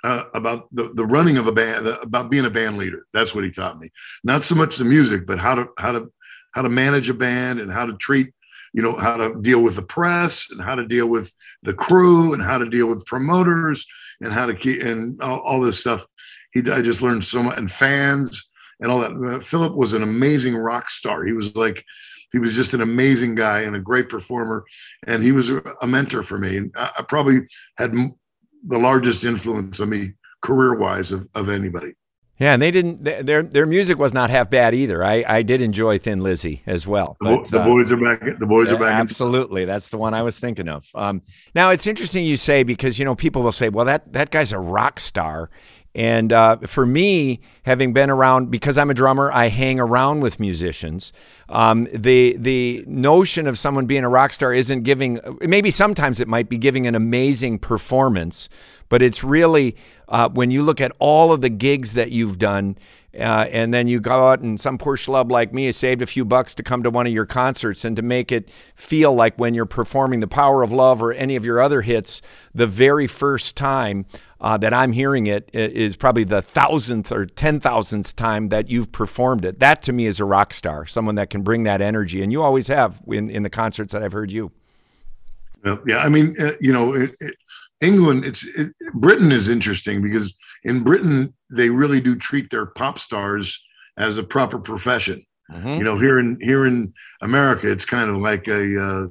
uh, 0.05 0.25
about 0.35 0.69
the, 0.73 0.93
the 0.93 1.07
running 1.07 1.39
of 1.39 1.47
a 1.47 1.53
band, 1.53 1.87
about 1.87 2.31
being 2.31 2.45
a 2.45 2.51
band 2.51 2.77
leader. 2.77 3.07
That's 3.15 3.35
what 3.35 3.45
he 3.45 3.51
taught 3.51 3.79
me. 3.79 3.91
Not 4.23 4.45
so 4.45 4.55
much 4.55 4.77
the 4.77 4.85
music, 4.85 5.27
but 5.27 5.39
how 5.39 5.55
to 5.55 5.69
how 5.79 5.93
to 5.93 6.13
how 6.53 6.63
to 6.63 6.69
manage 6.69 7.09
a 7.09 7.15
band 7.15 7.61
and 7.61 7.73
how 7.73 7.87
to 7.87 7.97
treat, 7.97 8.33
you 8.75 8.83
know, 8.83 8.97
how 8.97 9.17
to 9.17 9.35
deal 9.41 9.61
with 9.61 9.77
the 9.77 9.83
press 9.83 10.47
and 10.51 10.61
how 10.61 10.75
to 10.75 10.87
deal 10.87 11.07
with 11.07 11.35
the 11.63 11.73
crew 11.73 12.35
and 12.35 12.43
how 12.43 12.59
to 12.59 12.67
deal 12.67 12.87
with 12.87 13.07
promoters 13.07 13.87
and 14.21 14.33
how 14.33 14.47
to 14.47 14.55
keep 14.55 14.83
and 14.83 15.21
all, 15.23 15.41
all 15.41 15.61
this 15.63 15.81
stuff. 15.81 16.07
He 16.55 16.61
I 16.71 16.81
just 16.81 17.03
learned 17.03 17.25
so 17.25 17.43
much 17.43 17.59
and 17.59 17.71
fans 17.71 18.47
and 18.81 18.91
all 18.91 19.01
that. 19.01 19.13
Uh, 19.13 19.41
Philip 19.41 19.75
was 19.75 19.93
an 19.93 20.03
amazing 20.03 20.57
rock 20.57 20.89
star. 20.89 21.25
He 21.25 21.33
was 21.33 21.55
like 21.55 21.85
he 22.33 22.39
was 22.39 22.55
just 22.55 22.75
an 22.75 22.81
amazing 22.81 23.35
guy 23.35 23.61
and 23.61 23.77
a 23.77 23.81
great 23.81 24.09
performer, 24.09 24.65
and 25.07 25.23
he 25.23 25.33
was 25.33 25.51
a 25.51 25.87
mentor 25.87 26.23
for 26.23 26.39
me. 26.39 26.57
And 26.57 26.73
I, 26.77 27.05
probably 27.09 27.43
had 27.77 27.93
the 27.93 28.79
largest 28.79 29.25
influence 29.25 29.79
on 29.81 29.91
me 29.91 30.15
career 30.41 30.75
wise 30.75 31.13
of, 31.13 31.29
of 31.35 31.49
anybody. 31.49 31.95
Yeah, 32.39 32.55
and 32.55 32.61
they 32.61 32.73
didn't. 32.73 33.05
Their 33.05 33.45
their 33.45 33.67
music 33.67 33.97
was 33.97 34.13
not 34.13 34.29
half 34.29 34.51
bad 34.51 34.75
either. 34.75 35.05
I, 35.05 35.25
I 35.27 35.43
did 35.43 35.63
enjoy 35.63 35.99
Thin 35.99 36.21
Lizzy 36.21 36.63
as 36.67 36.85
well. 36.85 37.17
But, 37.21 37.45
the, 37.45 37.61
boys 37.61 37.93
uh, 37.93 37.95
are 37.95 38.17
back. 38.17 38.39
The 38.41 38.47
boys 38.47 38.73
are 38.73 38.77
back. 38.77 39.01
Absolutely, 39.01 39.65
that's 39.65 39.91
the 39.91 39.99
one 39.99 40.15
I 40.15 40.23
was 40.23 40.41
thinking 40.41 40.69
of. 40.69 40.85
Um, 40.97 41.23
now 41.55 41.71
it's 41.71 41.87
interesting 41.87 42.27
you 42.27 42.37
say 42.37 42.65
because 42.65 42.99
you 42.99 43.05
know 43.05 43.15
people 43.15 43.43
will 43.43 43.53
say, 43.53 43.69
well 43.69 43.85
that 43.85 44.13
that 44.15 44.31
guy's 44.31 44.51
a 44.51 44.59
rock 44.59 44.99
star, 44.99 45.49
and 45.95 46.33
uh, 46.33 46.57
for 46.59 46.85
me, 46.85 47.41
having 47.63 47.93
been 47.93 48.11
around, 48.11 48.51
because 48.51 48.77
I'm 48.79 48.91
a 48.91 48.95
drummer, 48.95 49.31
I 49.31 49.49
hang 49.49 49.79
around 49.79 50.23
with 50.23 50.41
musicians. 50.41 51.13
Um, 51.49 51.87
the 51.93 52.37
the 52.37 52.85
notion 52.87 53.47
of 53.47 53.59
someone 53.59 53.87
being 53.87 54.03
a 54.03 54.09
rock 54.09 54.33
star 54.33 54.53
isn't 54.53 54.83
giving. 54.83 55.21
Maybe 55.41 55.71
sometimes 55.71 56.19
it 56.19 56.27
might 56.27 56.49
be 56.49 56.59
giving 56.59 56.87
an 56.89 56.97
amazing 56.97 57.61
performance, 57.61 58.49
but 58.89 59.03
it's 59.03 59.23
really 59.23 59.77
uh, 60.09 60.29
when 60.31 60.51
you 60.51 60.65
look 60.65 60.81
at 60.81 60.91
all 60.99 61.33
of 61.33 61.43
the 61.43 61.51
gigs 61.51 61.93
that 61.93 62.11
you've 62.11 62.39
done. 62.39 62.77
Uh, 63.19 63.47
and 63.51 63.73
then 63.73 63.87
you 63.87 64.01
go 64.01 64.29
out 64.29 64.41
and 64.41 64.61
some 64.61 64.77
poor 64.77 64.97
schlub 64.97 65.31
like 65.31 65.53
me 65.55 65.67
has 65.67 65.77
saved 65.77 66.03
a 66.03 66.07
few 66.07 66.25
bucks 66.25 66.55
to 66.55 66.63
come 66.63 66.83
to 66.83 66.91
one 66.91 67.07
of 67.07 67.13
your 67.13 67.27
concerts 67.27 67.85
and 67.85 67.95
to 67.95 68.03
make 68.03 68.33
it 68.33 68.51
feel 68.75 69.15
like 69.15 69.39
when 69.39 69.55
you're 69.55 69.67
performing 69.67 70.21
the 70.21 70.27
power 70.27 70.63
of 70.63 70.73
love 70.73 71.01
or 71.01 71.13
any 71.13 71.37
of 71.37 71.45
your 71.45 71.61
other 71.61 71.83
hits 71.83 72.21
the 72.55 72.67
very 72.67 73.07
first 73.07 73.57
time 73.57 74.05
uh, 74.41 74.59
that 74.59 74.75
I'm 74.75 74.93
hearing 74.93 75.27
it 75.27 75.49
is 75.55 75.97
probably 75.97 76.25
the 76.25 76.43
thousandth 76.43 77.11
or 77.11 77.25
ten 77.25 77.61
thousandth 77.61 78.15
time 78.15 78.51
that 78.51 78.69
you've 78.69 78.93
performed 78.93 79.45
it. 79.45 79.59
That 79.59 79.81
to 79.83 79.93
me 79.93 80.07
is 80.07 80.21
a 80.21 80.25
rock 80.25 80.53
star, 80.53 80.85
someone 80.85 81.15
that 81.15 81.31
can 81.31 81.43
bring 81.43 81.63
that 81.65 81.81
energy, 81.81 82.23
and 82.23 82.31
you 82.31 82.43
always 82.43 82.69
have 82.69 83.01
in, 83.07 83.31
in 83.31 83.43
the 83.43 83.51
concerts 83.51 83.93
that 83.95 84.03
I've 84.03 84.13
heard 84.13 84.31
you. 84.31 84.53
yeah, 85.87 85.99
I 85.99 86.11
mean, 86.11 86.37
uh, 86.39 86.53
you 86.61 86.73
know, 86.75 86.93
it, 86.93 87.15
it, 87.21 87.35
England, 87.85 88.25
it's 88.25 88.45
it, 88.45 88.73
Britain 88.95 89.33
is 89.33 89.49
interesting 89.49 90.03
because 90.03 90.35
in 90.65 90.83
Britain 90.83 91.35
they 91.51 91.71
really 91.71 92.01
do 92.01 92.17
treat 92.17 92.51
their 92.51 92.67
pop 92.67 92.99
stars 92.99 93.63
as 93.97 94.19
a 94.19 94.23
proper 94.23 94.59
profession. 94.59 95.25
Mm-hmm. 95.51 95.69
You 95.69 95.85
know, 95.85 95.99
here 95.99 96.19
in 96.19 96.39
here 96.41 96.67
in 96.67 96.95
America, 97.21 97.71
it's 97.71 97.85
kind 97.85 98.11
of 98.11 98.17
like 98.17 98.49
a 98.49 98.83
uh, 98.83 99.07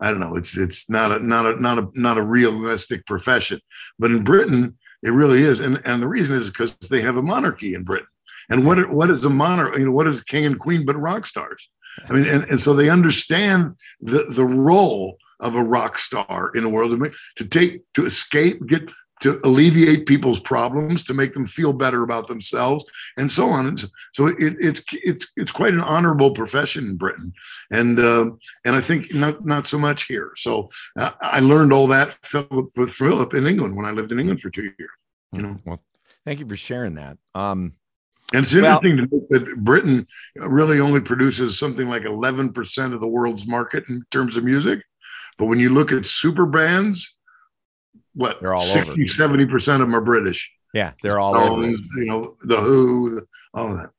I 0.00 0.10
don't 0.10 0.20
know. 0.20 0.36
It's 0.36 0.56
it's 0.56 0.88
not 0.88 1.12
a 1.12 1.24
not 1.24 1.46
a 1.46 1.60
not 1.60 1.78
a 1.78 1.88
not 1.94 2.18
a 2.18 2.22
realistic 2.22 3.06
profession. 3.06 3.60
But 3.98 4.10
in 4.10 4.24
Britain, 4.24 4.78
it 5.02 5.10
really 5.10 5.44
is, 5.44 5.60
and 5.60 5.80
and 5.84 6.02
the 6.02 6.08
reason 6.08 6.36
is 6.36 6.50
because 6.50 6.74
they 6.90 7.02
have 7.02 7.16
a 7.16 7.22
monarchy 7.22 7.74
in 7.74 7.84
Britain. 7.84 8.08
And 8.48 8.66
what 8.66 8.90
what 8.90 9.10
is 9.10 9.24
a 9.24 9.30
monarch? 9.30 9.76
You 9.76 9.86
know, 9.86 9.92
what 9.92 10.06
is 10.06 10.22
king 10.22 10.46
and 10.46 10.58
queen 10.58 10.84
but 10.84 10.96
rock 10.96 11.26
stars? 11.26 11.68
I 12.08 12.12
mean, 12.12 12.26
and, 12.28 12.44
and 12.44 12.60
so 12.60 12.74
they 12.74 12.90
understand 12.90 13.76
the 14.00 14.24
the 14.28 14.44
role 14.44 15.16
of 15.44 15.54
a 15.54 15.62
rock 15.62 15.98
star 15.98 16.50
in 16.54 16.64
the 16.64 16.68
world 16.68 16.98
to 17.36 17.44
take 17.44 17.82
to 17.92 18.06
escape, 18.06 18.66
get 18.66 18.90
to 19.20 19.40
alleviate 19.44 20.06
people's 20.06 20.40
problems, 20.40 21.04
to 21.04 21.14
make 21.14 21.32
them 21.32 21.46
feel 21.46 21.72
better 21.72 22.02
about 22.02 22.26
themselves, 22.26 22.84
and 23.16 23.30
so 23.30 23.48
on. 23.48 23.68
And 23.68 23.78
so 24.12 24.26
it, 24.26 24.36
it's 24.38 24.82
it's 24.92 25.30
it's 25.36 25.52
quite 25.52 25.74
an 25.74 25.80
honorable 25.80 26.32
profession 26.32 26.84
in 26.84 26.96
Britain, 26.96 27.32
and 27.70 27.98
uh, 27.98 28.30
and 28.64 28.74
I 28.74 28.80
think 28.80 29.14
not 29.14 29.44
not 29.44 29.66
so 29.66 29.78
much 29.78 30.04
here. 30.04 30.32
So 30.36 30.70
uh, 30.98 31.12
I 31.20 31.40
learned 31.40 31.72
all 31.72 31.86
that 31.88 32.18
with 32.76 32.90
Philip 32.90 33.34
in 33.34 33.46
England 33.46 33.76
when 33.76 33.86
I 33.86 33.92
lived 33.92 34.10
in 34.10 34.18
England 34.18 34.40
for 34.40 34.50
two 34.50 34.72
years. 34.78 34.90
You 35.32 35.42
know. 35.42 35.56
Well, 35.64 35.80
thank 36.24 36.40
you 36.40 36.48
for 36.48 36.56
sharing 36.56 36.94
that. 36.96 37.18
Um, 37.34 37.74
and 38.32 38.44
it's 38.44 38.54
interesting 38.54 38.96
well, 38.96 39.06
to 39.06 39.16
note 39.16 39.28
that 39.30 39.56
Britain 39.58 40.06
really 40.34 40.80
only 40.80 41.00
produces 41.00 41.58
something 41.58 41.88
like 41.88 42.02
11% 42.02 42.94
of 42.94 43.00
the 43.00 43.06
world's 43.06 43.46
market 43.46 43.84
in 43.88 44.02
terms 44.10 44.36
of 44.36 44.44
music. 44.44 44.80
But 45.38 45.46
when 45.46 45.58
you 45.58 45.72
look 45.72 45.92
at 45.92 46.06
super 46.06 46.46
bands, 46.46 47.14
what 48.14 48.40
they're 48.40 48.54
all 48.54 48.60
60, 48.60 48.92
over. 48.92 49.00
70% 49.00 49.54
of 49.74 49.78
them 49.80 49.94
are 49.94 50.00
British. 50.00 50.50
Yeah, 50.72 50.92
they're 51.02 51.18
all 51.18 51.36
over. 51.36 51.66
You 51.66 52.04
know, 52.04 52.36
The 52.42 52.56
Who, 52.56 53.26
all 53.52 53.72
of 53.72 53.78
that. 53.78 53.90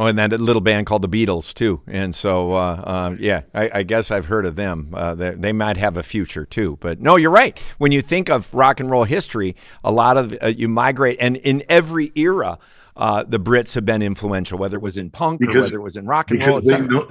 Oh, 0.00 0.06
and 0.06 0.18
that 0.18 0.30
little 0.40 0.62
band 0.62 0.86
called 0.86 1.02
the 1.02 1.10
Beatles 1.10 1.52
too. 1.52 1.82
And 1.86 2.14
so, 2.14 2.54
uh, 2.54 2.82
uh, 2.86 3.16
yeah, 3.18 3.42
I, 3.52 3.70
I, 3.74 3.82
guess 3.82 4.10
I've 4.10 4.24
heard 4.24 4.46
of 4.46 4.56
them. 4.56 4.94
Uh, 4.94 5.14
they, 5.14 5.32
they, 5.32 5.52
might 5.52 5.76
have 5.76 5.98
a 5.98 6.02
future 6.02 6.46
too. 6.46 6.78
But 6.80 7.00
no, 7.00 7.16
you're 7.16 7.30
right. 7.30 7.58
When 7.76 7.92
you 7.92 8.00
think 8.00 8.30
of 8.30 8.54
rock 8.54 8.80
and 8.80 8.90
roll 8.90 9.04
history, 9.04 9.56
a 9.84 9.92
lot 9.92 10.16
of 10.16 10.34
uh, 10.42 10.46
you 10.46 10.68
migrate, 10.68 11.18
and 11.20 11.36
in 11.36 11.62
every 11.68 12.12
era, 12.14 12.58
uh, 12.96 13.24
the 13.24 13.38
Brits 13.38 13.74
have 13.74 13.84
been 13.84 14.00
influential, 14.00 14.56
whether 14.56 14.78
it 14.78 14.82
was 14.82 14.96
in 14.96 15.10
punk 15.10 15.40
because, 15.40 15.54
or 15.54 15.60
whether 15.60 15.76
it 15.76 15.82
was 15.82 15.98
in 15.98 16.06
rock 16.06 16.30
and 16.30 16.40
roll. 16.46 16.62
Know, 16.62 17.10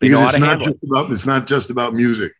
because 0.00 0.34
it's 0.34 0.38
not 0.38 0.62
just 0.62 0.78
about 0.82 1.12
it's 1.12 1.26
not 1.26 1.46
just 1.46 1.68
about 1.68 1.92
music. 1.92 2.32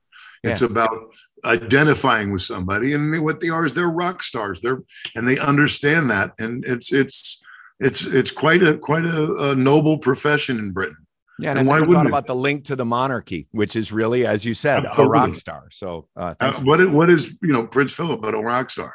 It's 0.42 0.60
yeah. 0.60 0.68
about 0.68 1.10
identifying 1.44 2.32
with 2.32 2.42
somebody, 2.42 2.92
and 2.92 3.22
what 3.22 3.40
they 3.40 3.48
are 3.48 3.64
is 3.64 3.74
they're 3.74 3.88
rock 3.88 4.22
stars. 4.22 4.60
They're 4.60 4.82
and 5.14 5.28
they 5.28 5.38
understand 5.38 6.10
that, 6.10 6.32
and 6.38 6.64
it's 6.64 6.92
it's 6.92 7.40
it's 7.80 8.06
it's 8.06 8.30
quite 8.30 8.62
a 8.62 8.76
quite 8.76 9.04
a, 9.04 9.50
a 9.50 9.54
noble 9.54 9.98
profession 9.98 10.58
in 10.58 10.72
Britain. 10.72 11.06
Yeah, 11.40 11.50
and, 11.50 11.60
and 11.60 11.70
I 11.70 11.78
never 11.78 11.92
thought 11.92 12.06
about 12.06 12.26
the 12.26 12.34
link 12.34 12.64
to 12.64 12.76
the 12.76 12.84
monarchy, 12.84 13.46
which 13.52 13.76
is 13.76 13.92
really, 13.92 14.26
as 14.26 14.44
you 14.44 14.54
said, 14.54 14.84
Absolutely. 14.84 15.04
a 15.04 15.08
rock 15.08 15.34
star. 15.36 15.68
So, 15.70 16.08
uh, 16.16 16.34
uh, 16.40 16.54
what 16.60 16.90
what 16.90 17.10
is 17.10 17.32
you 17.42 17.52
know 17.52 17.66
Prince 17.66 17.92
Philip 17.92 18.20
but 18.20 18.34
a 18.34 18.38
rock 18.38 18.70
star? 18.70 18.94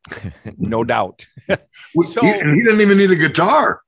no 0.58 0.82
doubt. 0.82 1.26
so 2.00 2.20
he, 2.20 2.32
he 2.32 2.62
didn't 2.62 2.80
even 2.80 2.98
need 2.98 3.12
a 3.12 3.16
guitar. 3.16 3.82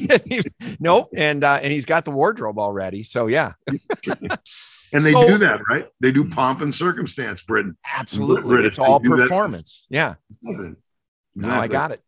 nope, 0.80 1.10
and 1.14 1.44
uh, 1.44 1.58
and 1.62 1.72
he's 1.72 1.84
got 1.84 2.04
the 2.06 2.10
wardrobe 2.10 2.58
already. 2.58 3.02
So 3.02 3.26
yeah. 3.26 3.52
And 4.92 5.04
they 5.04 5.12
so, 5.12 5.26
do 5.26 5.38
that, 5.38 5.60
right? 5.68 5.88
They 6.00 6.12
do 6.12 6.28
pomp 6.28 6.60
and 6.60 6.74
circumstance, 6.74 7.40
Britain. 7.42 7.76
Absolutely, 7.96 8.48
British, 8.48 8.72
it's 8.74 8.78
all 8.78 9.00
performance. 9.00 9.86
That. 9.90 9.96
Yeah. 9.96 10.14
Exactly. 10.44 10.76
No, 11.34 11.50
I 11.50 11.68
got 11.68 11.92
it. 11.92 12.02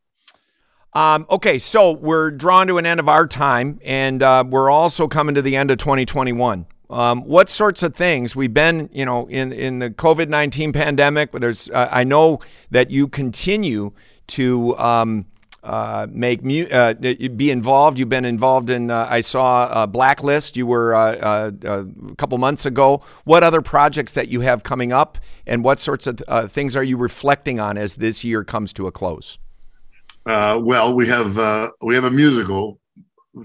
Um, 0.93 1.26
okay, 1.28 1.59
so 1.59 1.93
we're 1.93 2.30
drawn 2.30 2.68
to 2.68 2.78
an 2.78 2.87
end 2.87 3.01
of 3.01 3.09
our 3.09 3.26
time, 3.26 3.80
and 3.85 4.22
uh, 4.22 4.45
we're 4.47 4.70
also 4.70 5.09
coming 5.09 5.35
to 5.35 5.43
the 5.43 5.57
end 5.57 5.70
of 5.70 5.78
2021. 5.78 6.66
Um, 6.91 7.22
what 7.22 7.49
sorts 7.49 7.82
of 7.82 7.97
things 7.97 8.37
we've 8.37 8.55
been, 8.55 8.89
you 8.93 9.05
know, 9.05 9.26
in 9.26 9.53
in 9.53 9.80
the 9.80 9.91
COVID 9.91 10.28
nineteen 10.28 10.72
pandemic? 10.72 11.32
There's, 11.32 11.68
uh, 11.70 11.89
I 11.91 12.05
know 12.05 12.41
that 12.70 12.91
you 12.91 13.09
continue 13.09 13.93
to 14.28 14.78
um, 14.78 15.26
uh, 15.65 16.07
make 16.11 16.45
mu- 16.45 16.67
uh, 16.67 16.93
be 16.93 17.51
involved. 17.51 17.99
You've 17.99 18.09
been 18.09 18.25
involved 18.25 18.69
in. 18.71 18.91
Uh, 18.91 19.07
I 19.09 19.23
saw 19.23 19.87
Blacklist. 19.87 20.57
You 20.57 20.67
were 20.67 20.95
uh, 20.95 21.51
uh, 21.65 21.85
a 22.11 22.15
couple 22.17 22.37
months 22.39 22.67
ago. 22.67 23.03
What 23.25 23.43
other 23.43 23.62
projects 23.62 24.12
that 24.12 24.29
you 24.29 24.43
have 24.43 24.62
coming 24.62 24.93
up, 24.93 25.19
and 25.47 25.65
what 25.65 25.81
sorts 25.81 26.07
of 26.07 26.53
things 26.53 26.77
are 26.77 26.85
you 26.85 26.97
reflecting 26.97 27.61
on 27.61 27.79
as 27.79 27.97
this 27.97 28.25
year 28.25 28.45
comes 28.45 28.73
to 28.75 28.87
a 28.87 28.93
close? 28.93 29.39
well, 30.27 30.95
we 30.95 31.09
have 31.09 31.75
we 31.81 31.95
have 31.95 32.05
a 32.05 32.11
musical 32.11 32.79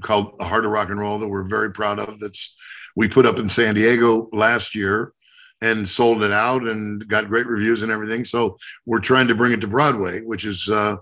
called 0.02 0.34
Heart 0.42 0.66
of 0.66 0.72
Rock 0.72 0.90
and 0.90 1.00
Roll 1.00 1.20
that 1.20 1.28
we're 1.28 1.44
very 1.44 1.72
proud 1.72 2.00
of. 2.00 2.20
That's 2.20 2.56
we 2.96 3.08
put 3.08 3.26
up 3.26 3.40
in 3.40 3.48
San 3.48 3.76
Diego 3.76 4.30
last 4.34 4.76
year 4.76 5.14
and 5.62 5.88
sold 5.88 6.24
it 6.24 6.32
out 6.32 6.68
and 6.68 7.06
got 7.08 7.28
great 7.28 7.48
reviews 7.48 7.82
and 7.82 7.92
everything. 7.92 8.24
So 8.24 8.58
we're 8.86 9.00
trying 9.00 9.28
to 9.28 9.36
bring 9.36 9.52
it 9.52 9.62
to 9.62 9.68
Broadway, 9.68 10.22
which 10.22 10.46
is 10.46 10.70
uh, 10.70 10.98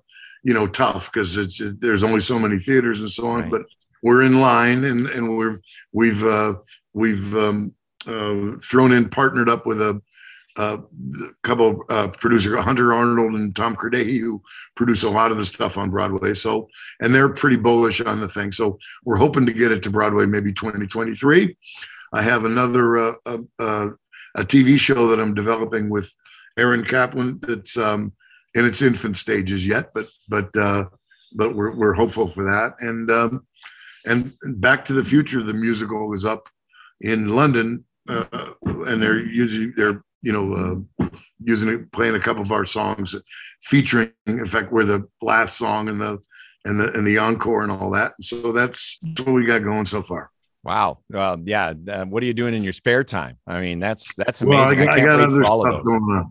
you 0.48 0.54
know 0.54 0.66
tough 0.66 1.12
because 1.12 1.36
it's 1.36 1.60
it, 1.60 1.82
there's 1.82 2.06
only 2.06 2.22
so 2.22 2.40
many 2.40 2.58
theaters 2.58 3.02
and 3.02 3.12
so 3.12 3.28
on. 3.28 3.42
Right. 3.42 3.52
But 3.52 3.62
we're 4.02 4.22
in 4.22 4.40
line 4.40 4.86
and 4.86 5.06
and 5.08 5.38
we've 5.38 5.60
we've 5.92 6.26
uh, 6.26 6.54
we've 6.94 7.36
um, 7.36 7.74
uh, 8.08 8.58
thrown 8.64 8.94
in 8.94 9.10
partnered 9.10 9.50
up 9.50 9.66
with 9.66 9.82
a 9.82 10.02
a 10.56 10.80
couple 11.44 11.84
uh, 11.90 12.08
producer 12.08 12.56
Hunter 12.58 12.94
Arnold 12.94 13.34
and 13.34 13.54
Tom 13.54 13.76
Kirdahy 13.76 14.20
who 14.22 14.42
produce 14.76 15.04
a 15.04 15.10
lot 15.10 15.32
of 15.32 15.38
the 15.38 15.46
stuff 15.46 15.78
on 15.78 15.90
Broadway. 15.90 16.34
So, 16.34 16.70
and 17.02 17.14
they're 17.14 17.30
pretty 17.30 17.58
bullish 17.58 18.00
on 18.00 18.22
the 18.22 18.30
thing. 18.30 18.54
So 18.54 18.80
we're 19.04 19.18
hoping 19.18 19.46
to 19.48 19.54
get 19.54 19.74
it 19.74 19.84
to 19.84 19.90
Broadway 19.90 20.26
maybe 20.26 20.54
2023. 20.54 21.58
I 22.14 22.22
have 22.22 22.46
another 22.46 22.98
uh, 22.98 23.14
uh, 23.26 23.38
uh 23.60 23.90
a 24.36 24.44
TV 24.44 24.80
show 24.80 25.08
that 25.08 25.20
I'm 25.20 25.34
developing 25.34 25.90
with 25.90 26.14
Aaron 26.58 26.84
Kaplan. 26.84 27.40
That's 27.42 27.76
um, 27.76 28.14
in 28.58 28.66
its 28.66 28.82
infant 28.82 29.18
stages 29.18 29.66
yet, 29.66 29.92
but 29.94 30.08
but 30.28 30.56
uh, 30.58 30.86
but 31.36 31.56
we're 31.56 31.76
we're 31.76 31.94
hopeful 31.94 32.28
for 32.28 32.44
that. 32.46 32.74
And 32.80 33.10
um, 33.10 33.48
and 34.06 34.34
Back 34.44 34.86
to 34.86 34.94
the 34.94 35.04
Future, 35.04 35.44
the 35.44 35.54
musical 35.54 36.14
is 36.14 36.26
up 36.26 36.50
in 37.02 37.36
London, 37.36 37.86
uh, 38.10 38.26
and 38.64 39.02
they're 39.02 39.20
using 39.20 39.74
they're 39.78 40.02
you 40.22 40.32
know, 40.34 40.86
uh, 41.00 41.10
using 41.44 41.70
it, 41.70 41.92
playing 41.92 42.16
a 42.16 42.20
couple 42.20 42.42
of 42.42 42.52
our 42.52 42.66
songs, 42.66 43.16
featuring, 43.62 44.12
in 44.26 44.46
fact, 44.46 44.72
we're 44.72 44.86
the 44.86 45.08
last 45.22 45.58
song 45.58 45.90
and 45.90 46.02
the 46.02 46.20
and 46.66 46.80
the 46.80 46.92
and 46.94 47.08
the 47.08 47.18
encore 47.18 47.64
and 47.64 47.72
all 47.72 47.92
that. 47.92 48.14
So 48.22 48.52
that's 48.52 49.00
what 49.18 49.34
we 49.34 49.46
got 49.46 49.64
going 49.64 49.86
so 49.86 50.02
far. 50.02 50.30
Wow. 50.64 51.00
Well, 51.10 51.40
yeah. 51.46 51.74
Uh, 51.90 52.06
what 52.06 52.22
are 52.24 52.26
you 52.26 52.34
doing 52.34 52.54
in 52.54 52.64
your 52.64 52.74
spare 52.74 53.04
time? 53.04 53.38
I 53.48 53.62
mean, 53.62 53.80
that's 53.80 54.14
that's 54.16 54.42
amazing. 54.42 54.80
Well, 54.80 54.90
I, 54.90 54.94
I, 54.94 55.00
can't 55.00 55.12
I 55.12 55.28
wait 55.28 55.32
for 55.32 55.46
all 55.46 55.66
of 55.66 55.86
those. 55.86 56.26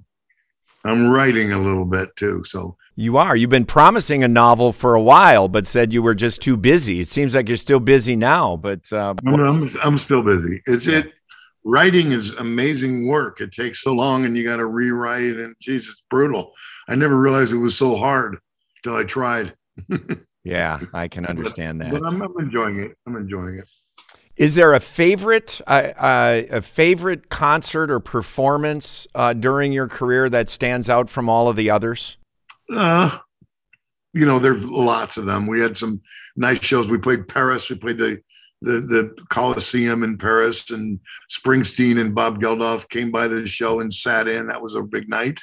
I'm 0.88 1.10
writing 1.10 1.52
a 1.52 1.60
little 1.60 1.84
bit 1.84 2.14
too. 2.16 2.42
So 2.44 2.76
you 2.94 3.16
are. 3.16 3.36
You've 3.36 3.50
been 3.50 3.66
promising 3.66 4.24
a 4.24 4.28
novel 4.28 4.72
for 4.72 4.94
a 4.94 5.02
while, 5.02 5.48
but 5.48 5.66
said 5.66 5.92
you 5.92 6.02
were 6.02 6.14
just 6.14 6.40
too 6.40 6.56
busy. 6.56 7.00
It 7.00 7.08
seems 7.08 7.34
like 7.34 7.48
you're 7.48 7.56
still 7.56 7.80
busy 7.80 8.16
now, 8.16 8.56
but 8.56 8.90
uh, 8.92 9.14
I'm, 9.26 9.34
I'm, 9.34 9.68
I'm, 9.82 9.98
still 9.98 10.22
busy. 10.22 10.62
It's 10.66 10.86
yeah. 10.86 10.98
it 10.98 11.12
writing 11.66 12.12
is 12.12 12.32
amazing 12.32 13.06
work. 13.06 13.40
It 13.40 13.52
takes 13.52 13.82
so 13.82 13.92
long 13.92 14.24
and 14.24 14.36
you 14.36 14.44
got 14.44 14.58
to 14.58 14.66
rewrite 14.66 15.36
and 15.36 15.54
Jesus, 15.60 15.90
it's 15.90 16.02
brutal. 16.08 16.52
I 16.88 16.94
never 16.94 17.20
realized 17.20 17.52
it 17.52 17.58
was 17.58 17.76
so 17.76 17.96
hard 17.96 18.38
until 18.78 18.98
I 18.98 19.04
tried. 19.04 19.54
yeah, 20.44 20.80
I 20.94 21.08
can 21.08 21.26
understand 21.26 21.80
but, 21.80 21.90
that. 21.90 22.00
But 22.00 22.12
I'm, 22.12 22.22
I'm, 22.22 22.38
enjoying 22.38 22.80
it. 22.80 22.96
I'm 23.06 23.16
enjoying 23.16 23.58
it. 23.58 23.68
Is 24.36 24.54
there 24.54 24.74
a 24.74 24.80
favorite 24.80 25.60
uh, 25.66 25.92
uh, 25.96 26.42
a 26.50 26.62
favorite 26.62 27.30
concert 27.30 27.90
or 27.90 28.00
performance 28.00 29.06
uh, 29.14 29.32
during 29.32 29.72
your 29.72 29.88
career 29.88 30.28
that 30.28 30.48
stands 30.48 30.90
out 30.90 31.08
from 31.08 31.28
all 31.28 31.48
of 31.48 31.56
the 31.56 31.70
others? 31.70 32.18
Uh, 32.72 33.18
you 34.12 34.26
know, 34.26 34.38
there's 34.38 34.68
lots 34.68 35.16
of 35.16 35.24
them. 35.24 35.46
We 35.46 35.60
had 35.60 35.76
some 35.76 36.02
nice 36.36 36.62
shows. 36.62 36.88
We 36.88 36.98
played 36.98 37.28
Paris. 37.28 37.70
We 37.70 37.76
played 37.76 37.96
the 37.96 38.20
the 38.60 38.80
the 38.80 39.16
Coliseum 39.30 40.02
in 40.02 40.18
Paris, 40.18 40.70
and 40.70 41.00
Springsteen 41.30 41.98
and 41.98 42.14
Bob 42.14 42.38
Geldof 42.38 42.88
came 42.90 43.10
by 43.10 43.28
the 43.28 43.46
show 43.46 43.80
and 43.80 43.92
sat 43.92 44.28
in. 44.28 44.48
That 44.48 44.62
was 44.62 44.74
a 44.74 44.82
big 44.82 45.08
night. 45.08 45.40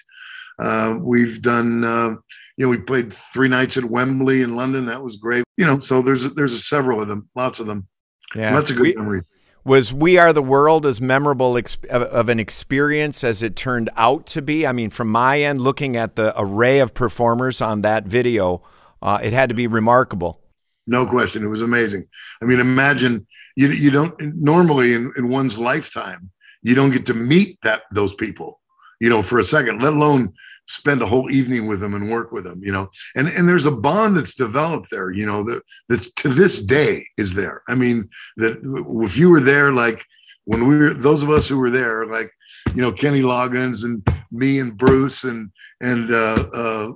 Uh, 0.60 0.98
we've 1.00 1.41
done, 1.41 1.84
uh, 1.84 2.10
you 2.58 2.66
know, 2.66 2.70
we 2.70 2.78
played 2.78 3.12
three 3.12 3.48
nights 3.48 3.76
at 3.76 3.86
Wembley 3.86 4.44
in 4.44 4.56
London. 4.56 4.86
That 4.86 5.04
was 5.04 5.16
great. 5.16 5.44
You 5.58 5.66
know, 5.66 5.80
so 5.80 6.04
there's 6.04 6.32
there's 6.36 6.68
several 6.68 7.02
of 7.02 7.08
them, 7.08 7.28
lots 7.36 7.60
of 7.60 7.66
them. 7.66 7.88
Yeah, 8.36 8.54
that's 8.54 8.70
a 8.70 8.74
good 8.74 8.82
we, 8.82 8.96
memory. 8.96 9.24
Was 9.66 9.94
We 9.94 10.18
Are 10.18 10.34
the 10.34 10.42
World 10.42 10.86
as 10.86 11.00
memorable 11.00 11.54
exp- 11.54 11.86
of 11.86 12.28
an 12.28 12.40
experience 12.40 13.24
as 13.24 13.42
it 13.42 13.56
turned 13.56 13.90
out 13.96 14.26
to 14.28 14.42
be? 14.42 14.68
I 14.68 14.74
mean, 14.74 14.90
from 14.90 15.08
my 15.08 15.42
end, 15.42 15.62
looking 15.62 15.96
at 15.96 16.16
the 16.18 16.34
array 16.40 16.80
of 16.80 16.94
performers 16.94 17.62
on 17.62 17.82
that 17.82 18.06
video, 18.06 18.62
uh, 19.02 19.20
it 19.24 19.32
had 19.32 19.50
to 19.50 19.56
be 19.56 19.68
remarkable. 19.68 20.42
No 20.86 21.06
question. 21.06 21.44
It 21.44 21.48
was 21.48 21.62
amazing. 21.62 22.08
I 22.42 22.46
mean, 22.46 22.60
imagine 22.60 23.26
you 23.56 23.70
you 23.70 23.90
don't 23.90 24.14
normally 24.20 24.94
in, 24.94 25.14
in 25.16 25.30
one's 25.30 25.58
lifetime, 25.58 26.32
you 26.62 26.76
don't 26.76 26.92
get 26.92 27.06
to 27.06 27.14
meet 27.14 27.60
that 27.64 27.84
those 27.92 28.14
people, 28.14 28.60
you 29.00 29.10
know, 29.10 29.22
for 29.22 29.40
a 29.40 29.46
second, 29.46 29.82
let 29.82 29.94
alone 29.94 30.34
spend 30.68 31.01
a 31.01 31.07
whole 31.07 31.32
evening 31.32 31.68
with 31.68 31.80
them 31.80 31.93
and 31.93 32.09
work 32.09 32.32
with 32.32 32.43
them, 32.43 32.61
you 32.64 32.72
know. 32.72 32.89
And 33.16 33.28
and 33.28 33.47
there's 33.47 33.66
a 33.66 33.72
bond 33.72 34.18
that's 34.18 34.36
developed 34.36 34.89
there, 34.89 35.11
you 35.11 35.26
know, 35.26 35.43
that 35.43 35.61
that 35.89 36.01
to 36.18 36.30
this 36.30 36.61
day 36.64 37.05
is 37.18 37.34
there. 37.34 37.64
I 37.68 37.76
mean, 37.76 38.09
that 38.38 38.59
if 39.03 39.18
you 39.18 39.30
were 39.30 39.41
there 39.41 39.72
like 39.72 40.05
when 40.45 40.68
we 40.68 40.78
were 40.78 40.93
those 40.93 41.24
of 41.24 41.30
us 41.30 41.47
who 41.47 41.57
were 41.57 41.72
there, 41.72 42.05
like 42.05 42.32
you 42.76 42.82
know 42.82 42.91
Kenny 42.91 43.22
Loggins 43.22 43.84
and 43.84 44.05
me 44.32 44.59
and 44.59 44.78
Bruce 44.78 45.24
and 45.24 45.51
and 45.82 46.11
uh, 46.11 46.47
uh, 46.53 46.91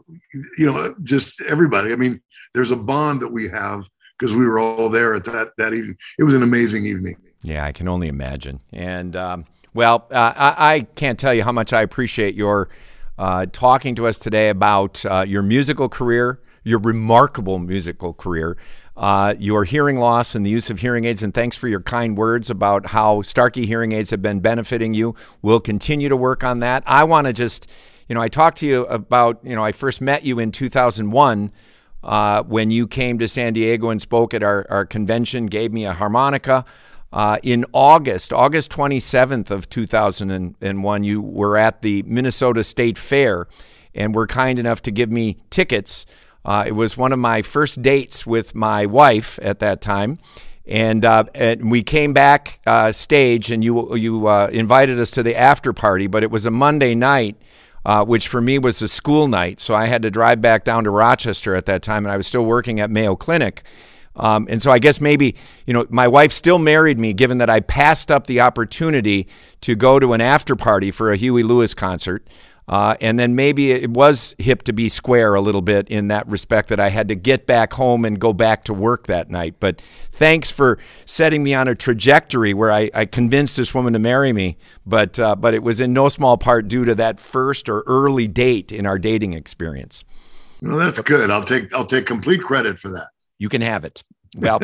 you 0.58 0.66
know 0.66 0.96
just 1.04 1.42
everybody. 1.42 1.92
I 1.92 1.96
mean, 1.96 2.22
there's 2.54 2.72
a 2.72 2.76
bond 2.76 3.22
that 3.22 3.32
we 3.32 3.50
have 3.50 3.86
because 4.18 4.36
we 4.36 4.46
were 4.46 4.60
all 4.60 4.90
there 4.90 5.14
at 5.14 5.24
that 5.26 5.50
that 5.58 5.74
evening. 5.74 5.98
It 6.18 6.24
was 6.24 6.34
an 6.34 6.44
amazing 6.44 6.86
evening. 6.86 7.18
Yeah, 7.44 7.66
I 7.66 7.72
can 7.72 7.88
only 7.88 8.08
imagine. 8.08 8.62
And 8.74 9.16
um, 9.16 9.46
well, 9.74 10.08
uh, 10.12 10.34
I, 10.36 10.74
I, 10.74 10.80
can't 10.96 11.20
tell 11.20 11.36
you 11.36 11.44
how 11.44 11.52
much 11.52 11.72
I 11.72 11.84
appreciate 11.84 12.34
your 12.34 12.68
uh, 13.18 13.46
talking 13.52 13.96
to 13.96 14.08
us 14.08 14.20
today 14.20 14.50
about 14.50 15.06
uh, 15.06 15.26
your 15.28 15.42
musical 15.42 15.90
career, 15.90 16.40
your 16.64 16.80
remarkable 16.80 17.60
musical 17.60 18.14
career, 18.14 18.58
uh, 18.98 19.36
your 19.40 19.64
hearing 19.64 19.98
loss 20.00 20.36
and 20.36 20.46
the 20.46 20.50
use 20.50 20.70
of 20.70 20.80
hearing 20.80 21.06
aids. 21.06 21.24
And 21.24 21.34
thanks 21.34 21.56
for 21.56 21.68
your 21.68 21.82
kind 21.82 22.18
words 22.18 22.50
about 22.50 22.88
how 22.88 23.22
Starkey 23.22 23.66
hearing 23.66 23.92
aids 23.92 24.10
have 24.10 24.22
been 24.22 24.40
benefiting 24.40 24.94
you. 24.94 25.16
We'll 25.42 25.60
continue 25.60 26.10
to 26.10 26.18
work 26.18 26.44
on 26.44 26.60
that. 26.60 26.84
I 26.86 27.04
want 27.04 27.28
to 27.28 27.34
just, 27.34 27.68
you 28.08 28.16
know, 28.16 28.22
I 28.22 28.28
talked 28.28 28.58
to 28.58 28.68
you 28.68 28.86
about, 28.86 29.40
you 29.44 29.56
know, 29.56 29.64
I 29.64 29.72
first 29.72 30.02
met 30.02 30.24
you 30.24 30.40
in 30.40 30.52
2001. 30.52 31.52
Uh, 32.04 32.44
when 32.44 32.72
you 32.72 32.88
came 32.88 33.18
to 33.20 33.28
San 33.28 33.54
Diego 33.54 33.90
and 33.90 34.02
spoke 34.02 34.34
at 34.34 34.44
our, 34.44 34.66
our 34.70 34.86
convention, 34.86 35.48
gave 35.48 35.74
me 35.74 35.86
a 35.86 35.94
harmonica. 35.94 36.64
Uh, 37.12 37.38
in 37.42 37.66
August, 37.72 38.34
August 38.34 38.72
27th 38.72 39.50
of 39.50 39.70
2001, 39.70 41.04
you 41.04 41.22
were 41.22 41.58
at 41.58 41.82
the 41.82 42.04
Minnesota 42.04 42.64
State 42.64 42.98
Fair 42.98 43.48
and 43.96 44.14
were 44.14 44.28
kind 44.28 44.60
enough 44.60 44.82
to 44.84 44.92
give 44.92 45.10
me 45.10 45.38
tickets 45.50 46.06
uh, 46.48 46.64
it 46.66 46.72
was 46.72 46.96
one 46.96 47.12
of 47.12 47.20
my 47.20 47.42
first 47.42 47.82
dates 47.82 48.26
with 48.26 48.56
my 48.56 48.86
wife 48.86 49.38
at 49.42 49.60
that 49.60 49.82
time. 49.82 50.18
And, 50.66 51.04
uh, 51.04 51.26
and 51.36 51.70
we 51.70 51.84
came 51.84 52.14
back 52.14 52.62
uh, 52.66 52.92
stage, 52.94 53.52
and 53.52 53.64
you 53.64 53.96
you 53.96 54.28
uh, 54.28 54.50
invited 54.52 55.00
us 55.00 55.12
to 55.12 55.24
the 55.24 55.36
after 55.36 55.72
party. 55.72 56.08
But 56.08 56.24
it 56.24 56.32
was 56.32 56.46
a 56.46 56.52
Monday 56.52 56.94
night, 56.94 57.38
uh, 57.86 58.04
which 58.04 58.28
for 58.28 58.42
me 58.42 58.60
was 58.60 58.82
a 58.82 58.88
school 58.88 59.28
night, 59.28 59.62
so 59.62 59.76
I 59.76 59.86
had 59.86 60.02
to 60.02 60.12
drive 60.12 60.42
back 60.42 60.66
down 60.66 60.84
to 60.84 60.90
Rochester 60.90 61.56
at 61.56 61.66
that 61.68 61.84
time, 61.84 62.06
and 62.06 62.12
I 62.12 62.18
was 62.18 62.28
still 62.28 62.44
working 62.44 62.82
at 62.82 62.90
Mayo 62.90 63.16
Clinic. 63.16 63.64
Um, 64.18 64.48
and 64.50 64.62
so 64.62 64.72
I 64.72 64.80
guess 64.80 65.00
maybe, 65.00 65.36
you 65.66 65.74
know, 65.74 65.86
my 65.90 66.08
wife 66.08 66.32
still 66.32 66.60
married 66.60 66.98
me 66.98 67.14
given 67.14 67.38
that 67.38 67.50
I 67.50 67.60
passed 67.60 68.12
up 68.12 68.28
the 68.28 68.42
opportunity 68.42 69.28
to 69.62 69.76
go 69.76 70.00
to 70.00 70.14
an 70.14 70.22
after 70.22 70.56
party 70.56 70.92
for 70.92 71.12
a 71.12 71.18
Huey 71.18 71.44
Lewis 71.44 71.74
concert. 71.74 72.28
Uh, 72.70 72.98
and 73.00 73.18
then 73.18 73.34
maybe 73.34 73.72
it 73.72 73.90
was 73.90 74.36
hip 74.40 74.62
to 74.64 74.74
be 74.74 74.90
square 74.90 75.36
a 75.36 75.40
little 75.40 75.62
bit 75.62 75.88
in 75.88 76.10
that 76.10 76.28
respect 76.28 76.68
that 76.68 76.82
I 76.82 76.90
had 76.90 77.08
to 77.08 77.16
get 77.16 77.46
back 77.46 77.72
home 77.74 78.04
and 78.04 78.20
go 78.20 78.34
back 78.34 78.66
to 78.66 78.74
work 78.74 79.08
that 79.08 79.30
night. 79.30 79.56
But 79.62 79.82
thanks 80.12 80.52
for 80.52 80.78
setting 81.06 81.44
me 81.44 81.54
on 81.54 81.70
a 81.70 81.76
trajectory 81.76 82.54
where 82.54 82.72
I, 82.72 82.92
I 82.94 83.06
convinced 83.06 83.56
this 83.56 83.74
woman 83.74 83.94
to 83.94 84.00
marry 84.00 84.34
me. 84.34 84.58
But 84.86 85.18
uh, 85.18 85.38
but 85.38 85.54
it 85.54 85.64
was 85.64 85.80
in 85.80 85.94
no 85.94 86.10
small 86.10 86.38
part 86.38 86.68
due 86.68 86.84
to 86.84 86.96
that 86.96 87.22
first 87.22 87.70
or 87.70 87.86
early 87.88 88.28
date 88.28 88.74
in 88.74 88.86
our 88.86 89.00
dating 89.00 89.32
experience. 89.32 90.04
Well, 90.62 90.78
that's 90.78 91.00
good. 91.00 91.32
I'll 91.32 91.46
take 91.46 91.74
I'll 91.74 91.86
take 91.86 92.06
complete 92.06 92.42
credit 92.42 92.80
for 92.80 92.90
that. 92.90 93.08
You 93.38 93.50
can 93.50 93.62
have 93.62 93.86
it. 93.86 94.04
Well. 94.38 94.60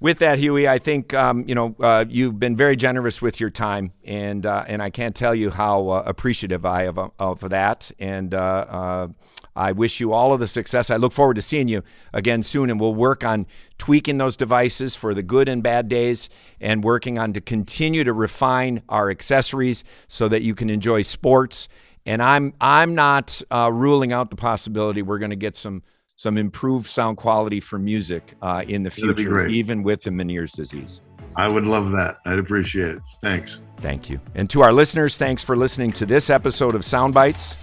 with 0.00 0.18
that, 0.18 0.38
Huey, 0.38 0.68
I 0.68 0.78
think 0.78 1.14
um, 1.14 1.44
you 1.46 1.54
know 1.54 1.74
uh, 1.80 2.04
you've 2.08 2.38
been 2.38 2.56
very 2.56 2.76
generous 2.76 3.22
with 3.22 3.40
your 3.40 3.50
time, 3.50 3.92
and 4.04 4.44
uh, 4.44 4.64
and 4.66 4.82
I 4.82 4.90
can't 4.90 5.14
tell 5.14 5.34
you 5.34 5.50
how 5.50 5.88
uh, 5.88 6.02
appreciative 6.06 6.64
I 6.64 6.84
am 6.84 6.98
of, 6.98 7.12
of 7.18 7.50
that. 7.50 7.90
And 7.98 8.34
uh, 8.34 8.38
uh, 8.38 9.08
I 9.54 9.72
wish 9.72 10.00
you 10.00 10.12
all 10.12 10.34
of 10.34 10.40
the 10.40 10.48
success. 10.48 10.90
I 10.90 10.96
look 10.96 11.12
forward 11.12 11.34
to 11.34 11.42
seeing 11.42 11.68
you 11.68 11.82
again 12.12 12.42
soon, 12.42 12.68
and 12.68 12.78
we'll 12.78 12.94
work 12.94 13.24
on 13.24 13.46
tweaking 13.78 14.18
those 14.18 14.36
devices 14.36 14.96
for 14.96 15.14
the 15.14 15.22
good 15.22 15.48
and 15.48 15.62
bad 15.62 15.88
days, 15.88 16.28
and 16.60 16.84
working 16.84 17.18
on 17.18 17.32
to 17.32 17.40
continue 17.40 18.04
to 18.04 18.12
refine 18.12 18.82
our 18.88 19.10
accessories 19.10 19.82
so 20.08 20.28
that 20.28 20.42
you 20.42 20.54
can 20.54 20.68
enjoy 20.68 21.02
sports. 21.02 21.68
And 22.04 22.22
I'm 22.22 22.52
I'm 22.60 22.94
not 22.94 23.40
uh, 23.50 23.70
ruling 23.72 24.12
out 24.12 24.30
the 24.30 24.36
possibility 24.36 25.00
we're 25.00 25.18
going 25.18 25.30
to 25.30 25.36
get 25.36 25.56
some 25.56 25.82
some 26.16 26.38
improved 26.38 26.86
sound 26.86 27.18
quality 27.18 27.60
for 27.60 27.78
music 27.78 28.34
uh, 28.42 28.64
in 28.66 28.82
the 28.82 28.90
future, 28.90 29.46
even 29.46 29.82
with 29.82 30.02
the 30.02 30.10
Meniere's 30.10 30.52
disease. 30.52 31.02
I 31.36 31.52
would 31.52 31.64
love 31.64 31.92
that. 31.92 32.18
I'd 32.24 32.38
appreciate 32.38 32.96
it. 32.96 33.02
Thanks. 33.20 33.60
Thank 33.76 34.08
you. 34.08 34.18
And 34.34 34.48
to 34.50 34.62
our 34.62 34.72
listeners, 34.72 35.18
thanks 35.18 35.44
for 35.44 35.54
listening 35.54 35.90
to 35.92 36.06
this 36.06 36.30
episode 36.30 36.74
of 36.74 36.80
Soundbites. 36.80 37.56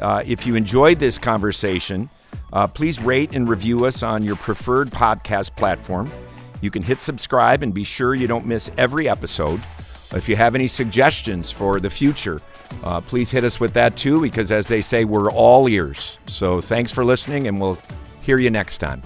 Uh, 0.00 0.22
if 0.24 0.46
you 0.46 0.54
enjoyed 0.54 1.00
this 1.00 1.18
conversation, 1.18 2.08
uh, 2.52 2.68
please 2.68 3.02
rate 3.02 3.32
and 3.32 3.48
review 3.48 3.84
us 3.84 4.04
on 4.04 4.22
your 4.22 4.36
preferred 4.36 4.90
podcast 4.90 5.56
platform. 5.56 6.10
You 6.60 6.70
can 6.70 6.82
hit 6.82 7.00
subscribe 7.00 7.64
and 7.64 7.74
be 7.74 7.82
sure 7.82 8.14
you 8.14 8.28
don't 8.28 8.46
miss 8.46 8.70
every 8.78 9.08
episode. 9.08 9.60
If 10.12 10.28
you 10.28 10.36
have 10.36 10.54
any 10.54 10.68
suggestions 10.68 11.50
for 11.50 11.80
the 11.80 11.90
future, 11.90 12.40
uh, 12.82 13.00
please 13.00 13.30
hit 13.30 13.44
us 13.44 13.58
with 13.60 13.72
that 13.74 13.96
too, 13.96 14.20
because 14.20 14.50
as 14.52 14.68
they 14.68 14.80
say, 14.80 15.04
we're 15.04 15.30
all 15.30 15.68
ears. 15.68 16.18
So 16.26 16.60
thanks 16.60 16.92
for 16.92 17.04
listening, 17.04 17.46
and 17.48 17.60
we'll 17.60 17.78
hear 18.20 18.38
you 18.38 18.50
next 18.50 18.78
time. 18.78 19.02